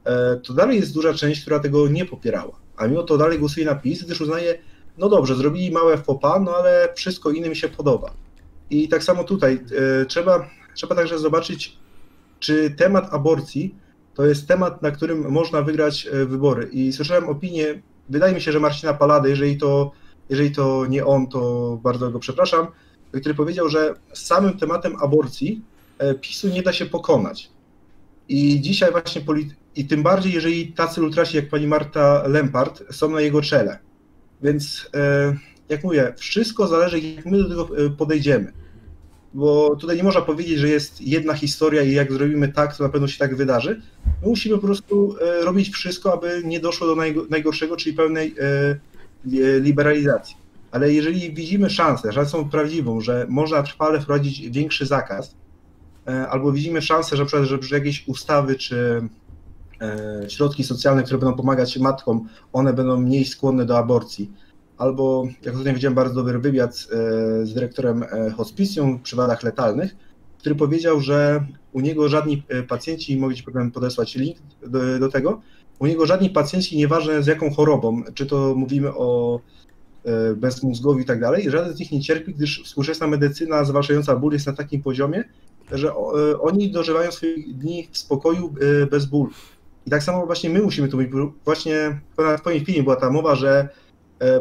e, 0.05 0.37
to 0.37 0.55
dalej 0.55 0.81
jest 0.81 0.95
duża 0.95 1.15
część, 1.15 1.41
która 1.41 1.59
tego 1.59 1.89
nie 1.89 2.05
popierała. 2.05 2.59
A 2.77 2.87
mimo 2.87 3.03
to 3.03 3.19
dalej 3.19 3.39
głosuje 3.39 3.67
na 3.67 3.75
PiS, 3.75 4.05
gdyż 4.05 4.21
uznaje, 4.21 4.59
no 4.99 5.09
dobrze, 5.09 5.35
zrobili 5.35 5.71
małe 5.71 5.99
fopa, 5.99 6.39
no 6.39 6.57
ale 6.57 6.89
wszystko 6.97 7.31
inne 7.31 7.49
mi 7.49 7.57
się 7.57 7.69
podoba. 7.69 8.15
I 8.71 8.89
tak 8.89 9.05
samo 9.05 9.25
tutaj 9.25 9.61
e, 10.03 10.05
trzeba, 10.07 10.51
trzeba 10.75 10.95
także 10.95 11.19
zobaczyć, 11.19 11.79
czy 12.41 12.71
temat 12.71 13.15
aborcji 13.15 13.84
to 14.15 14.27
jest 14.27 14.49
temat, 14.49 14.83
na 14.83 14.91
którym 14.91 15.31
można 15.31 15.63
wygrać 15.63 16.07
e, 16.07 16.27
wybory. 16.27 16.69
I 16.73 16.93
słyszałem 16.93 17.29
opinię, 17.29 17.83
wydaje 18.09 18.35
mi 18.35 18.41
się, 18.41 18.53
że 18.53 18.61
Marcina 18.61 18.95
Palady, 18.95 19.31
jeżeli 19.31 19.57
to, 19.57 19.93
jeżeli 20.31 20.51
to 20.51 20.87
nie 20.87 21.05
on, 21.05 21.27
to 21.27 21.79
bardzo 21.83 22.11
go 22.11 22.19
przepraszam, 22.19 22.67
który 23.13 23.35
powiedział, 23.35 23.69
że 23.69 23.95
samym 24.13 24.59
tematem 24.59 24.97
aborcji 25.03 25.63
e, 25.99 26.15
PiSu 26.15 26.49
nie 26.49 26.63
da 26.63 26.73
się 26.73 26.87
pokonać. 26.87 27.51
I 28.29 28.61
dzisiaj 28.61 28.93
właśnie, 28.93 29.23
i 29.77 29.87
tym 29.87 30.03
bardziej, 30.03 30.33
jeżeli 30.33 30.73
tacy 30.73 31.03
ultrasi 31.03 31.37
jak 31.37 31.49
pani 31.49 31.67
Marta 31.67 32.29
Lempart 32.29 32.83
są 32.91 33.11
na 33.11 33.21
jego 33.21 33.43
czele. 33.43 33.79
Więc, 34.43 34.91
e, 34.95 35.37
jak 35.69 35.85
mówię, 35.85 36.15
wszystko 36.17 36.67
zależy, 36.67 37.01
jak 37.01 37.27
my 37.27 37.39
do 37.39 37.49
tego 37.49 37.69
podejdziemy 37.97 38.53
bo 39.35 39.77
tutaj 39.77 39.97
nie 39.97 40.03
można 40.03 40.21
powiedzieć, 40.21 40.59
że 40.59 40.69
jest 40.69 41.01
jedna 41.01 41.35
historia 41.35 41.83
i 41.83 41.93
jak 41.93 42.13
zrobimy 42.13 42.49
tak, 42.49 42.77
to 42.77 42.85
na 42.85 42.91
pewno 42.91 43.09
się 43.09 43.19
tak 43.19 43.37
wydarzy. 43.37 43.83
My 44.23 44.29
musimy 44.29 44.57
po 44.57 44.67
prostu 44.67 45.17
e, 45.21 45.45
robić 45.45 45.71
wszystko, 45.71 46.13
aby 46.13 46.43
nie 46.45 46.61
doszło 46.61 46.87
do 46.87 46.97
najgorszego, 47.31 47.77
czyli 47.77 47.97
pełnej 47.97 48.35
e, 48.39 49.61
liberalizacji. 49.61 50.37
Ale 50.71 50.93
jeżeli 50.93 51.35
widzimy 51.35 51.71
szansę, 51.71 52.13
szansą 52.13 52.51
prawdziwą, 52.51 53.01
że 53.01 53.27
można 53.29 53.63
trwale 53.63 54.01
wprowadzić 54.01 54.51
większy 54.51 54.87
zakaz, 54.87 55.35
e, 56.07 56.29
albo 56.29 56.53
widzimy 56.53 56.83
szansę, 56.83 57.17
że, 57.17 57.25
na 57.25 57.45
że 57.45 57.77
jakieś 57.77 58.09
ustawy 58.09 58.55
czy 58.55 59.09
środki 60.29 60.65
socjalne, 60.65 61.03
które 61.03 61.19
będą 61.19 61.37
pomagać 61.37 61.79
matkom, 61.79 62.29
one 62.53 62.73
będą 62.73 63.01
mniej 63.01 63.25
skłonne 63.25 63.67
do 63.67 63.79
aborcji, 63.79 64.31
albo 64.79 65.27
jak 65.43 65.55
ostatnio 65.55 65.75
widziałem 65.75 65.95
bardzo 65.95 66.15
dobry 66.15 66.39
wywiad 66.39 66.71
e, 66.73 66.77
z 67.47 67.55
dyrektorem 67.55 68.03
e, 68.03 68.31
hospicjum 68.31 68.99
przy 69.03 69.17
wadach 69.17 69.43
letalnych, 69.43 69.97
który 70.39 70.55
powiedział, 70.55 71.01
że 71.01 71.47
u 71.73 71.81
niego 71.81 72.09
żadni 72.09 72.43
e, 72.49 72.63
pacjenci, 72.63 73.17
mogę 73.17 73.35
Ci 73.35 73.45
podesłać 73.75 74.15
link 74.15 74.37
do, 74.67 74.99
do, 74.99 75.09
tego, 75.09 75.41
u 75.79 75.87
niego 75.87 76.07
żadni 76.07 76.31
pacjenci, 76.31 76.77
nieważne 76.77 77.23
z 77.23 77.27
jaką 77.27 77.51
chorobą, 77.51 78.03
czy 78.15 78.27
to 78.27 78.55
mówimy 78.57 78.95
o 78.95 79.41
bezmózgowi 80.37 81.03
i 81.03 81.05
tak 81.05 81.21
dalej, 81.21 81.51
żaden 81.51 81.77
z 81.77 81.81
nich 81.81 81.93
nie 81.93 82.01
cierpi, 82.01 82.35
gdyż 82.35 82.63
współczesna 82.65 83.07
medycyna 83.07 83.65
zwalczająca 83.65 84.17
ból 84.17 84.33
jest 84.33 84.47
na 84.47 84.53
takim 84.53 84.83
poziomie, 84.83 85.25
że 85.73 85.95
oni 86.41 86.71
dożywają 86.71 87.13
swoich 87.13 87.57
dni 87.59 87.89
w 87.93 87.99
spokoju 87.99 88.55
bez 88.91 89.07
bólu. 89.07 89.31
I 89.87 89.91
tak 89.91 90.03
samo 90.03 90.27
właśnie 90.27 90.51
my 90.51 90.63
musimy 90.63 90.89
tu 90.89 90.97
być, 90.97 91.11
właśnie 91.45 92.01
w 92.19 92.41
Twoim 92.41 92.65
filmie 92.65 92.83
była 92.83 92.97
ta 92.97 93.11
mowa, 93.11 93.35
że 93.35 93.69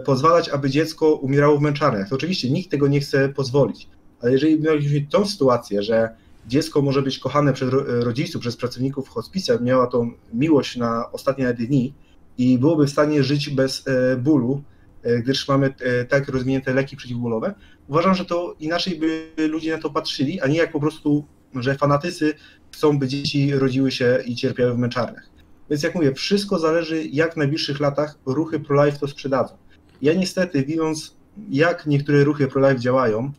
pozwalać, 0.06 0.50
aby 0.50 0.70
dziecko 0.70 1.14
umierało 1.14 1.58
w 1.58 1.62
męczarniach. 1.62 2.10
To 2.10 2.16
oczywiście 2.16 2.50
nikt 2.50 2.72
tego 2.72 2.88
nie 2.88 3.00
chce 3.00 3.30
pozwolić, 3.30 3.88
ale 4.22 4.32
jeżeli 4.32 4.60
mieliśmy 4.60 5.08
tą 5.10 5.26
sytuację, 5.26 5.84
że 5.84 6.10
dziecko 6.48 6.82
może 6.82 7.02
być 7.02 7.20
kochane 7.20 7.54
przez 7.54 7.70
rodziców, 7.88 8.42
przez 8.42 8.58
pracowników 8.58 9.10
hospicja, 9.10 9.58
miała 9.58 9.88
tą 9.88 10.12
miłość 10.34 10.78
na 10.78 11.12
ostatnie 11.12 11.54
dni 11.54 11.94
i 12.38 12.58
byłoby 12.58 12.86
w 12.86 12.90
stanie 12.90 13.24
żyć 13.24 13.50
bez 13.50 13.88
e, 13.88 14.18
bólu, 14.18 14.64
e, 15.04 15.20
gdyż 15.20 15.48
mamy 15.48 15.74
tak 16.10 16.30
rozwinięte 16.30 16.74
leki 16.74 16.98
przeciwbólowe, 16.98 17.54
uważam, 17.88 18.16
że 18.16 18.26
to 18.26 18.56
inaczej 18.60 19.00
by 19.00 19.32
ludzie 19.38 19.76
na 19.76 19.82
to 19.82 19.90
patrzyli, 19.90 20.42
a 20.42 20.48
nie 20.48 20.58
jak 20.58 20.72
po 20.72 20.80
prostu, 20.80 21.26
że 21.56 21.76
fanatycy 21.76 22.34
chcą, 22.72 23.00
by 23.00 23.08
dzieci 23.08 23.54
rodziły 23.54 23.92
się 23.92 24.20
i 24.26 24.36
cierpiały 24.36 24.74
w 24.74 24.78
męczarniach. 24.78 25.30
Więc 25.70 25.84
jak 25.84 25.96
mówię, 25.96 26.14
wszystko 26.14 26.60
zależy, 26.60 27.04
jak 27.04 27.34
w 27.34 27.38
najbliższych 27.38 27.80
latach 27.80 28.18
ruchy 28.26 28.60
pro-life 28.60 29.00
to 29.00 29.08
sprzedadzą. 29.08 29.56
Ja 30.04 30.14
niestety, 30.14 30.66
widząc 30.66 31.16
jak 31.49 31.86
niektóre 31.86 32.24
ruchy 32.24 32.47
pro-life 32.47 32.80
działają, 32.80 33.32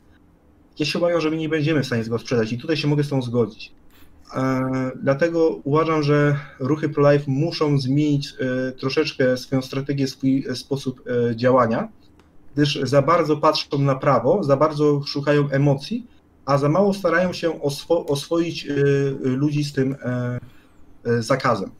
ja 0.78 0.86
się 0.86 0.98
obawiam, 0.98 1.20
że 1.20 1.30
my 1.30 1.36
nie 1.36 1.48
będziemy 1.48 1.82
w 1.82 1.86
stanie 1.86 2.04
tego 2.04 2.18
sprzedać 2.18 2.52
i 2.52 2.58
tutaj 2.58 2.76
się 2.76 2.88
mogę 2.88 3.04
z 3.04 3.08
tą 3.08 3.22
zgodzić. 3.22 3.72
E, 4.34 4.90
dlatego 5.02 5.60
uważam, 5.64 6.02
że 6.02 6.36
ruchy 6.58 6.88
pro-life 6.88 7.24
muszą 7.26 7.78
zmienić 7.78 8.28
e, 8.28 8.72
troszeczkę 8.72 9.36
swoją 9.36 9.62
strategię, 9.62 10.08
swój 10.08 10.46
e, 10.48 10.56
sposób 10.56 11.02
działania, 11.34 11.88
gdyż 12.54 12.80
za 12.82 13.02
bardzo 13.02 13.36
patrzą 13.36 13.78
na 13.78 13.94
prawo, 13.94 14.44
za 14.44 14.56
bardzo 14.56 15.02
szukają 15.06 15.50
emocji, 15.50 16.06
a 16.44 16.58
za 16.58 16.68
mało 16.68 16.94
starają 16.94 17.32
się 17.32 17.62
oswo 17.62 18.06
oswoić 18.06 18.68
ludzi 19.20 19.64
z 19.64 19.72
tym 19.72 19.96
zakazem. 21.18 21.70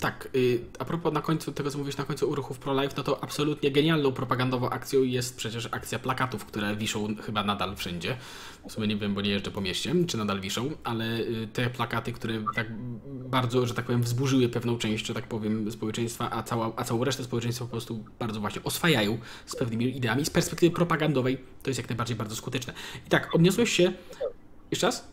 Tak, 0.00 0.28
y, 0.36 0.60
a 0.78 0.84
propos 0.84 1.12
na 1.12 1.22
końcu 1.22 1.52
tego, 1.52 1.70
co 1.70 1.78
mówisz 1.78 1.96
na 1.96 2.04
końcu 2.04 2.34
ruchów 2.34 2.58
pro-life, 2.58 2.94
no 2.96 3.02
to 3.02 3.24
absolutnie 3.24 3.70
genialną 3.70 4.12
propagandową 4.12 4.70
akcją 4.70 5.02
jest 5.02 5.36
przecież 5.36 5.68
akcja 5.70 5.98
plakatów, 5.98 6.44
które 6.44 6.76
wiszą 6.76 7.16
chyba 7.16 7.44
nadal 7.44 7.76
wszędzie. 7.76 8.16
W 8.68 8.72
sumie 8.72 8.86
nie 8.86 8.96
wiem, 8.96 9.14
bo 9.14 9.20
nie 9.20 9.30
jeżdżę 9.30 9.50
po 9.50 9.60
mieście, 9.60 9.94
czy 10.06 10.16
nadal 10.16 10.40
wiszą, 10.40 10.70
ale 10.84 11.18
y, 11.18 11.48
te 11.52 11.70
plakaty, 11.70 12.12
które 12.12 12.44
tak 12.54 12.66
bardzo, 13.06 13.66
że 13.66 13.74
tak 13.74 13.84
powiem, 13.84 14.02
wzburzyły 14.02 14.48
pewną 14.48 14.78
część, 14.78 15.06
że 15.06 15.14
tak 15.14 15.26
powiem, 15.26 15.72
społeczeństwa, 15.72 16.30
a, 16.30 16.42
cała, 16.42 16.72
a 16.76 16.84
całą 16.84 17.04
resztę 17.04 17.24
społeczeństwa 17.24 17.64
po 17.64 17.70
prostu 17.70 18.04
bardzo 18.18 18.40
właśnie 18.40 18.64
oswajają 18.64 19.18
z 19.46 19.56
pewnymi 19.56 19.96
ideami. 19.96 20.24
Z 20.24 20.30
perspektywy 20.30 20.74
propagandowej 20.74 21.38
to 21.62 21.70
jest 21.70 21.78
jak 21.78 21.88
najbardziej 21.88 22.16
bardzo 22.16 22.36
skuteczne. 22.36 22.72
I 23.06 23.10
tak, 23.10 23.34
odniosłeś 23.34 23.72
się... 23.72 23.92
Jeszcze 24.70 24.86
raz? 24.86 25.08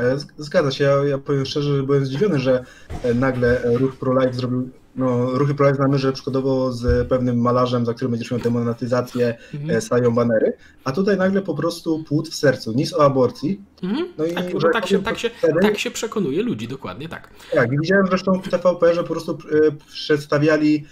E, 0.00 0.18
zgadza 0.38 0.70
się, 0.70 0.84
ja, 0.84 1.04
ja 1.04 1.18
powiem 1.18 1.46
szczerze, 1.46 1.76
że 1.76 1.82
byłem 1.82 2.06
zdziwiony, 2.06 2.38
że 2.38 2.64
e, 3.02 3.14
nagle 3.14 3.62
e, 3.62 3.78
ruch 3.78 3.96
pro-life 3.96 4.32
zrobił, 4.32 4.70
no 4.96 5.30
ruchy 5.30 5.54
pro-life 5.54 5.76
znamy, 5.76 5.98
że 5.98 6.12
przykładowo 6.12 6.72
z 6.72 7.08
pewnym 7.08 7.40
malarzem, 7.40 7.86
za 7.86 7.94
którym 7.94 8.10
będziesz 8.10 8.30
miał 8.30 8.40
demonetyzację, 8.40 9.38
mhm. 9.54 9.80
stają 9.80 10.14
banery, 10.14 10.52
a 10.84 10.92
tutaj 10.92 11.16
nagle 11.16 11.42
po 11.42 11.54
prostu 11.54 12.04
płód 12.04 12.28
w 12.28 12.34
sercu, 12.34 12.72
nic 12.72 12.94
o 12.94 13.04
aborcji. 13.04 13.60
Mhm. 13.82 14.08
No 14.18 14.24
i 14.24 14.34
tak, 14.34 14.44
tak, 14.72 14.86
się, 14.86 15.02
tak, 15.02 15.18
się, 15.18 15.30
tak 15.62 15.78
się 15.78 15.90
przekonuje 15.90 16.42
ludzi, 16.42 16.68
dokładnie 16.68 17.08
tak. 17.08 17.30
Tak, 17.54 17.72
i 17.72 17.78
widziałem 17.78 18.06
zresztą 18.06 18.42
w 18.42 18.48
TVP, 18.48 18.94
że 18.94 19.02
po 19.02 19.08
prostu 19.08 19.38
przedstawiali 19.86 20.84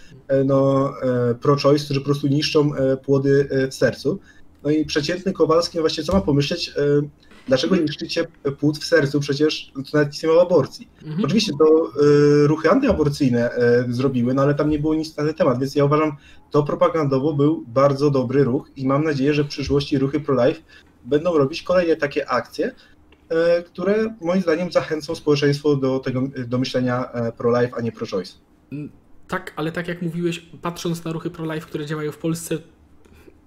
no, 0.45 0.93
pro-choice, 1.41 1.85
którzy 1.85 2.01
po 2.01 2.07
prostu 2.07 2.27
niszczą 2.27 2.71
płody 3.05 3.49
w 3.71 3.75
sercu. 3.75 4.21
No 4.65 4.71
i 4.71 4.85
przeciętny 4.85 5.33
Kowalski, 5.33 5.79
no 5.79 5.83
właśnie 5.83 6.05
co 6.05 6.13
ma 6.13 6.21
pomyśleć, 6.21 6.75
Dlaczego 7.49 7.77
niszczycie 7.77 8.27
płód 8.59 8.79
w 8.79 8.85
sercu? 8.85 9.21
Przecież 9.21 9.73
to 9.75 9.99
nawet 9.99 10.23
nie 10.23 10.29
ma 10.29 10.41
aborcji. 10.41 10.89
Mhm. 11.03 11.25
Oczywiście 11.25 11.53
to 11.59 11.93
y, 12.45 12.47
ruchy 12.47 12.71
antyaborcyjne 12.71 13.51
y, 13.89 13.93
zrobiły, 13.93 14.35
no 14.35 14.43
ale 14.43 14.55
tam 14.55 14.71
nie 14.71 14.79
było 14.79 14.95
nic 14.95 15.17
na 15.17 15.25
ten 15.25 15.35
temat, 15.35 15.59
więc 15.59 15.75
ja 15.75 15.85
uważam, 15.85 16.17
to 16.51 16.63
propagandowo 16.63 17.33
był 17.33 17.65
bardzo 17.67 18.11
dobry 18.11 18.45
ruch 18.45 18.71
i 18.77 18.87
mam 18.87 19.05
nadzieję, 19.05 19.35
że 19.35 19.45
w 19.45 19.49
przyszłości 19.49 19.99
ruchy 19.99 20.21
pro-life 20.21 20.61
będą 21.05 21.39
robić 21.39 21.63
kolejne 21.63 21.97
takie 21.97 22.31
akcje, 22.31 22.67
y, 22.69 23.63
które 23.63 24.17
moim 24.21 24.43
zdaniem 24.43 24.73
zachęcą 24.73 25.15
społeczeństwo 25.15 25.77
do 25.77 25.99
tego, 25.99 26.23
do 26.47 26.59
myślenia 26.59 27.09
pro-life, 27.37 27.73
a 27.77 27.81
nie 27.81 27.93
pro-choice. 27.93 28.33
Tak, 29.29 29.53
ale 29.57 29.73
tak 29.73 29.89
jak 29.89 30.03
mówiłeś, 30.03 30.39
patrząc 30.63 31.05
na 31.05 31.13
ruchy 31.13 31.31
pro-life, 31.31 31.67
które 31.67 31.87
działają 31.87 32.13
w 32.13 32.19
Polsce, 32.19 32.59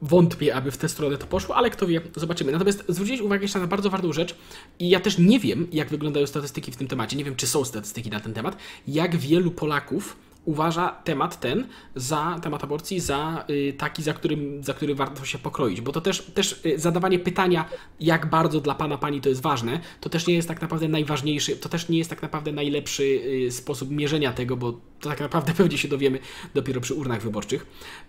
wątpię, 0.01 0.55
aby 0.55 0.71
w 0.71 0.77
tę 0.77 0.89
stronę 0.89 1.17
to 1.17 1.27
poszło, 1.27 1.55
ale 1.55 1.69
kto 1.69 1.87
wie, 1.87 2.01
zobaczymy. 2.15 2.51
Natomiast 2.51 2.83
zwrócić 2.87 3.21
uwagę 3.21 3.41
jeszcze 3.41 3.59
na 3.59 3.67
bardzo 3.67 3.89
ważną 3.89 4.13
rzecz 4.13 4.35
i 4.79 4.89
ja 4.89 4.99
też 4.99 5.17
nie 5.17 5.39
wiem, 5.39 5.67
jak 5.71 5.89
wyglądają 5.89 6.27
statystyki 6.27 6.71
w 6.71 6.75
tym 6.75 6.87
temacie, 6.87 7.17
nie 7.17 7.23
wiem, 7.23 7.35
czy 7.35 7.47
są 7.47 7.65
statystyki 7.65 8.09
na 8.09 8.19
ten 8.19 8.33
temat, 8.33 8.57
jak 8.87 9.15
wielu 9.15 9.51
Polaków 9.51 10.15
uważa 10.45 10.89
temat 10.89 11.39
ten 11.39 11.67
za 11.95 12.39
temat 12.43 12.63
aborcji 12.63 12.99
za 12.99 13.45
y, 13.49 13.73
taki, 13.77 14.03
za, 14.03 14.13
którym, 14.13 14.63
za 14.63 14.73
który 14.73 14.95
warto 14.95 15.25
się 15.25 15.37
pokroić. 15.37 15.81
Bo 15.81 15.91
to 15.91 16.01
też, 16.01 16.21
też 16.21 16.61
y, 16.65 16.79
zadawanie 16.79 17.19
pytania, 17.19 17.65
jak 17.99 18.29
bardzo 18.29 18.61
dla 18.61 18.75
pana, 18.75 18.97
pani 18.97 19.21
to 19.21 19.29
jest 19.29 19.41
ważne, 19.41 19.79
to 19.99 20.09
też 20.09 20.27
nie 20.27 20.33
jest 20.33 20.47
tak 20.47 20.61
naprawdę 20.61 20.87
najważniejszy, 20.87 21.55
to 21.55 21.69
też 21.69 21.89
nie 21.89 21.97
jest 21.97 22.09
tak 22.09 22.21
naprawdę 22.21 22.51
najlepszy 22.51 23.03
y, 23.47 23.51
sposób 23.51 23.91
mierzenia 23.91 24.33
tego, 24.33 24.57
bo 24.57 24.71
to 24.71 25.09
tak 25.09 25.19
naprawdę 25.19 25.53
pewnie 25.57 25.77
się 25.77 25.87
dowiemy 25.87 26.19
dopiero 26.53 26.81
przy 26.81 26.93
urnach 26.93 27.21
wyborczych. 27.21 27.65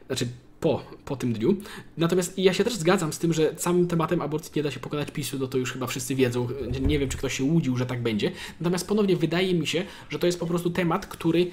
Znaczy 0.06 0.28
po, 0.62 0.82
po 1.04 1.16
tym 1.16 1.32
dniu. 1.32 1.56
Natomiast 1.96 2.38
ja 2.38 2.54
się 2.54 2.64
też 2.64 2.74
zgadzam 2.74 3.12
z 3.12 3.18
tym, 3.18 3.32
że 3.32 3.54
samym 3.56 3.88
tematem 3.88 4.20
aborcji 4.20 4.52
nie 4.56 4.62
da 4.62 4.70
się 4.70 4.80
pokonać 4.80 5.10
PiSu, 5.10 5.38
no 5.38 5.46
to 5.46 5.58
już 5.58 5.72
chyba 5.72 5.86
wszyscy 5.86 6.14
wiedzą. 6.14 6.48
Nie 6.80 6.98
wiem, 6.98 7.08
czy 7.08 7.18
ktoś 7.18 7.38
się 7.38 7.44
łudził, 7.44 7.76
że 7.76 7.86
tak 7.86 8.02
będzie. 8.02 8.32
Natomiast 8.60 8.88
ponownie 8.88 9.16
wydaje 9.16 9.54
mi 9.54 9.66
się, 9.66 9.84
że 10.10 10.18
to 10.18 10.26
jest 10.26 10.40
po 10.40 10.46
prostu 10.46 10.70
temat, 10.70 11.06
który 11.06 11.50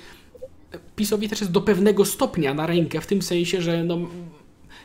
PiSowi 0.95 1.29
też 1.29 1.39
jest 1.39 1.51
do 1.51 1.61
pewnego 1.61 2.05
stopnia 2.05 2.53
na 2.53 2.67
rękę, 2.67 3.01
w 3.01 3.07
tym 3.07 3.21
sensie, 3.21 3.61
że 3.61 3.83
no, 3.83 3.97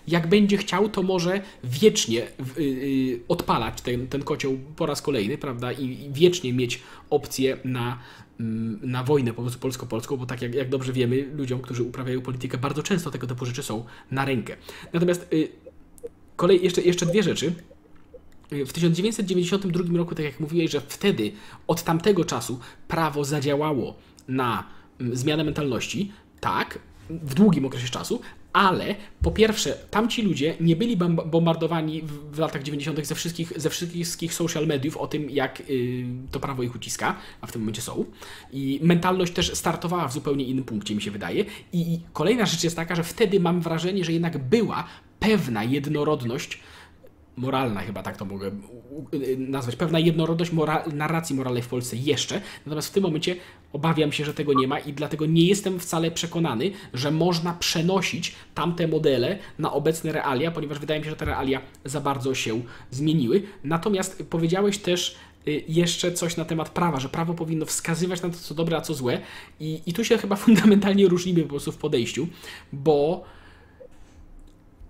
jak 0.09 0.29
będzie 0.29 0.57
chciał, 0.57 0.89
to 0.89 1.03
może 1.03 1.41
wiecznie 1.65 2.27
odpalać 3.29 3.81
ten, 3.81 4.09
ten 4.09 4.23
kocioł 4.23 4.59
po 4.77 4.87
raz 4.87 5.03
kolejny, 5.03 5.39
prawda, 5.39 5.73
i 5.73 6.11
wiecznie 6.13 6.53
mieć 6.53 6.83
opcję 7.11 7.57
na 7.65 7.99
na 8.83 9.05
wojnę 9.05 9.33
po 9.33 9.43
prostu 9.43 9.59
polsko-polską, 9.59 10.17
bo 10.17 10.27
tak 10.27 10.43
jak, 10.43 10.55
jak 10.55 10.69
dobrze 10.69 10.93
wiemy, 10.93 11.29
ludziom, 11.35 11.61
którzy 11.61 11.83
uprawiają 11.83 12.21
politykę, 12.21 12.59
bardzo 12.59 12.83
często 12.83 13.11
tego 13.11 13.27
typu 13.27 13.47
rzeczy 13.47 13.63
są 13.63 13.85
na 14.11 14.25
rękę. 14.25 14.57
Natomiast 14.93 15.33
y, 15.33 15.49
kolej, 16.37 16.65
jeszcze, 16.65 16.83
jeszcze 16.83 17.07
dwie 17.07 17.23
rzeczy. 17.23 17.53
Y, 18.53 18.67
w 18.67 18.73
1992 18.73 19.99
roku, 19.99 20.15
tak 20.15 20.25
jak 20.25 20.41
mówiłeś, 20.41 20.71
że 20.71 20.81
wtedy, 20.81 21.33
od 21.67 21.83
tamtego 21.83 22.25
czasu, 22.25 22.61
prawo 22.89 23.25
zadziałało 23.25 23.97
na 24.29 24.65
mm, 25.01 25.17
zmianę 25.17 25.45
mentalności, 25.45 26.13
tak, 26.41 26.79
w 27.11 27.35
długim 27.35 27.65
okresie 27.65 27.89
czasu, 27.89 28.21
ale 28.55 28.95
po 29.23 29.31
pierwsze, 29.31 29.79
tamci 29.91 30.23
ludzie 30.23 30.55
nie 30.61 30.77
byli 30.77 30.97
bombardowani 31.27 32.03
w, 32.33 32.39
latach 32.39 32.63
90. 32.63 33.07
ze 33.07 33.15
wszystkich, 33.15 33.53
ze 33.57 33.71
wszystkich 33.71 34.35
social 34.35 34.67
mediów 34.67 34.97
o 34.97 35.07
tym, 35.07 35.31
jak 35.31 35.61
y, 35.71 36.05
to 36.31 36.41
prawo 36.41 36.63
ich 36.63 36.75
uciska, 36.75 37.17
a 37.41 37.47
w 37.47 37.53
tym 37.53 37.61
momencie 37.61 37.83
są. 37.83 38.05
I 38.53 38.81
mentalność 38.83 39.33
też 39.33 39.55
startowała 39.55 40.09
w 40.09 40.13
zupełnie 40.13 40.45
innym 40.45 40.65
punkcie, 40.65 40.95
mi 40.95 41.03
się 41.03 41.11
wydaje. 41.11 41.45
I 41.73 42.01
kolejna 42.13 42.47
rzecz 42.47 42.65
jest 42.65 42.77
taka, 42.77 42.95
że 42.95 43.05
wtedy 43.05 43.41
mam 43.41 43.61
wrażenie, 43.61 44.05
że 44.05 44.13
jednak 44.13 44.39
była 44.39 44.85
pewna 45.21 45.65
jednorodność 45.65 46.61
moralna, 47.37 47.81
chyba 47.81 48.03
tak 48.03 48.17
to 48.17 48.25
mogę 48.25 48.51
nazwać, 49.39 49.77
pewna 49.77 49.99
jednorodność 49.99 50.51
narracji 50.93 51.37
moralnej 51.37 51.63
w 51.63 51.69
Polsce 51.69 51.97
jeszcze, 51.97 52.41
natomiast 52.67 52.89
w 52.89 52.93
tym 52.93 53.03
momencie 53.03 53.37
obawiam 53.73 54.13
się, 54.13 54.25
że 54.25 54.35
tego 54.35 54.53
nie 54.53 54.69
ma 54.69 54.79
i 54.79 54.93
dlatego 54.93 55.27
nie 55.27 55.47
jestem 55.47 55.81
wcale 55.81 56.11
przekonany, 56.11 56.71
że 56.95 57.11
można 57.11 57.53
przenosić 57.53 58.35
tamte 58.55 58.89
modele 58.89 59.39
na 59.59 59.73
obecne 59.73 60.13
realia, 60.13 60.51
ponieważ 60.51 60.79
wydaje 60.79 61.01
mi 61.01 61.05
się, 61.05 61.11
że 61.11 61.17
te 61.17 61.25
realia 61.25 61.61
za 61.85 62.01
bardzo 62.01 62.35
się 62.35 62.63
zmieniły. 62.91 63.43
Natomiast 63.65 64.27
powiedziałeś 64.31 64.79
też 64.79 65.17
y, 65.49 65.63
jeszcze 65.69 66.13
coś 66.13 66.37
na 66.37 66.45
temat 66.45 66.69
prawa, 66.69 67.01
że 67.01 67.09
prawo 67.09 67.35
powinno 67.35 67.67
wskazywać 67.67 68.23
na 68.23 68.29
to, 68.29 68.37
co 68.37 68.55
dobre, 68.55 68.77
a 68.77 68.81
co 68.81 68.95
złe 68.95 69.21
i, 69.61 69.83
i 69.87 69.93
tu 69.93 70.05
się 70.05 70.19
chyba 70.19 70.37
fundamentalnie 70.47 71.09
różnimy 71.09 71.43
po 71.43 71.49
prostu 71.49 71.73
w 71.73 71.77
podejściu, 71.77 72.29
bo 72.73 73.25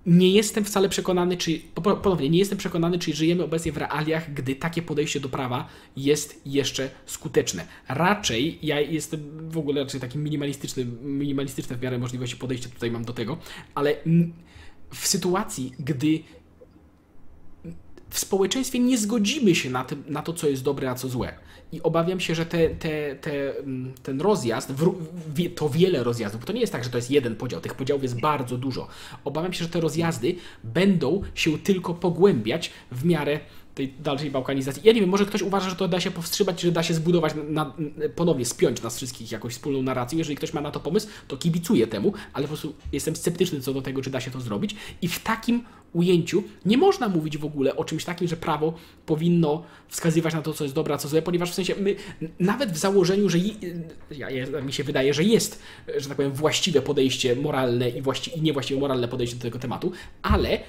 nie 0.07 0.31
jestem 0.31 0.65
wcale 0.65 0.89
przekonany, 0.89 1.37
czy 1.37 1.61
ponownie 2.03 2.31
nie 2.31 2.39
jestem 2.39 2.59
przekonany, 2.59 2.99
czy 2.99 3.15
żyjemy 3.15 3.45
obecnie 3.45 3.73
w 3.73 3.77
realiach, 3.77 4.35
gdy 4.35 4.55
takie 4.57 4.83
podejście 4.83 5.21
do 5.21 5.29
prawa 5.29 5.69
jest 5.97 6.41
jeszcze 6.47 6.91
skuteczne. 7.07 7.67
Raczej 7.89 8.59
ja 8.63 8.81
jestem 8.81 9.51
w 9.51 9.59
ogóle 9.59 9.85
raczej 9.85 10.01
takim 10.01 10.23
minimalistyczny, 10.25 10.85
minimalistyczne 11.03 11.77
w 11.77 11.83
miarę 11.83 11.99
możliwości 11.99 12.37
podejścia 12.37 12.69
tutaj 12.69 12.91
mam 12.91 13.05
do 13.05 13.13
tego, 13.13 13.39
ale 13.75 13.97
w 14.95 15.07
sytuacji, 15.07 15.73
gdy 15.79 16.21
w 18.15 18.19
społeczeństwie 18.19 18.79
nie 18.79 18.99
zgodzimy 18.99 19.55
się 19.55 19.71
na, 19.71 19.87
na 20.09 20.23
to, 20.23 20.33
co 20.33 20.49
jest 20.49 20.63
dobre, 20.63 20.91
a 20.91 20.95
co 20.95 21.09
złe. 21.09 21.35
I 21.73 21.83
obawiam 21.83 22.21
się, 22.21 22.35
że 22.35 22.47
te, 22.47 22.71
te, 22.71 23.17
te, 23.17 23.59
mm, 23.59 23.95
ten 24.03 24.21
rozjazd, 24.21 24.73
to 25.57 25.69
wiele 25.69 26.05
rozjazdów, 26.05 26.41
bo 26.41 26.47
to 26.47 26.53
nie 26.53 26.61
jest 26.61 26.73
tak, 26.73 26.85
że 26.85 26.91
to 26.91 26.99
jest 26.99 27.11
jeden 27.11 27.37
podział, 27.37 27.61
tych 27.61 27.75
podziałów 27.75 28.03
jest 28.03 28.21
bardzo 28.21 28.59
dużo. 28.59 28.87
Obawiam 29.25 29.53
się, 29.53 29.65
że 29.65 29.71
te 29.71 29.81
rozjazdy 29.81 30.37
będą 30.65 31.23
się 31.35 31.59
tylko 31.59 31.95
pogłębiać 31.95 32.71
w 32.93 33.05
miarę 33.05 33.41
tej 33.75 33.95
dalszej 34.01 34.31
bałkanizacji. 34.31 34.83
Ja 34.85 34.93
nie 34.93 35.01
wiem, 35.01 35.11
może 35.11 35.27
ktoś 35.27 35.43
uważa, 35.43 35.71
że 35.71 35.77
to 35.77 35.89
da 35.89 36.01
się 36.01 36.11
powstrzymać, 36.11 36.61
że 36.61 36.73
da 36.73 36.83
się 36.83 36.95
zbudować, 36.95 37.35
na, 37.49 37.75
ponownie 38.17 38.45
spiąć 38.45 38.83
nas 38.83 38.97
wszystkich 38.97 39.33
jakąś 39.33 39.53
wspólną 39.53 39.83
narrację. 39.83 40.19
Jeżeli 40.19 40.37
ktoś 40.37 40.53
ma 40.53 40.61
na 40.61 40.71
to 40.71 40.81
pomysł, 40.81 41.09
to 41.29 41.37
kibicuję 41.37 41.87
temu, 41.87 42.13
ale 42.33 42.43
po 42.45 42.49
prostu 42.49 42.75
jestem 42.93 43.17
sceptyczny 43.17 43.61
co 43.61 43.75
do 43.75 43.83
tego, 43.83 44.03
czy 44.03 44.11
da 44.11 44.21
się 44.21 44.31
to 44.31 44.41
zrobić. 44.41 44.77
I 45.03 45.09
w 45.09 45.19
takim 45.19 45.65
ujęciu 45.95 46.43
nie 46.67 46.79
można 46.79 47.09
mówić 47.09 47.39
w 47.39 47.45
ogóle 47.45 47.77
o 47.77 47.85
czymś 47.85 48.05
takim, 48.05 48.29
że 48.29 48.37
prawo 48.37 48.75
powinno 49.07 49.63
wskazywać 49.89 50.35
na 50.35 50.43
to, 50.43 50.53
co 50.53 50.65
jest 50.65 50.75
dobre, 50.75 50.95
a 50.95 50.99
co 50.99 51.09
złe, 51.09 51.23
ponieważ 51.23 51.51
w 51.51 51.55
sensie 51.55 51.75
my, 51.81 51.97
nawet 52.41 52.73
w 52.73 52.77
założeniu, 52.77 53.29
że 53.29 53.39
ja, 54.11 54.31
ja, 54.31 54.61
mi 54.61 54.73
się 54.73 54.85
wydaje, 54.85 55.15
że 55.15 55.25
jest, 55.25 55.63
że 55.97 56.09
tak 56.09 56.17
powiem, 56.17 56.33
właściwe 56.33 56.83
podejście 56.83 57.37
moralne 57.37 57.91
i, 57.91 58.03
właści, 58.03 58.39
i 58.39 58.43
niewłaściwe 58.43 58.81
moralne 58.81 59.09
podejście 59.09 59.37
do 59.37 59.43
tego 59.43 59.59
tematu, 59.59 59.93
ale 60.23 60.61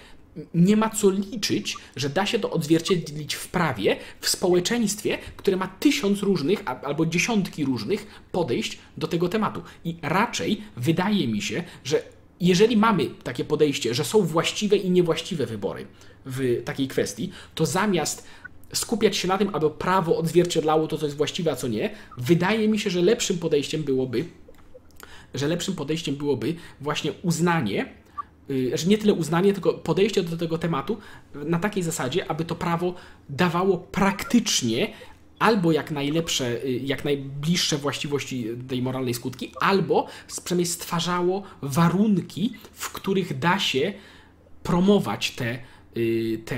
nie 0.53 0.77
ma 0.77 0.89
co 0.89 1.09
liczyć, 1.09 1.75
że 1.95 2.09
da 2.09 2.25
się 2.25 2.39
to 2.39 2.51
odzwierciedlić 2.51 3.33
w 3.35 3.47
prawie, 3.47 3.97
w 4.19 4.29
społeczeństwie, 4.29 5.17
które 5.37 5.57
ma 5.57 5.67
tysiąc 5.67 6.21
różnych 6.21 6.63
albo 6.65 7.05
dziesiątki 7.05 7.65
różnych 7.65 8.07
podejść 8.31 8.77
do 8.97 9.07
tego 9.07 9.29
tematu. 9.29 9.61
I 9.85 9.97
raczej 10.01 10.61
wydaje 10.77 11.27
mi 11.27 11.41
się, 11.41 11.63
że 11.83 12.03
jeżeli 12.39 12.77
mamy 12.77 13.09
takie 13.23 13.45
podejście, 13.45 13.93
że 13.93 14.05
są 14.05 14.21
właściwe 14.21 14.77
i 14.77 14.91
niewłaściwe 14.91 15.45
wybory 15.45 15.85
w 16.25 16.61
takiej 16.65 16.87
kwestii, 16.87 17.31
to 17.55 17.65
zamiast 17.65 18.27
skupiać 18.73 19.17
się 19.17 19.27
na 19.27 19.37
tym, 19.37 19.55
aby 19.55 19.69
prawo 19.69 20.17
odzwierciedlało 20.17 20.87
to, 20.87 20.97
co 20.97 21.05
jest 21.05 21.17
właściwe, 21.17 21.51
a 21.51 21.55
co 21.55 21.67
nie, 21.67 21.89
wydaje 22.17 22.67
mi 22.67 22.79
się, 22.79 22.89
że 22.89 23.01
lepszym 23.01 23.37
podejściem 23.37 23.83
byłoby, 23.83 24.25
że 25.33 25.47
lepszym 25.47 25.75
podejściem 25.75 26.15
byłoby 26.15 26.55
właśnie 26.81 27.13
uznanie, 27.23 27.85
y, 28.49 28.77
że 28.77 28.87
nie 28.87 28.97
tyle 28.97 29.13
uznanie, 29.13 29.53
tylko 29.53 29.73
podejście 29.73 30.23
do 30.23 30.37
tego 30.37 30.57
tematu 30.57 30.97
na 31.35 31.59
takiej 31.59 31.83
zasadzie, 31.83 32.31
aby 32.31 32.45
to 32.45 32.55
prawo 32.55 32.95
dawało 33.29 33.77
praktycznie 33.77 34.93
albo 35.39 35.71
jak 35.71 35.91
najlepsze, 35.91 36.63
y, 36.65 36.71
jak 36.71 37.05
najbliższe 37.05 37.77
właściwości 37.77 38.47
tej 38.67 38.81
moralnej 38.81 39.13
skutki, 39.13 39.51
albo 39.61 40.07
przynajmniej 40.43 40.65
stwarzało 40.65 41.43
warunki, 41.61 42.53
w 42.73 42.89
których 42.91 43.39
da 43.39 43.59
się 43.59 43.93
promować 44.63 45.31
te, 45.31 45.59
y, 45.97 46.39
te 46.45 46.55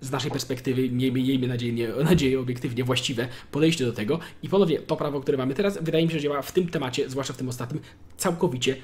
z 0.00 0.10
naszej 0.10 0.30
perspektywy, 0.30 0.90
miejmy 0.90 1.48
nadzieję, 1.48 1.92
nadzieję 2.04 2.40
obiektywnie 2.40 2.84
właściwe 2.84 3.28
podejście 3.50 3.84
do 3.84 3.92
tego. 3.92 4.18
I 4.42 4.48
ponownie 4.48 4.78
to 4.78 4.96
prawo, 4.96 5.20
które 5.20 5.38
mamy 5.38 5.54
teraz, 5.54 5.78
wydaje 5.82 6.04
mi 6.04 6.10
się, 6.10 6.18
że 6.18 6.22
działa 6.22 6.42
w 6.42 6.52
tym 6.52 6.68
temacie, 6.68 7.10
zwłaszcza 7.10 7.32
w 7.32 7.36
tym 7.36 7.48
ostatnim, 7.48 7.82
całkowicie 8.16 8.76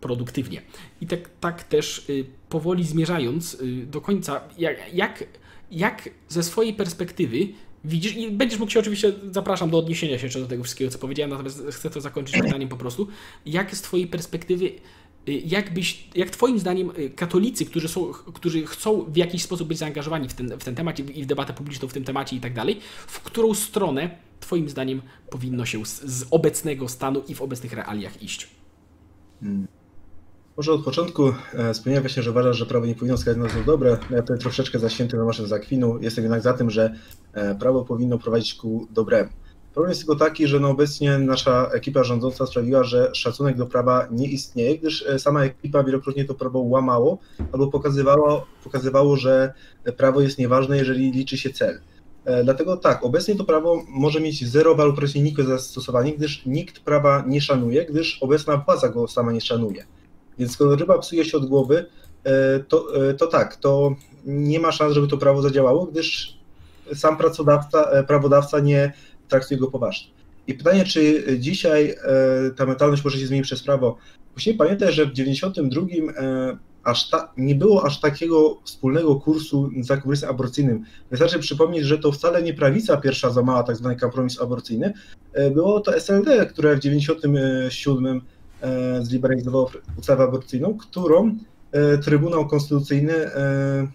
kontrproduktywnie. 0.00 0.62
I 1.00 1.06
tak, 1.06 1.30
tak 1.40 1.64
też 1.64 2.08
y, 2.08 2.24
powoli 2.48 2.84
zmierzając 2.84 3.56
do 3.86 4.00
końca, 4.00 4.40
jak, 4.58 4.94
jak, 4.94 5.24
jak 5.70 6.10
ze 6.28 6.42
swojej 6.42 6.74
perspektywy 6.74 7.38
widzisz 7.84 8.16
i 8.16 8.30
będziesz 8.30 8.58
mógł 8.58 8.72
się 8.72 8.80
oczywiście, 8.80 9.12
zapraszam 9.32 9.70
do 9.70 9.78
odniesienia 9.78 10.18
się 10.18 10.26
jeszcze 10.26 10.40
do 10.40 10.46
tego 10.46 10.64
wszystkiego, 10.64 10.90
co 10.90 10.98
powiedziałem, 10.98 11.30
natomiast 11.30 11.62
chcę 11.70 11.90
to 11.90 12.00
zakończyć 12.00 12.42
pytaniem 12.42 12.68
po 12.68 12.76
prostu. 12.76 13.08
Jak 13.46 13.76
z 13.76 13.82
Twojej 13.82 14.06
perspektywy, 14.06 14.64
y, 15.28 15.32
jak, 15.32 15.74
byś, 15.74 16.08
jak 16.14 16.30
Twoim 16.30 16.58
zdaniem 16.58 16.90
y, 16.98 17.10
katolicy, 17.10 17.64
którzy, 17.64 17.88
są, 17.88 18.12
którzy 18.12 18.66
chcą 18.66 19.04
w 19.04 19.16
jakiś 19.16 19.42
sposób 19.42 19.68
być 19.68 19.78
zaangażowani 19.78 20.28
w 20.28 20.34
ten, 20.34 20.58
w 20.58 20.64
ten 20.64 20.74
temat 20.74 20.98
i 20.98 21.22
w 21.22 21.26
debatę 21.26 21.52
publiczną 21.52 21.88
w 21.88 21.92
tym 21.92 22.04
temacie 22.04 22.36
i 22.36 22.40
tak 22.40 22.54
dalej, 22.54 22.80
w 23.06 23.20
którą 23.20 23.54
stronę 23.54 24.10
Twoim 24.40 24.68
zdaniem 24.68 25.02
powinno 25.30 25.66
się 25.66 25.86
z, 25.86 26.04
z 26.04 26.26
obecnego 26.30 26.88
stanu 26.88 27.22
i 27.28 27.34
w 27.34 27.42
obecnych 27.42 27.72
realiach 27.72 28.22
iść? 28.22 28.48
Hmm. 29.40 29.77
Może 30.58 30.72
od 30.72 30.84
początku 30.84 31.32
e, 31.54 31.74
wspomniałem 31.74 32.02
właśnie, 32.02 32.22
że 32.22 32.30
uważasz, 32.30 32.56
że 32.56 32.66
prawo 32.66 32.86
nie 32.86 32.94
powinno 32.94 33.16
wskazać 33.16 33.42
na 33.42 33.48
zło 33.48 33.62
dobre. 33.66 33.98
Ja 34.10 34.20
tutaj 34.20 34.38
troszeczkę 34.38 34.78
zaświęty 34.78 35.16
Tomaszem 35.16 35.46
z 35.46 35.52
Akwinu. 35.52 35.98
Jestem 36.00 36.24
jednak 36.24 36.42
za 36.42 36.52
tym, 36.52 36.70
że 36.70 36.94
e, 37.32 37.54
prawo 37.54 37.84
powinno 37.84 38.18
prowadzić 38.18 38.54
ku 38.54 38.88
dobremu. 38.90 39.30
Problem 39.72 39.90
jest 39.90 40.00
tylko 40.00 40.16
taki, 40.16 40.46
że 40.46 40.60
no 40.60 40.68
obecnie 40.68 41.18
nasza 41.18 41.70
ekipa 41.72 42.04
rządząca 42.04 42.46
sprawiła, 42.46 42.84
że 42.84 43.10
szacunek 43.14 43.56
do 43.56 43.66
prawa 43.66 44.08
nie 44.10 44.28
istnieje, 44.28 44.78
gdyż 44.78 45.06
e, 45.06 45.18
sama 45.18 45.44
ekipa 45.44 45.84
wielokrotnie 45.84 46.24
to 46.24 46.34
prawo 46.34 46.58
łamało 46.58 47.18
albo 47.52 47.66
pokazywało, 47.66 48.46
pokazywało 48.64 49.16
że 49.16 49.52
prawo 49.96 50.20
jest 50.20 50.38
nieważne, 50.38 50.78
jeżeli 50.78 51.12
liczy 51.12 51.38
się 51.38 51.50
cel. 51.50 51.80
Dlatego 52.44 52.76
tak, 52.76 53.04
obecnie 53.04 53.36
to 53.36 53.44
prawo 53.44 53.82
może 53.88 54.20
mieć 54.20 54.48
zerowe 54.48 54.84
lub 54.84 54.96
praktycznie 54.96 55.22
nikłe 55.22 55.44
zastosowanie, 55.44 56.12
gdyż 56.12 56.46
nikt 56.46 56.80
prawa 56.80 57.24
nie 57.26 57.40
szanuje, 57.40 57.86
gdyż 57.86 58.18
obecna 58.22 58.56
władza 58.56 58.88
go 58.88 59.08
sama 59.08 59.32
nie 59.32 59.40
szanuje. 59.40 59.84
Więc 60.38 60.52
skoro 60.52 60.76
ryba 60.76 60.98
psuje 60.98 61.24
się 61.24 61.36
od 61.36 61.46
głowy, 61.46 61.86
e, 62.24 62.60
to, 62.60 63.08
e, 63.10 63.14
to 63.14 63.26
tak, 63.26 63.56
to 63.56 63.94
nie 64.24 64.60
ma 64.60 64.72
szans, 64.72 64.94
żeby 64.94 65.08
to 65.08 65.18
prawo 65.18 65.42
zadziałało, 65.42 65.86
gdyż 65.86 66.38
sam 66.94 67.16
pracodawca, 67.16 67.90
e, 67.90 68.04
prawodawca 68.04 68.60
nie 68.60 68.92
traktuje 69.28 69.60
go 69.60 69.70
poważnie. 69.70 70.10
I 70.46 70.54
pytanie, 70.54 70.84
czy 70.84 71.24
dzisiaj 71.38 71.94
ta 72.56 72.66
mentalność 72.66 73.04
może 73.04 73.18
się 73.18 73.26
zmienić 73.26 73.46
przez 73.46 73.62
prawo? 73.62 73.96
Musimy 74.34 74.58
pamiętać, 74.58 74.94
że 74.94 75.06
w 75.06 75.12
92 75.12 75.86
aż 76.84 77.10
ta, 77.10 77.32
nie 77.36 77.54
było 77.54 77.84
aż 77.84 78.00
takiego 78.00 78.60
wspólnego 78.64 79.16
kursu 79.16 79.70
za 79.80 79.94
kompromisem 79.94 80.30
aborcyjnym. 80.30 80.84
Wystarczy 81.10 81.38
przypomnieć, 81.38 81.84
że 81.84 81.98
to 81.98 82.12
wcale 82.12 82.42
nie 82.42 82.54
prawica 82.54 82.96
pierwsza 82.96 83.30
zamała 83.30 83.62
tak 83.62 83.76
zwany 83.76 83.96
kompromis 83.96 84.40
aborcyjny, 84.40 84.92
było 85.54 85.80
to 85.80 85.96
SLD, 85.96 86.46
które 86.46 86.76
w 86.76 86.80
97 86.80 88.20
E, 88.20 88.20
zliberalizowało 89.00 89.70
ustawę 89.98 90.24
aborcyjną, 90.24 90.78
którą 90.78 91.36
e, 91.72 91.98
Trybunał 91.98 92.46
Konstytucyjny 92.46 93.14
e, 93.14 93.88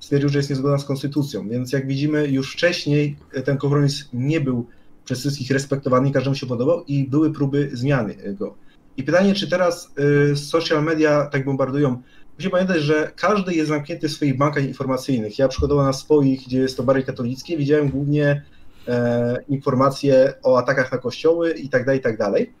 stwierdził, 0.00 0.28
że 0.28 0.38
jest 0.38 0.50
niezgodna 0.50 0.78
z 0.78 0.84
konstytucją. 0.84 1.48
Więc 1.48 1.72
jak 1.72 1.86
widzimy, 1.86 2.28
już 2.28 2.52
wcześniej 2.52 3.16
ten 3.44 3.56
kompromis 3.56 4.08
nie 4.12 4.40
był 4.40 4.66
przez 5.04 5.20
wszystkich 5.20 5.50
respektowany 5.50 6.10
każdemu 6.10 6.36
się 6.36 6.46
podobał 6.46 6.84
i 6.84 7.04
były 7.04 7.32
próby 7.32 7.70
zmiany 7.72 8.14
go. 8.38 8.54
I 8.96 9.02
pytanie, 9.02 9.34
czy 9.34 9.50
teraz 9.50 9.94
social 10.34 10.84
media 10.84 11.26
tak 11.26 11.44
bombardują 11.44 12.02
Musimy 12.38 12.50
pamiętać, 12.50 12.82
że 12.82 13.12
każdy 13.16 13.54
jest 13.54 13.68
zamknięty 13.68 14.08
w 14.08 14.12
swoich 14.12 14.36
bankach 14.36 14.64
informacyjnych. 14.64 15.38
Ja 15.38 15.48
przykładowo 15.48 15.82
na 15.82 15.92
swoich, 15.92 16.46
gdzie 16.46 16.58
jest 16.58 16.76
to 16.76 16.82
bardziej 16.82 17.04
katolickie, 17.04 17.56
widziałem 17.56 17.88
głównie 17.88 18.42
e, 18.88 19.36
informacje 19.48 20.34
o 20.42 20.58
atakach 20.58 20.92
na 20.92 20.98
kościoły 20.98 21.52
i 21.52 21.68
tak 21.68 21.84
dalej, 21.84 22.00
i 22.00 22.02
tak 22.02 22.18
dalej. 22.18 22.52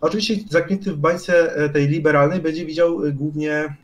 Oczywiście 0.00 0.36
zamknięty 0.50 0.92
w 0.92 0.96
bańce 0.96 1.56
e, 1.56 1.68
tej 1.68 1.88
liberalnej 1.88 2.40
będzie 2.40 2.66
widział 2.66 3.04
e, 3.04 3.12
głównie 3.12 3.76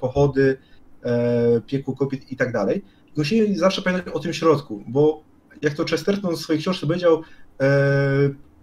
pochody, 0.00 0.58
e, 1.02 1.60
piekło 1.66 1.96
kobiet 1.96 2.32
i 2.32 2.36
tak 2.36 2.52
dalej. 2.52 2.84
Musimy 3.16 3.58
zawsze 3.58 3.82
pamiętać 3.82 4.14
o 4.14 4.20
tym 4.20 4.32
środku, 4.32 4.84
bo 4.88 5.22
jak 5.62 5.74
to 5.74 5.84
Chesterton 5.84 6.36
w 6.36 6.40
swojej 6.40 6.62
książce 6.62 6.86
powiedział, 6.86 7.22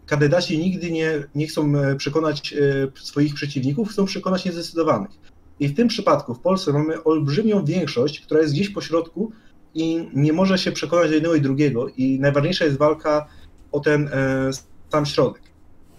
kandydaci 0.05 0.59
nigdy 0.59 0.91
nie, 0.91 1.23
nie 1.35 1.47
chcą 1.47 1.73
przekonać 1.97 2.55
swoich 2.95 3.33
przeciwników, 3.33 3.89
chcą 3.89 4.05
przekonać 4.05 4.45
niezdecydowanych. 4.45 5.11
I 5.59 5.67
w 5.67 5.75
tym 5.75 5.87
przypadku 5.87 6.33
w 6.33 6.39
Polsce 6.39 6.73
mamy 6.73 7.03
olbrzymią 7.03 7.65
większość, 7.65 8.19
która 8.19 8.41
jest 8.41 8.53
gdzieś 8.53 8.69
po 8.69 8.81
środku 8.81 9.31
i 9.73 10.07
nie 10.13 10.33
może 10.33 10.57
się 10.57 10.71
przekonać 10.71 11.07
do 11.07 11.13
jednego 11.13 11.35
i 11.35 11.41
drugiego. 11.41 11.87
I 11.87 12.19
najważniejsza 12.19 12.65
jest 12.65 12.77
walka 12.77 13.27
o 13.71 13.79
ten 13.79 14.09
sam 14.91 15.05
środek. 15.05 15.48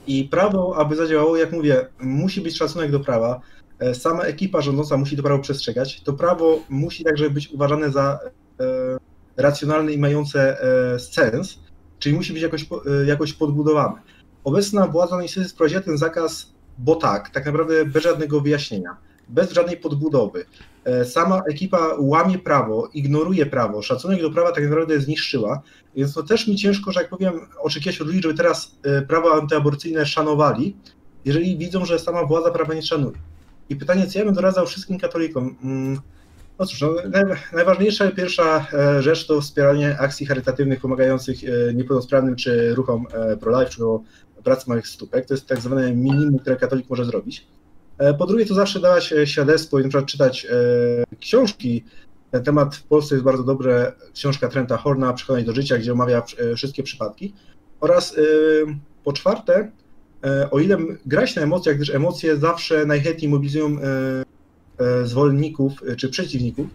I 0.07 0.25
prawo, 0.25 0.77
aby 0.77 0.97
zadziałało, 0.97 1.37
jak 1.37 1.53
mówię, 1.53 1.87
musi 2.01 2.41
być 2.41 2.57
szacunek 2.57 2.91
do 2.91 3.01
prawa. 3.01 3.41
E, 3.79 3.95
sama 3.95 4.23
ekipa 4.23 4.61
rządząca 4.61 4.97
musi 4.97 5.17
to 5.17 5.23
prawo 5.23 5.43
przestrzegać. 5.43 6.01
To 6.03 6.13
prawo 6.13 6.61
musi 6.69 7.05
także 7.05 7.31
być 7.31 7.49
uważane 7.49 7.91
za 7.91 8.19
e, 8.61 8.65
racjonalne 9.37 9.93
i 9.93 9.99
mające 9.99 10.63
e, 10.63 10.99
sens, 10.99 11.59
czyli 11.99 12.17
musi 12.17 12.33
być 12.33 12.43
jakoś, 12.43 12.67
jakoś 13.07 13.33
podbudowane. 13.33 14.01
Obecna 14.45 14.87
władza 14.87 15.23
niestety 15.23 15.49
wprowadziła 15.49 15.83
ten 15.83 15.99
zakaz, 15.99 16.53
bo 16.79 16.97
tak, 16.97 17.31
tak 17.31 17.47
naprawdę 17.47 17.85
bez 17.85 18.03
żadnego 18.03 18.41
wyjaśnienia, 18.41 18.97
bez 19.31 19.53
żadnej 19.53 19.77
podbudowy. 19.77 20.45
E, 20.85 21.05
sama 21.05 21.43
ekipa 21.51 21.97
łamie 21.99 22.39
prawo, 22.39 22.89
ignoruje 22.95 23.47
prawo, 23.47 23.83
szacunek 23.83 24.23
do 24.23 24.31
prawa 24.31 24.53
tak 24.53 24.65
naprawdę 24.65 25.01
zniszczyła, 25.01 25.63
więc 25.97 26.15
to 26.15 26.23
też 26.23 26.49
mi 26.49 26.57
ciężko, 26.57 26.93
że 26.93 27.01
jak 27.01 27.11
powiem, 27.11 27.33
oczekiwać 27.59 28.01
od 28.01 28.07
ludzi, 28.07 28.23
żeby 28.23 28.35
teraz 28.35 28.77
e, 28.83 29.03
prawo 29.03 29.35
antyaborcyjne 29.35 30.07
szanowali, 30.07 30.77
jeżeli 31.25 31.59
widzą, 31.59 31.85
że 31.85 31.99
sama 31.99 32.25
władza 32.25 32.51
prawa 32.51 32.75
nie 32.75 32.83
szanuje. 32.83 33.17
I 33.69 33.77
pytanie, 33.77 34.07
co 34.07 34.19
ja 34.19 34.25
bym 34.25 34.35
doradzał 34.35 34.67
wszystkim 34.67 34.99
katolikom? 34.99 35.57
Mm, 35.65 36.01
no 36.59 36.67
cóż, 36.67 36.81
no, 36.81 36.95
najważniejsza 37.53 38.11
pierwsza 38.11 38.67
e, 38.73 39.03
rzecz 39.03 39.27
to 39.27 39.41
wspieranie 39.41 39.99
akcji 39.99 40.27
charytatywnych 40.27 40.81
pomagających 40.81 41.39
niepełnosprawnym 41.75 42.37
czy 42.37 42.75
ruchom 42.75 43.07
pro-life, 43.41 43.71
czy 43.71 43.87
o 43.87 44.03
pracy 44.45 44.65
małych 44.69 44.89
stópek. 44.89 45.27
To 45.27 45.35
jest 45.35 45.47
tak 45.47 45.61
zwane 45.61 45.95
minimum, 45.95 46.39
które 46.39 46.57
katolik 46.57 46.91
może 46.91 47.05
zrobić. 47.05 47.47
E, 48.01 48.15
po 48.15 48.27
drugie, 48.27 48.47
to 48.47 48.55
zawsze 48.55 48.81
dawać 48.81 49.13
e, 49.13 49.27
świadectwo 49.27 49.79
i 49.79 49.83
na 49.83 49.89
przykład 49.89 50.11
czytać 50.11 50.47
e, 50.47 51.17
książki. 51.21 51.85
Ten 52.31 52.45
temat 52.45 52.77
w 52.77 52.83
Polsce 52.83 53.15
jest 53.15 53.25
bardzo 53.25 53.43
dobre. 53.43 53.93
Książka 54.15 54.49
Trenta 54.49 54.77
Horna, 54.77 55.13
Przekonanie 55.13 55.45
do 55.45 55.53
życia, 55.53 55.79
gdzie 55.79 55.93
omawia 55.93 56.23
wszystkie 56.57 56.83
przypadki. 56.83 57.35
Oraz 57.81 58.17
po 59.05 59.13
czwarte, 59.13 59.71
o 60.51 60.59
ile 60.59 60.79
grać 61.07 61.37
na 61.37 61.43
emocjach, 61.43 61.77
gdyż 61.77 61.91
emocje 61.91 62.37
zawsze 62.37 62.87
najchętniej 62.87 63.31
mobilizują 63.31 63.77
zwolenników 65.05 65.73
czy 65.97 66.09
przeciwników, 66.09 66.67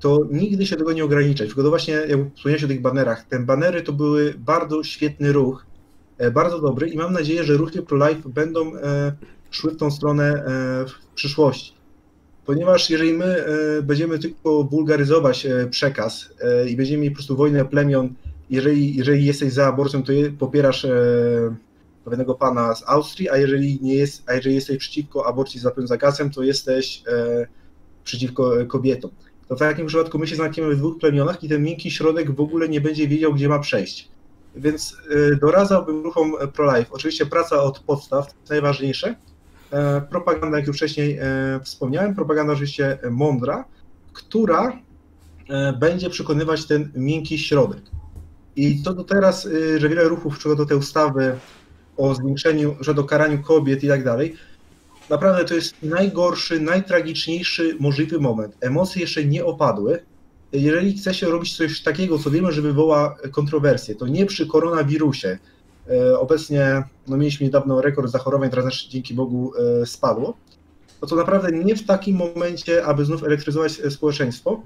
to 0.00 0.20
nigdy 0.30 0.66
się 0.66 0.76
tego 0.76 0.92
nie 0.92 1.04
ograniczać. 1.04 1.46
Tylko 1.46 1.62
to 1.62 1.68
właśnie, 1.68 1.94
jak 1.94 2.20
wspomniałeś 2.36 2.64
o 2.64 2.68
tych 2.68 2.82
banerach, 2.82 3.24
te 3.24 3.38
banery 3.38 3.82
to 3.82 3.92
były 3.92 4.34
bardzo 4.38 4.82
świetny 4.82 5.32
ruch, 5.32 5.66
bardzo 6.32 6.60
dobry 6.60 6.88
i 6.88 6.96
mam 6.96 7.12
nadzieję, 7.12 7.44
że 7.44 7.56
ruchy 7.56 7.82
pro-life 7.82 8.28
będą 8.28 8.72
szły 9.54 9.70
w 9.70 9.76
tą 9.76 9.90
stronę 9.90 10.24
e, 10.24 10.44
w 10.88 11.14
przyszłości. 11.14 11.74
Ponieważ 12.46 12.90
jeżeli 12.90 13.12
my 13.12 13.24
e, 13.24 13.82
będziemy 13.82 14.18
tylko 14.18 14.64
wulgaryzować 14.64 15.46
e, 15.46 15.66
przekaz 15.66 16.34
i 16.68 16.76
będziemy 16.76 16.98
mieli 16.98 17.10
po 17.10 17.16
prostu 17.16 17.36
wojnę 17.36 17.64
plemion, 17.64 18.14
jeżeli, 18.50 18.96
jeżeli 18.96 19.24
jesteś 19.24 19.52
za 19.52 19.66
aborcją, 19.66 20.02
to 20.02 20.12
popierasz 20.38 20.86
pewnego 22.04 22.34
pana 22.34 22.74
z 22.74 22.82
Austrii, 22.86 23.30
a 23.30 23.36
jeżeli, 23.36 23.78
nie 23.82 23.94
jest, 23.94 24.22
a 24.26 24.34
jeżeli 24.34 24.54
jesteś 24.54 24.78
przeciwko 24.78 25.26
aborcji 25.26 25.60
za 25.60 25.70
pełnym 25.70 25.88
zakazem, 25.88 26.30
to 26.30 26.42
jesteś 26.42 27.02
przeciwko 28.04 28.52
kobietom. 28.68 29.10
To 29.48 29.56
w 29.56 29.58
takim 29.58 29.86
przypadku 29.86 30.18
my 30.18 30.26
się 30.26 30.36
znajdziemy 30.36 30.74
w 30.74 30.78
dwóch 30.78 30.98
plemionach 30.98 31.44
i 31.44 31.48
ten 31.48 31.62
miękki 31.62 31.90
środek 31.90 32.30
w 32.30 32.40
ogóle 32.40 32.68
nie 32.68 32.80
będzie 32.80 33.08
wiedział, 33.08 33.34
gdzie 33.34 33.48
ma 33.48 33.58
przejść. 33.58 34.08
Więc 34.56 34.96
doradzałbym 35.40 36.02
ruchom 36.02 36.32
pro-life. 36.52 36.90
Oczywiście 36.90 37.26
praca 37.26 37.62
od 37.62 37.78
podstaw, 37.78 38.26
to 38.26 38.38
jest 38.40 38.50
najważniejsze, 38.50 39.14
propaganda, 40.10 40.58
jak 40.58 40.66
już 40.66 40.76
wcześniej 40.76 41.18
e, 41.20 41.60
wspomniałem, 41.64 42.14
propaganda 42.14 42.52
oczywiście 42.52 42.98
mądra, 43.10 43.64
która 44.12 44.78
e, 45.48 45.72
będzie 45.72 46.10
przekonywać 46.10 46.66
ten 46.66 46.92
miękki 46.94 47.38
środek. 47.38 47.80
I 48.56 48.82
to 48.82 48.94
do 48.94 49.04
teraz, 49.04 49.48
że 49.76 49.88
wiele 49.88 50.04
ruchów, 50.04 50.38
czego 50.38 50.56
do 50.56 50.66
tej 50.66 50.76
ustawy 50.76 51.38
o 51.96 52.14
zwiększeniu, 52.14 52.76
że 52.80 52.94
do 52.94 53.04
karaniu 53.04 53.42
kobiet 53.42 53.84
i 53.84 53.88
tak 53.88 54.04
dalej, 54.04 54.36
naprawdę 55.10 55.44
to 55.44 55.54
jest 55.54 55.74
najgorszy, 55.82 56.60
najtragiczniejszy 56.60 57.76
możliwy 57.80 58.20
moment. 58.20 58.56
Emocje 58.60 59.02
jeszcze 59.02 59.24
nie 59.24 59.44
opadły. 59.44 59.98
Jeżeli 60.52 60.98
chce 60.98 61.14
się 61.14 61.26
robić 61.26 61.56
coś 61.56 61.82
takiego, 61.82 62.18
co 62.18 62.30
wiemy, 62.30 62.52
że 62.52 62.62
wywoła 62.62 63.16
kontrowersje, 63.32 63.94
to 63.94 64.06
nie 64.06 64.26
przy 64.26 64.46
koronawirusie, 64.46 65.38
E, 65.38 65.53
obecnie 66.18 66.84
no, 67.08 67.16
mieliśmy 67.16 67.46
niedawno 67.46 67.80
rekord 67.80 68.10
zachorowań, 68.10 68.50
teraz 68.50 68.64
też 68.64 68.86
dzięki 68.86 69.14
Bogu 69.14 69.52
e, 69.82 69.86
spadło. 69.86 70.36
No 71.02 71.08
to 71.08 71.16
naprawdę 71.16 71.52
nie 71.52 71.76
w 71.76 71.86
takim 71.86 72.16
momencie, 72.16 72.84
aby 72.84 73.04
znów 73.04 73.24
elektryzować 73.24 73.80
e, 73.80 73.90
społeczeństwo, 73.90 74.62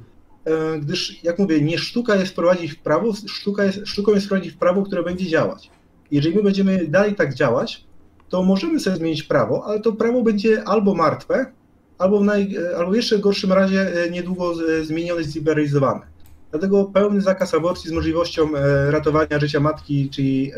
gdyż, 0.81 1.25
jak 1.25 1.39
mówię, 1.39 1.61
nie 1.61 1.79
sztuka 1.79 2.17
jest 2.17 2.33
wprowadzić 2.33 2.73
w 2.73 2.79
prawo, 2.79 3.13
sztuka 3.27 3.65
jest, 3.65 3.79
sztuką 3.85 4.13
jest 4.13 4.27
wprowadzić 4.27 4.53
w 4.53 4.59
prawo, 4.59 4.83
które 4.83 5.03
będzie 5.03 5.27
działać. 5.27 5.71
Jeżeli 6.11 6.37
my 6.37 6.43
będziemy 6.43 6.87
dalej 6.87 7.15
tak 7.15 7.35
działać, 7.35 7.85
to 8.29 8.43
możemy 8.43 8.81
sobie 8.81 8.97
zmienić 8.97 9.23
prawo, 9.23 9.65
ale 9.65 9.81
to 9.81 9.93
prawo 9.93 10.23
będzie 10.23 10.65
albo 10.65 10.95
martwe, 10.95 11.53
albo 11.99 12.21
w, 12.21 12.25
naj, 12.25 12.57
albo 12.77 12.95
jeszcze 12.95 13.19
gorszym 13.19 13.53
razie 13.53 13.93
niedługo 14.11 14.55
zmienione, 14.83 15.25
zliberalizowane. 15.25 16.18
Dlatego 16.51 16.85
pełny 16.85 17.21
zakaz 17.21 17.55
aborcji 17.55 17.91
z 17.91 17.93
możliwością 17.93 18.49
ratowania 18.91 19.39
życia 19.39 19.61
matki, 19.61 20.11
czyli 20.11 20.53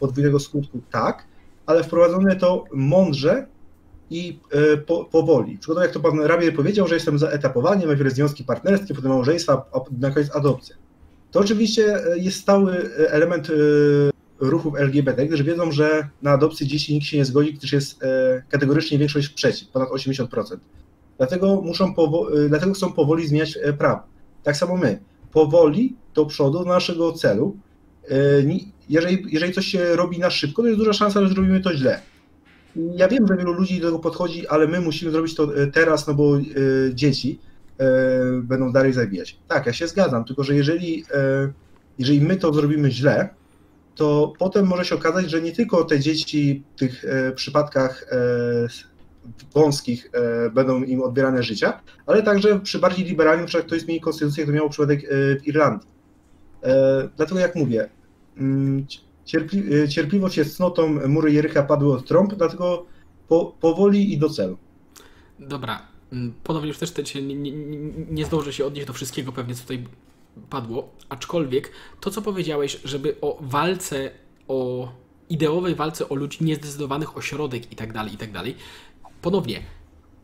podwójnego 0.00 0.40
skutku, 0.40 0.80
tak, 0.90 1.24
ale 1.66 1.84
wprowadzone 1.84 2.36
to 2.36 2.64
mądrze 2.72 3.46
i 4.10 4.40
e, 4.52 4.76
po, 4.76 5.04
powoli. 5.04 5.58
Przykładowo, 5.58 5.84
jak 5.84 5.94
to 5.94 6.00
pan 6.00 6.20
Rabier 6.20 6.54
powiedział, 6.54 6.88
że 6.88 6.94
jestem 6.94 7.18
za 7.18 7.28
etapowaniem, 7.28 7.88
najpierw 7.88 8.14
związki 8.14 8.44
partnerskie, 8.44 8.94
potem 8.94 9.10
małżeństwa, 9.10 9.64
a 9.72 9.80
na 9.98 10.10
koniec 10.10 10.36
adopcja. 10.36 10.76
To 11.30 11.40
oczywiście 11.40 12.04
e, 12.12 12.18
jest 12.18 12.40
stały 12.40 12.72
e, 12.72 13.10
element 13.10 13.48
ruchów 14.40 14.76
LGBT, 14.76 15.26
gdyż 15.26 15.42
wiedzą, 15.42 15.72
że 15.72 16.08
na 16.22 16.30
adopcję 16.30 16.66
dzieci 16.66 16.94
nikt 16.94 17.06
się 17.06 17.16
nie 17.16 17.24
zgodzi, 17.24 17.54
gdyż 17.54 17.72
jest 17.72 18.00
kategorycznie 18.48 18.98
większość 18.98 19.28
przeciw, 19.28 19.68
ponad 19.68 19.88
80%. 19.88 20.56
Dlatego, 21.18 21.60
muszą 21.60 21.94
dlatego 22.48 22.72
chcą 22.72 22.92
powoli 22.92 23.28
zmieniać 23.28 23.58
prawo. 23.78 24.02
Tak 24.48 24.56
samo 24.56 24.76
my, 24.76 24.98
powoli 25.32 25.96
do 26.14 26.26
przodu 26.26 26.58
do 26.58 26.64
naszego 26.64 27.12
celu, 27.12 27.56
jeżeli, 28.88 29.24
jeżeli 29.28 29.52
coś 29.52 29.66
się 29.66 29.96
robi 29.96 30.18
na 30.18 30.30
szybko, 30.30 30.62
to 30.62 30.68
jest 30.68 30.80
duża 30.80 30.92
szansa, 30.92 31.22
że 31.22 31.28
zrobimy 31.28 31.60
to 31.60 31.76
źle. 31.76 32.00
Ja 32.76 33.08
wiem, 33.08 33.26
że 33.26 33.36
wielu 33.36 33.52
ludzi 33.52 33.80
do 33.80 33.86
tego 33.86 33.98
podchodzi, 33.98 34.46
ale 34.46 34.66
my 34.66 34.80
musimy 34.80 35.10
zrobić 35.10 35.34
to 35.34 35.62
e, 35.62 35.66
teraz, 35.66 36.06
no 36.06 36.14
bo 36.14 36.36
y, 36.36 36.42
dzieci 36.94 37.38
będą 38.42 38.72
dalej 38.72 38.92
zabijać. 38.92 39.38
Tak, 39.48 39.66
ja 39.66 39.72
się 39.72 39.88
zgadzam, 39.88 40.24
tylko 40.24 40.44
że 40.44 40.54
jeżeli, 40.54 41.04
jeżeli 41.98 42.20
my 42.20 42.36
to 42.36 42.52
zrobimy 42.52 42.90
źle, 42.90 43.28
to 43.94 44.32
potem 44.38 44.66
może 44.66 44.84
się 44.84 44.94
okazać, 44.94 45.30
że 45.30 45.42
nie 45.42 45.52
tylko 45.52 45.84
te 45.84 46.00
dzieci 46.00 46.62
w 46.76 46.78
tych 46.78 47.04
przypadkach 47.34 48.06
wąskich 49.54 50.10
będą 50.54 50.82
im 50.82 51.02
odbierane 51.02 51.42
życia, 51.42 51.80
ale 52.06 52.22
także 52.22 52.60
przy 52.60 52.78
bardziej 52.78 53.04
liberalnym, 53.06 53.46
przykład 53.46 53.66
ktoś 53.66 53.80
zmieni 53.80 54.00
konstytucję, 54.00 54.40
jak 54.40 54.50
to 54.50 54.56
miało 54.56 54.70
przypadek 54.70 55.00
w 55.10 55.46
Irlandii. 55.46 55.88
Dlatego 57.16 57.40
jak 57.40 57.54
mówię, 57.54 57.88
Mm, 58.38 58.86
cierpli, 59.24 59.88
cierpliwość 59.88 60.36
jest 60.36 60.56
cnotą, 60.56 61.08
mury 61.08 61.32
Jericha 61.32 61.62
padły 61.62 61.92
od 61.92 62.06
trąb, 62.06 62.34
dlatego 62.34 62.86
po, 63.28 63.56
powoli 63.60 64.12
i 64.12 64.18
do 64.18 64.30
celu. 64.30 64.58
Dobra, 65.38 65.82
mm, 66.12 66.34
ponownie 66.44 66.68
już 66.68 66.78
też 66.78 66.90
te, 66.90 67.02
nie, 67.22 67.34
nie, 67.34 67.52
nie 68.10 68.24
zdążę 68.24 68.52
się 68.52 68.64
odnieść 68.64 68.86
do 68.86 68.92
wszystkiego 68.92 69.32
pewnie, 69.32 69.54
co 69.54 69.62
tutaj 69.62 69.84
padło, 70.50 70.88
aczkolwiek 71.08 71.72
to, 72.00 72.10
co 72.10 72.22
powiedziałeś, 72.22 72.80
żeby 72.84 73.16
o 73.20 73.38
walce, 73.40 74.10
o 74.48 74.88
ideowej 75.28 75.74
walce 75.74 76.08
o 76.08 76.14
ludzi 76.14 76.44
niezdecydowanych, 76.44 77.16
o 77.16 77.20
środek 77.20 77.72
i 77.72 77.76
tak 77.76 77.92
dalej, 77.92 78.14
i 78.14 78.16
tak 78.16 78.32
dalej, 78.32 78.56
ponownie, 79.22 79.62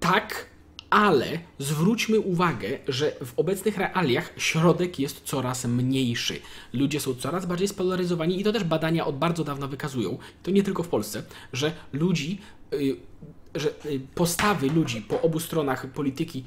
tak, 0.01 0.47
ale 0.91 1.39
zwróćmy 1.59 2.21
uwagę, 2.21 2.79
że 2.89 3.13
w 3.25 3.39
obecnych 3.39 3.79
realiach 3.79 4.33
środek 4.37 4.99
jest 4.99 5.21
coraz 5.25 5.65
mniejszy. 5.65 6.41
Ludzie 6.73 7.01
są 7.01 7.15
coraz 7.15 7.47
bardziej 7.47 7.69
spolaryzowani 7.69 8.41
i 8.41 8.45
to 8.45 8.53
też 8.53 8.65
badania 8.65 9.07
od 9.07 9.19
bardzo 9.19 9.45
dawna 9.45 9.67
wykazują, 9.67 10.19
to 10.43 10.51
nie 10.51 10.63
tylko 10.63 10.83
w 10.83 10.89
Polsce, 10.89 11.23
że 11.53 11.73
ludzi 11.93 12.41
y, 12.73 12.97
że 13.55 13.69
y, 13.87 14.01
postawy 14.15 14.71
ludzi 14.71 15.01
po 15.03 15.23
obu 15.23 15.41
stronach 15.41 15.87
polityki 15.87 16.45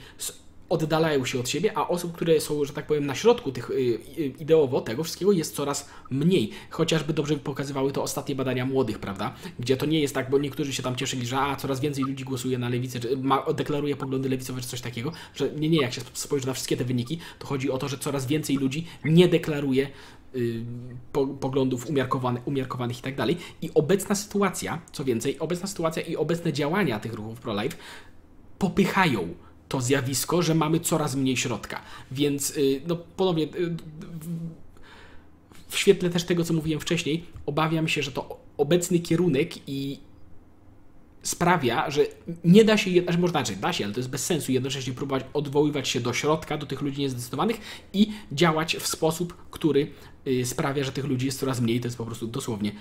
oddalają 0.70 1.26
się 1.26 1.40
od 1.40 1.50
siebie, 1.50 1.78
a 1.78 1.88
osób, 1.88 2.14
które 2.14 2.42
są, 2.42 2.66
że 2.66 2.74
tak 2.74 2.88
powiem, 2.88 3.06
na 3.06 3.16
środku 3.16 3.52
tych 3.52 3.70
y, 3.70 3.74
y, 3.74 4.34
ideowo 4.40 4.82
tego 4.82 5.04
wszystkiego 5.04 5.32
jest 5.32 5.56
coraz 5.56 5.90
mniej. 6.10 6.52
Chociażby 6.70 7.14
dobrze 7.14 7.38
pokazywały 7.38 7.92
to 7.92 8.04
ostatnie 8.04 8.36
badania 8.36 8.66
młodych, 8.66 9.00
prawda? 9.00 9.36
Gdzie 9.60 9.78
to 9.78 9.86
nie 9.86 10.00
jest 10.00 10.16
tak, 10.16 10.30
bo 10.30 10.38
niektórzy 10.38 10.74
się 10.74 10.84
tam 10.84 10.96
cieszyli, 10.96 11.26
że 11.26 11.40
a, 11.40 11.56
coraz 11.56 11.80
więcej 11.80 12.04
ludzi 12.04 12.24
głosuje 12.24 12.58
na 12.58 12.70
lewicę, 12.70 13.00
czy 13.00 13.18
ma, 13.18 13.54
deklaruje 13.54 13.96
poglądy 13.96 14.30
lewicowe, 14.30 14.62
czy 14.62 14.68
coś 14.68 14.82
takiego, 14.82 15.12
że 15.36 15.52
nie, 15.52 15.70
nie, 15.70 15.82
jak 15.82 15.94
się 15.94 16.02
spojrzy 16.14 16.48
na 16.48 16.54
wszystkie 16.54 16.78
te 16.78 16.86
wyniki, 16.86 17.20
to 17.40 17.48
chodzi 17.48 17.72
o 17.72 17.78
to, 17.78 17.88
że 17.88 17.98
coraz 17.98 18.26
więcej 18.26 18.56
ludzi 18.56 18.86
nie 19.06 19.28
deklaruje 19.28 19.90
y, 20.36 20.66
poglądów 21.40 21.90
umiarkowanych, 21.90 22.48
umiarkowanych 22.48 23.00
i 23.00 23.02
tak 23.02 23.16
dalej. 23.16 23.38
I 23.62 23.70
obecna 23.74 24.16
sytuacja, 24.16 24.82
co 24.92 25.04
więcej, 25.04 25.40
obecna 25.40 25.68
sytuacja 25.68 26.04
i 26.04 26.16
obecne 26.16 26.54
działania 26.54 27.00
tych 27.00 27.14
ruchów 27.14 27.40
pro-life 27.40 27.78
popychają 28.60 29.34
to 29.68 29.82
zjawisko, 29.82 30.42
że 30.42 30.56
mamy 30.56 30.80
coraz 30.80 31.16
mniej 31.16 31.38
środka. 31.38 31.82
Więc 32.12 32.58
y, 32.58 32.82
no 32.88 32.96
ponownie 32.96 33.44
y, 33.44 33.76
w 35.68 35.78
świetle 35.78 36.10
też 36.10 36.24
tego, 36.24 36.44
co 36.44 36.54
mówiłem 36.54 36.80
wcześniej, 36.80 37.26
obawiam 37.46 37.88
się, 37.88 38.04
że 38.04 38.12
to 38.12 38.40
obecny 38.58 39.00
kierunek 39.00 39.70
i 39.70 40.00
sprawia, 41.22 41.90
że 41.92 42.06
nie 42.44 42.64
da 42.64 42.78
się, 42.78 42.92
że 43.08 43.18
można 43.18 43.46
znaczy, 43.46 43.62
da 43.62 43.74
się, 43.74 43.86
ale 43.86 43.94
to 43.94 44.00
jest 44.00 44.10
bez 44.10 44.26
sensu 44.26 44.52
jednocześnie 44.52 44.94
próbować 44.94 45.24
odwoływać 45.34 45.88
się 45.88 46.00
do 46.00 46.14
środka, 46.14 46.58
do 46.58 46.66
tych 46.66 46.82
ludzi 46.82 47.02
niezdecydowanych 47.02 47.58
i 47.94 48.12
działać 48.32 48.76
w 48.76 48.88
sposób, 48.88 49.38
który 49.52 49.92
y, 50.28 50.46
sprawia, 50.46 50.84
że 50.84 50.92
tych 50.92 51.06
ludzi 51.06 51.26
jest 51.26 51.40
coraz 51.40 51.62
mniej. 51.62 51.80
To 51.80 51.88
jest 51.88 51.98
po 51.98 52.06
prostu 52.06 52.28
dosłownie 52.28 52.72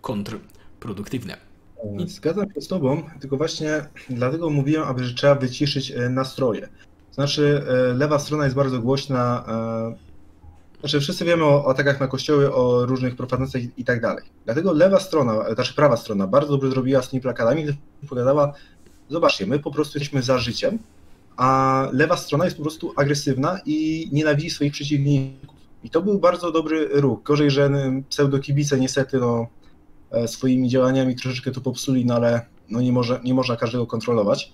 kontrproduktywne. 0.00 1.49
Zgadzam 2.06 2.52
się 2.54 2.60
z 2.60 2.68
Tobą, 2.68 3.02
tylko 3.20 3.36
właśnie 3.36 3.84
dlatego 4.10 4.50
mówiłem, 4.50 4.82
aby 4.82 5.04
że 5.04 5.14
trzeba 5.14 5.34
wyciszyć 5.34 5.90
e, 5.90 6.08
nastroje. 6.08 6.68
Znaczy, 7.12 7.64
e, 7.68 7.94
lewa 7.94 8.18
strona 8.18 8.44
jest 8.44 8.56
bardzo 8.56 8.78
głośna. 8.78 9.44
E, 9.48 10.80
znaczy, 10.80 11.00
wszyscy 11.00 11.24
wiemy 11.24 11.44
o, 11.44 11.70
atakach 11.70 12.00
na 12.00 12.06
kościoły, 12.06 12.54
o 12.54 12.86
różnych 12.86 13.16
profanacjach 13.16 13.62
i, 13.78 13.84
tak 13.84 14.00
dalej. 14.00 14.24
Dlatego 14.44 14.72
lewa 14.72 15.00
strona, 15.00 15.54
znaczy 15.54 15.74
prawa 15.74 15.96
strona, 15.96 16.26
bardzo 16.26 16.52
dobrze 16.52 16.70
zrobiła 16.70 17.02
z 17.02 17.08
tymi 17.08 17.22
plakatami, 17.22 17.64
gdy 17.64 17.76
pogadała, 18.08 18.52
zobaczcie, 19.10 19.46
my 19.46 19.58
po 19.58 19.70
prostu 19.70 19.98
jesteśmy 19.98 20.22
za 20.22 20.38
życiem, 20.38 20.78
a 21.36 21.88
lewa 21.92 22.16
strona 22.16 22.44
jest 22.44 22.56
po 22.56 22.62
prostu 22.62 22.92
agresywna 22.96 23.60
i 23.66 24.08
nienawidzi 24.12 24.50
swoich 24.50 24.72
przeciwników. 24.72 25.60
I 25.84 25.90
to 25.90 26.02
był 26.02 26.18
bardzo 26.18 26.52
dobry 26.52 26.88
ruch. 26.92 27.22
Gorzej, 27.22 27.50
że 27.50 27.70
pseudokibice 28.08 28.80
niestety 28.80 29.18
no, 29.18 29.46
swoimi 30.26 30.68
działaniami 30.68 31.16
troszeczkę 31.16 31.50
to 31.50 31.60
popsuli, 31.60 32.06
no 32.06 32.14
ale 32.14 32.46
no 32.70 32.80
nie, 32.80 32.92
może, 32.92 33.20
nie 33.24 33.34
można 33.34 33.56
każdego 33.56 33.86
kontrolować. 33.86 34.52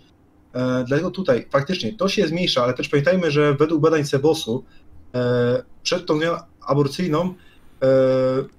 E, 0.52 0.84
dlatego 0.88 1.10
tutaj 1.10 1.46
faktycznie 1.50 1.92
to 1.92 2.08
się 2.08 2.28
zmniejsza, 2.28 2.64
ale 2.64 2.74
też 2.74 2.88
pamiętajmy, 2.88 3.30
że 3.30 3.54
według 3.54 3.80
badań 3.80 4.04
Cebosu 4.04 4.64
e, 5.14 5.62
przed 5.82 6.06
tą 6.06 6.18
zmianą 6.18 6.38
aborcyjną 6.66 7.34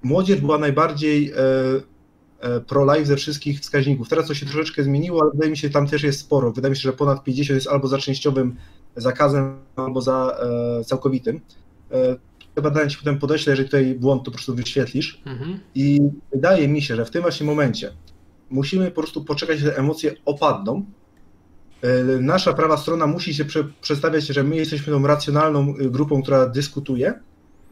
młodzież 0.02 0.40
była 0.40 0.58
najbardziej 0.58 1.32
pro-life 2.66 3.06
ze 3.06 3.16
wszystkich 3.16 3.60
wskaźników. 3.60 4.08
Teraz 4.08 4.26
to 4.26 4.34
się 4.34 4.46
troszeczkę 4.46 4.82
zmieniło, 4.82 5.22
ale 5.22 5.30
wydaje 5.30 5.50
mi 5.50 5.56
się, 5.56 5.68
że 5.68 5.74
tam 5.74 5.86
też 5.86 6.02
jest 6.02 6.20
sporo. 6.20 6.52
Wydaje 6.52 6.70
mi 6.70 6.76
się, 6.76 6.82
że 6.82 6.92
ponad 6.92 7.24
50 7.24 7.54
jest 7.54 7.68
albo 7.68 7.88
za 7.88 7.98
częściowym 7.98 8.56
zakazem, 8.96 9.58
albo 9.76 10.00
za 10.00 10.38
całkowitym 10.86 11.40
te 12.58 12.62
badania 12.62 12.90
ci 12.90 12.98
potem 12.98 13.18
podeślę, 13.18 13.50
jeżeli 13.50 13.68
tutaj 13.68 13.94
błąd, 13.94 14.22
to 14.22 14.30
po 14.30 14.30
prostu 14.30 14.54
wyświetlisz. 14.54 15.20
Mhm. 15.26 15.60
I 15.74 16.00
wydaje 16.32 16.68
mi 16.68 16.82
się, 16.82 16.96
że 16.96 17.04
w 17.04 17.10
tym 17.10 17.22
właśnie 17.22 17.46
momencie 17.46 17.92
musimy 18.50 18.90
po 18.90 19.00
prostu 19.00 19.24
poczekać, 19.24 19.58
że 19.58 19.76
emocje 19.76 20.14
opadną. 20.24 20.84
E, 21.82 22.04
nasza 22.20 22.52
prawa 22.52 22.76
strona 22.76 23.06
musi 23.06 23.34
się 23.34 23.44
prze, 23.44 23.64
przedstawiać, 23.80 24.26
że 24.26 24.44
my 24.44 24.56
jesteśmy 24.56 24.92
tą 24.92 25.06
racjonalną 25.06 25.74
y, 25.80 25.90
grupą, 25.90 26.22
która 26.22 26.46
dyskutuje, 26.46 27.20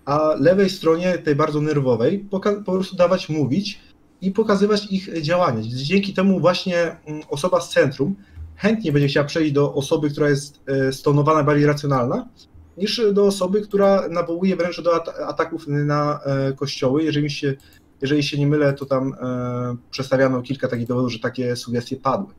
a 0.04 0.34
lewej 0.40 0.70
stronie, 0.70 1.18
tej 1.18 1.34
bardzo 1.34 1.60
nerwowej, 1.60 2.18
po 2.64 2.72
prostu 2.72 2.96
dawać 2.96 3.28
mówić 3.28 3.80
i 4.20 4.30
pokazywać 4.30 4.86
ich 4.92 5.22
działanie. 5.22 5.62
Dzięki 5.62 6.14
temu 6.14 6.40
właśnie 6.40 6.96
mm, 7.06 7.22
osoba 7.28 7.60
z 7.60 7.70
centrum 7.70 8.16
chętnie 8.56 8.92
będzie 8.92 9.08
chciała 9.08 9.26
przejść 9.26 9.52
do 9.52 9.74
osoby, 9.74 10.10
która 10.10 10.28
jest 10.28 10.60
e, 10.66 10.92
stonowana, 10.92 11.44
bardziej 11.44 11.66
racjonalna, 11.66 12.28
niż 12.76 13.02
do 13.12 13.24
osoby, 13.24 13.60
która 13.60 14.08
nawołuje 14.08 14.56
wręcz 14.56 14.80
do 14.80 15.08
ataków 15.28 15.64
na 15.68 16.20
e, 16.24 16.52
kościoły. 16.52 17.02
Jeżeli 17.02 17.30
się, 17.30 17.54
jeżeli 18.02 18.22
się 18.22 18.38
nie 18.38 18.46
mylę, 18.46 18.72
to 18.72 18.86
tam 18.86 19.14
e, 19.20 19.76
przedstawiano 19.90 20.42
kilka 20.42 20.68
takich 20.68 20.86
dowodów, 20.86 21.12
że 21.12 21.18
takie 21.18 21.56
sugestie 21.56 21.96
padły. 21.96 22.34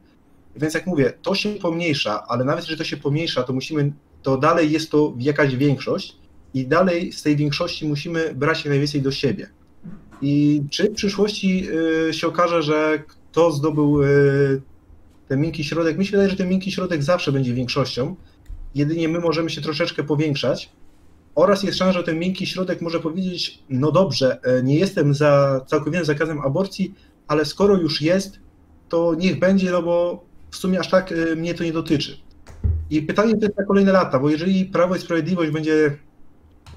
Więc 0.56 0.74
jak 0.74 0.88
mówię, 0.88 1.14
to 1.22 1.36
się 1.36 1.50
pomniejsza, 1.50 2.24
ale 2.28 2.46
nawet 2.46 2.64
jeżeli 2.64 2.78
to 2.78 2.84
się 2.84 2.98
pomniejsza, 2.98 3.44
to 3.44 3.54
musimy, 3.54 3.94
to 4.22 4.38
dalej 4.38 4.72
jest 4.72 4.92
to 4.92 5.14
jakaś 5.20 5.56
większość 5.56 6.18
i 6.54 6.68
dalej 6.68 7.12
z 7.12 7.24
tej 7.24 7.36
większości 7.36 7.88
musimy 7.88 8.36
brać 8.36 8.58
jak 8.58 8.70
najwięcej 8.70 9.02
do 9.02 9.12
siebie. 9.12 9.50
I 10.22 10.64
czy 10.70 10.90
w 10.90 10.94
przyszłości 10.94 11.68
e, 12.10 12.14
się 12.14 12.28
okaże, 12.28 12.64
że 12.64 13.04
kto 13.08 13.52
zdobył 13.52 14.00
ten 15.28 15.42
miękki 15.42 15.64
środek? 15.64 15.98
Mi 15.98 16.06
się 16.06 16.12
wydaje, 16.12 16.30
że 16.30 16.36
ten 16.36 16.50
miękki 16.50 16.72
środek 16.72 17.04
zawsze 17.04 17.32
będzie 17.32 17.54
większością, 17.54 18.16
jedynie 18.78 19.08
my 19.08 19.20
możemy 19.20 19.50
się 19.50 19.62
troszeczkę 19.62 20.04
powiększać. 20.04 20.70
Oraz 21.36 21.64
jest 21.64 21.78
szansa, 21.78 22.00
że 22.00 22.04
ten 22.04 22.20
miękki 22.20 22.48
środek 22.48 22.82
może 22.82 23.00
powiedzieć: 23.00 23.64
No 23.70 23.92
dobrze, 23.92 24.40
e, 24.44 24.64
nie 24.64 24.80
jestem 24.80 25.14
za 25.14 25.62
całkowitym 25.68 26.06
zakazem 26.06 26.42
aborcji, 26.42 26.96
ale 27.28 27.46
skoro 27.46 27.76
już 27.76 28.02
jest, 28.02 28.40
to 28.90 29.16
niech 29.18 29.40
będzie, 29.40 29.72
no 29.72 29.82
bo 29.82 30.26
w 30.52 30.56
sumie 30.56 30.80
aż 30.80 30.90
tak 30.90 31.12
e, 31.12 31.36
mnie 31.36 31.54
to 31.54 31.64
nie 31.64 31.74
dotyczy. 31.74 32.18
I 32.90 33.02
pytanie 33.02 33.38
to 33.38 33.46
jest 33.46 33.58
na 33.58 33.66
kolejne 33.66 33.92
lata, 33.92 34.20
bo 34.20 34.30
jeżeli 34.30 34.66
Prawo 34.66 34.96
i 34.96 35.00
Sprawiedliwość 35.00 35.52
będzie, 35.52 35.98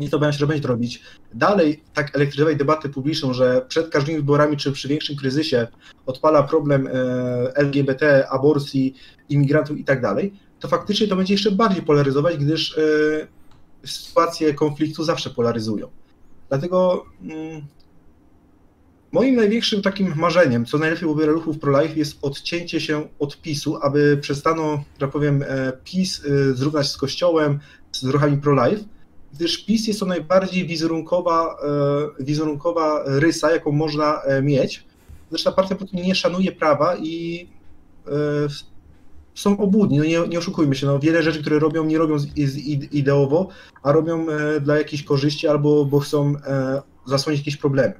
nie 0.01 0.09
to 0.09 0.19
będzie, 0.19 0.39
że 0.39 0.47
będzie 0.47 0.63
to 0.63 0.69
robić, 0.69 1.03
dalej 1.35 1.83
tak 1.95 2.17
elektryzować 2.17 2.57
debatę 2.57 2.89
publiczną, 2.89 3.35
że 3.35 3.67
przed 3.69 3.89
każdymi 3.89 4.19
wyborami 4.19 4.57
czy 4.57 4.73
przy 4.73 4.89
większym 4.89 5.17
kryzysie 5.17 5.67
odpala 6.07 6.43
problem 6.43 6.87
e, 6.87 6.93
LGBT, 7.57 8.29
aborcji, 8.31 8.95
imigrantów 9.29 9.79
i 9.79 9.85
tak 9.85 10.03
dalej, 10.03 10.33
to 10.61 10.69
faktycznie 10.69 11.09
to 11.09 11.17
będzie 11.17 11.35
jeszcze 11.35 11.51
bardziej 11.51 11.83
polaryzować, 11.83 12.37
gdyż 12.37 12.79
e, 12.79 12.83
sytuacje 13.87 14.55
konfliktu 14.55 15.05
zawsze 15.05 15.31
polaryzują. 15.31 15.89
Dlatego 16.49 17.05
mm, 17.23 17.63
moim 19.13 19.37
największym 19.37 19.83
takim 19.83 20.15
marzeniem, 20.17 20.67
co 20.67 20.79
najlepiej 20.79 21.03
byłoby 21.03 21.27
ruchów 21.27 21.59
pro-life, 21.59 21.95
jest 21.95 22.19
odcięcie 22.23 22.81
się 22.81 23.09
od 23.19 23.41
PiSu, 23.43 23.79
aby 23.83 24.19
przestano, 24.21 24.85
że 25.01 25.09
powiem, 25.09 25.43
e, 25.43 25.73
PiS 25.85 26.23
e, 26.25 26.55
zrównać 26.55 26.89
z 26.89 26.97
Kościołem, 26.97 27.61
z 27.93 28.05
ruchami 28.05 28.39
pro-life, 28.39 28.85
gdyż 29.35 29.65
PiS 29.65 29.87
jest 29.87 30.01
to 30.01 30.07
najbardziej 30.07 30.67
wizerunkowa, 30.67 31.57
wizerunkowa 32.21 33.03
rysa, 33.07 33.51
jaką 33.51 33.73
można 33.73 34.23
mieć. 34.43 34.85
Zresztą 35.31 35.53
partia 35.53 35.75
po 35.75 35.85
nie 35.93 36.15
szanuje 36.15 36.53
prawa 36.53 36.97
i 36.97 37.47
są 39.35 39.59
obłudni, 39.59 39.99
no 39.99 40.05
nie, 40.05 40.29
nie 40.29 40.39
oszukujmy 40.39 40.75
się, 40.75 40.87
no 40.87 40.99
wiele 40.99 41.23
rzeczy, 41.23 41.41
które 41.41 41.59
robią, 41.59 41.85
nie 41.85 41.99
robią 41.99 42.19
z, 42.19 42.27
z 42.27 42.57
ideowo, 42.93 43.49
a 43.83 43.93
robią 43.93 44.27
e, 44.29 44.61
dla 44.61 44.79
jakichś 44.79 45.03
korzyści 45.03 45.49
albo 45.49 45.85
bo 45.85 46.01
chcą 46.01 46.35
e, 46.47 46.83
zasłonić 47.07 47.41
jakieś 47.41 47.57
problemy. 47.57 47.95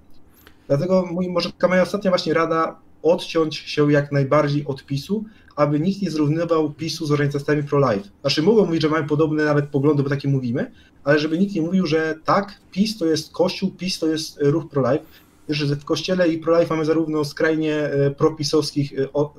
Dlatego 0.69 1.09
mój, 1.13 1.29
może 1.29 1.53
taka 1.53 1.69
moja 1.69 1.83
ostatnia 1.83 2.11
właśnie 2.11 2.35
rada, 2.35 2.79
odciąć 3.03 3.57
się 3.57 3.93
jak 3.93 4.13
najbardziej 4.13 4.67
od 4.67 4.87
PiSu, 4.87 5.25
aby 5.57 5.81
nikt 5.81 6.03
nie 6.03 6.11
zrównywał 6.11 6.71
PiSu 6.71 7.07
z 7.07 7.13
organizacjami 7.13 7.63
pro-life. 7.63 8.09
Znaczy 8.21 8.43
mogą 8.43 8.67
mówić, 8.67 8.83
że 8.83 8.89
mamy 8.89 9.07
podobne 9.07 9.45
nawet 9.45 9.69
poglądy, 9.69 10.03
bo 10.03 10.09
takie 10.09 10.29
mówimy, 10.29 10.71
ale 11.05 11.19
żeby 11.19 11.39
nikt 11.39 11.55
nie 11.55 11.63
mówił, 11.63 11.87
że 11.87 12.15
tak, 12.25 12.61
PiS 12.71 12.99
to 12.99 13.07
jest 13.07 13.33
Kościół, 13.33 13.71
PiS 13.71 13.99
to 13.99 14.07
jest 14.07 14.39
ruch 14.43 14.69
pro-life, 14.71 15.05
że 15.51 15.77
w 15.77 15.85
Kościele 15.85 16.29
i 16.29 16.39
pro-life 16.39 16.75
mamy 16.75 16.85
zarówno 16.85 17.25
skrajnie 17.25 17.77
e, 17.77 18.11
propisowskich, 18.11 18.93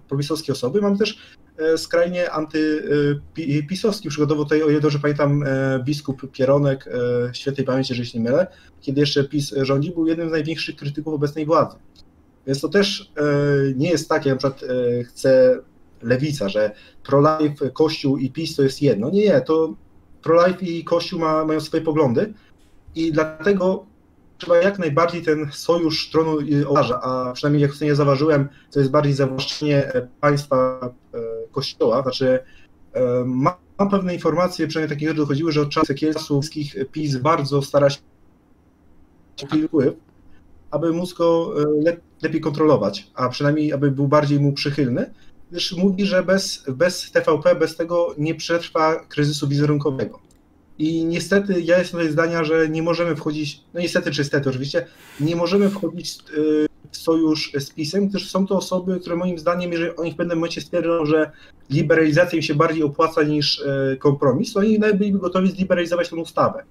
propisowskie 0.07 0.53
osoby, 0.53 0.81
mamy 0.81 0.97
też 0.97 1.17
E, 1.61 1.77
skrajnie 1.77 2.31
antypisowski. 2.31 4.09
Przykładowo 4.09 4.43
tutaj, 4.43 4.63
o 4.63 4.69
ile 4.69 4.79
dobrze 4.79 4.99
pamiętam, 4.99 5.43
e, 5.43 5.83
biskup 5.83 6.31
Pieronek, 6.31 6.87
e, 6.87 7.33
świętej 7.33 7.65
pamięci, 7.65 7.93
jeżeli 7.93 8.09
się 8.09 8.19
nie 8.19 8.23
mylę, 8.23 8.47
kiedy 8.81 8.99
jeszcze 8.99 9.23
PiS 9.23 9.53
rządzi, 9.61 9.91
był 9.91 10.07
jednym 10.07 10.29
z 10.29 10.31
największych 10.31 10.75
krytyków 10.75 11.13
obecnej 11.13 11.45
władzy. 11.45 11.77
Więc 12.47 12.61
to 12.61 12.69
też 12.69 13.11
nie 13.75 13.89
jest 13.89 14.09
tak, 14.09 14.25
jak 14.25 14.43
na 14.43 14.49
przykład 14.49 14.71
chce 15.05 15.59
lewica, 16.01 16.49
że 16.49 16.71
pro-life, 17.03 17.69
Kościół 17.69 18.17
i 18.17 18.31
PiS 18.31 18.55
to 18.55 18.63
jest 18.63 18.81
jedno. 18.81 19.09
Nie, 19.09 19.25
nie, 19.25 19.41
to 19.41 19.75
pro-life 20.21 20.65
i 20.65 20.83
Kościół 20.83 21.19
ma, 21.19 21.45
mają 21.45 21.59
swoje 21.59 21.83
poglądy 21.83 22.33
i 22.95 23.11
dlatego 23.11 23.85
trzeba 24.41 24.57
jak 24.57 24.79
najbardziej 24.79 25.21
ten 25.21 25.51
sojusz 25.51 26.09
tronu 26.09 26.37
ołtarza, 26.67 27.01
a 27.01 27.33
przynajmniej 27.33 27.61
jak 27.61 27.73
sobie 27.73 27.95
zauważyłem, 27.95 28.49
to 28.71 28.79
jest 28.79 28.91
bardziej 28.91 29.13
zawłaszczenie 29.13 29.91
państwa 30.21 30.79
kościoła, 31.51 32.01
znaczy 32.01 32.39
mam, 33.25 33.53
mam 33.79 33.89
pewne 33.89 34.13
informacje, 34.13 34.67
przynajmniej 34.67 34.97
takie 34.97 35.13
dochodziły, 35.13 35.51
że 35.51 35.61
od 35.61 35.69
czasów 35.69 35.87
Sekielskich 35.87 36.75
PiS 36.91 37.17
bardzo 37.17 37.61
stara 37.61 37.89
się 37.89 37.99
wpływ, 39.67 39.93
aby 40.71 40.93
móc 40.93 41.13
go 41.13 41.53
e, 41.61 41.95
lepiej 42.23 42.41
kontrolować, 42.41 43.11
a 43.13 43.29
przynajmniej 43.29 43.73
aby 43.73 43.91
był 43.91 44.07
bardziej 44.07 44.39
mu 44.39 44.53
przychylny. 44.53 45.13
gdyż 45.51 45.71
mówi, 45.77 46.05
że 46.05 46.23
bez, 46.23 46.63
bez 46.67 47.11
TVP, 47.11 47.55
bez 47.55 47.75
tego 47.75 48.15
nie 48.17 48.35
przetrwa 48.35 49.05
kryzysu 49.05 49.47
wizerunkowego. 49.47 50.30
I 50.81 51.05
niestety 51.05 51.61
ja 51.61 51.79
jestem 51.79 52.11
zdania, 52.11 52.43
że 52.43 52.69
nie 52.69 52.83
możemy 52.83 53.15
wchodzić, 53.15 53.63
no 53.73 53.79
niestety 53.79 54.11
czy 54.11 54.23
stety 54.23 54.49
oczywiście, 54.49 54.87
nie 55.19 55.35
możemy 55.35 55.69
wchodzić 55.69 56.17
y, 56.37 56.67
w 56.91 56.97
sojusz 56.97 57.51
z 57.59 57.69
PiSem, 57.69 58.07
gdyż 58.07 58.29
są 58.29 58.47
to 58.47 58.57
osoby, 58.57 58.99
które 58.99 59.15
moim 59.15 59.39
zdaniem, 59.39 59.71
jeżeli 59.71 59.95
oni 59.95 60.11
w 60.11 60.15
pewnym 60.15 60.37
momencie 60.37 60.61
stwierdzą, 60.61 61.05
że 61.05 61.31
liberalizacja 61.69 62.35
im 62.35 62.41
się 62.41 62.55
bardziej 62.55 62.83
opłaca 62.83 63.23
niż 63.23 63.59
y, 63.59 63.97
kompromis, 63.99 64.53
to 64.53 64.59
oni 64.59 64.79
nawet 64.79 64.97
byliby 64.97 65.19
gotowi 65.19 65.51
zliberalizować 65.51 66.09
tę 66.09 66.15
ustawę. 66.15 66.63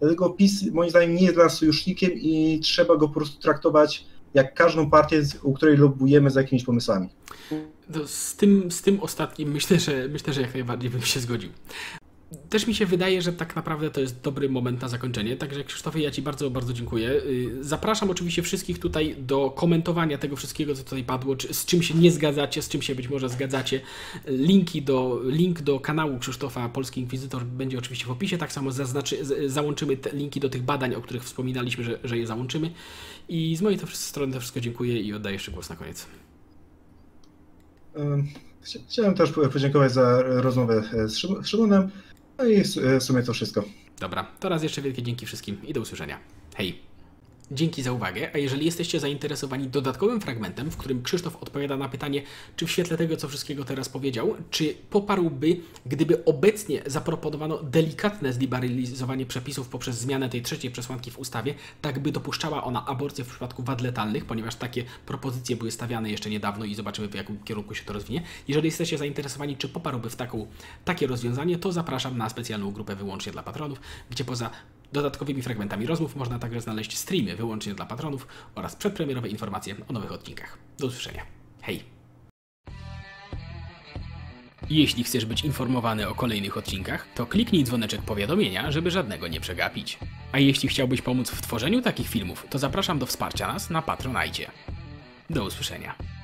Dlatego 0.00 0.30
PiS 0.30 0.72
moim 0.72 0.90
zdaniem 0.90 1.14
nie 1.14 1.22
jest 1.22 1.34
dla 1.34 1.44
nas 1.44 1.58
sojusznikiem 1.58 2.10
i 2.12 2.60
trzeba 2.62 2.96
go 2.96 3.08
po 3.08 3.14
prostu 3.14 3.42
traktować 3.42 4.06
jak 4.34 4.54
każdą 4.54 4.90
partię, 4.90 5.22
u 5.42 5.52
której 5.52 5.76
lobbujemy 5.76 6.30
za 6.30 6.40
jakimiś 6.40 6.64
pomysłami. 6.64 7.08
z, 8.06 8.36
tym, 8.36 8.70
z 8.70 8.82
tym 8.82 9.00
ostatnim 9.00 9.52
myślę, 9.52 9.78
że 9.78 10.08
myślę, 10.08 10.32
że 10.32 10.40
jak 10.40 10.54
najbardziej 10.54 10.90
bym 10.90 11.02
się 11.02 11.20
zgodził. 11.20 11.50
Też 12.50 12.66
mi 12.66 12.74
się 12.74 12.86
wydaje, 12.86 13.22
że 13.22 13.32
tak 13.32 13.56
naprawdę 13.56 13.90
to 13.90 14.00
jest 14.00 14.20
dobry 14.20 14.48
moment 14.48 14.82
na 14.82 14.88
zakończenie. 14.88 15.36
Także 15.36 15.64
Krzysztofie, 15.64 16.00
ja 16.00 16.10
Ci 16.10 16.22
bardzo, 16.22 16.50
bardzo 16.50 16.72
dziękuję. 16.72 17.10
Y, 17.10 17.64
zapraszam 17.64 18.10
oczywiście 18.10 18.42
wszystkich 18.42 18.78
tutaj 18.78 19.16
do 19.18 19.50
komentowania 19.50 20.18
tego 20.18 20.36
wszystkiego, 20.36 20.74
co 20.74 20.84
tutaj 20.84 21.04
padło, 21.04 21.36
czy, 21.36 21.54
z 21.54 21.64
czym 21.64 21.82
się 21.82 21.94
nie 21.94 22.10
zgadzacie, 22.10 22.62
z 22.62 22.68
czym 22.68 22.82
się 22.82 22.94
być 22.94 23.08
może 23.08 23.28
zgadzacie. 23.28 23.80
Linki 24.26 24.82
do, 24.82 25.20
link 25.24 25.60
do 25.60 25.80
kanału 25.80 26.18
Krzysztofa 26.18 26.68
Polski 26.68 27.00
Inkwizytor 27.00 27.44
będzie 27.44 27.78
oczywiście 27.78 28.06
w 28.06 28.10
opisie. 28.10 28.38
Tak 28.38 28.52
samo 28.52 28.72
zaznaczy, 28.72 29.16
załączymy 29.46 29.96
linki 30.12 30.40
do 30.40 30.48
tych 30.48 30.62
badań, 30.62 30.94
o 30.94 31.00
których 31.00 31.24
wspominaliśmy, 31.24 31.84
że, 31.84 31.98
że 32.04 32.18
je 32.18 32.26
załączymy. 32.26 32.70
I 33.28 33.56
z 33.56 33.62
mojej 33.62 33.78
to 33.78 33.86
strony 33.86 34.32
to 34.32 34.40
wszystko 34.40 34.60
dziękuję 34.60 35.00
i 35.00 35.14
oddaję 35.14 35.34
jeszcze 35.34 35.52
głos 35.52 35.70
na 35.70 35.76
koniec. 35.76 36.06
Chciałem 38.88 39.14
też 39.14 39.32
podziękować 39.52 39.92
za 39.92 40.22
rozmowę 40.22 40.82
z 41.06 41.16
Szymonem. 41.46 41.90
No 42.40 42.46
i 42.46 42.62
w 43.00 43.02
sumie 43.02 43.22
to 43.22 43.32
wszystko. 43.32 43.64
Dobra, 43.98 44.26
to 44.40 44.48
raz 44.48 44.62
jeszcze 44.62 44.82
wielkie 44.82 45.02
dzięki 45.02 45.26
wszystkim 45.26 45.66
i 45.66 45.72
do 45.72 45.80
usłyszenia. 45.80 46.18
Hej! 46.56 46.89
Dzięki 47.52 47.82
za 47.82 47.92
uwagę, 47.92 48.30
a 48.34 48.38
jeżeli 48.38 48.66
jesteście 48.66 49.00
zainteresowani 49.00 49.68
dodatkowym 49.68 50.20
fragmentem, 50.20 50.70
w 50.70 50.76
którym 50.76 51.02
Krzysztof 51.02 51.36
odpowiada 51.36 51.76
na 51.76 51.88
pytanie, 51.88 52.22
czy 52.56 52.66
w 52.66 52.70
świetle 52.70 52.96
tego, 52.96 53.16
co 53.16 53.28
wszystkiego 53.28 53.64
teraz 53.64 53.88
powiedział, 53.88 54.36
czy 54.50 54.74
poparłby, 54.90 55.56
gdyby 55.86 56.24
obecnie 56.24 56.82
zaproponowano 56.86 57.62
delikatne 57.62 58.32
zliberalizowanie 58.32 59.26
przepisów 59.26 59.68
poprzez 59.68 59.98
zmianę 59.98 60.28
tej 60.28 60.42
trzeciej 60.42 60.70
przesłanki 60.70 61.10
w 61.10 61.18
ustawie, 61.18 61.54
tak 61.82 61.98
by 61.98 62.12
dopuszczała 62.12 62.64
ona 62.64 62.86
aborcję 62.86 63.24
w 63.24 63.28
przypadku 63.28 63.62
wad 63.62 63.80
letalnych, 63.80 64.24
ponieważ 64.24 64.54
takie 64.54 64.84
propozycje 65.06 65.56
były 65.56 65.70
stawiane 65.70 66.10
jeszcze 66.10 66.30
niedawno 66.30 66.64
i 66.64 66.74
zobaczymy 66.74 67.08
w 67.08 67.14
jakim 67.14 67.38
kierunku 67.44 67.74
się 67.74 67.84
to 67.84 67.92
rozwinie. 67.92 68.22
Jeżeli 68.48 68.66
jesteście 68.66 68.98
zainteresowani, 68.98 69.56
czy 69.56 69.68
poparłby 69.68 70.10
w 70.10 70.16
taką, 70.16 70.46
takie 70.84 71.06
rozwiązanie, 71.06 71.58
to 71.58 71.72
zapraszam 71.72 72.18
na 72.18 72.28
specjalną 72.28 72.70
grupę 72.72 72.96
wyłącznie 72.96 73.32
dla 73.32 73.42
patronów, 73.42 73.80
gdzie 74.10 74.24
poza 74.24 74.50
dodatkowymi 74.92 75.42
fragmentami 75.42 75.86
rozmów 75.86 76.16
można 76.16 76.38
także 76.38 76.60
znaleźć 76.60 76.98
streamy 76.98 77.36
wyłącznie 77.36 77.74
dla 77.74 77.86
patronów 77.86 78.26
oraz 78.54 78.76
przedpremierowe 78.76 79.28
informacje 79.28 79.74
o 79.88 79.92
nowych 79.92 80.12
odcinkach. 80.12 80.58
Do 80.78 80.86
usłyszenia. 80.86 81.22
Hej! 81.62 82.00
Jeśli 84.70 85.04
chcesz 85.04 85.24
być 85.24 85.44
informowany 85.44 86.08
o 86.08 86.14
kolejnych 86.14 86.56
odcinkach, 86.56 87.06
to 87.14 87.26
kliknij 87.26 87.64
dzwoneczek 87.64 88.02
powiadomienia, 88.02 88.70
żeby 88.70 88.90
żadnego 88.90 89.28
nie 89.28 89.40
przegapić. 89.40 89.98
A 90.32 90.38
jeśli 90.38 90.68
chciałbyś 90.68 91.02
pomóc 91.02 91.30
w 91.30 91.42
tworzeniu 91.42 91.82
takich 91.82 92.08
filmów, 92.08 92.46
to 92.50 92.58
zapraszam 92.58 92.98
do 92.98 93.06
wsparcia 93.06 93.52
nas 93.52 93.70
na 93.70 93.82
Patronite. 93.82 94.50
Do 95.30 95.44
usłyszenia. 95.44 96.19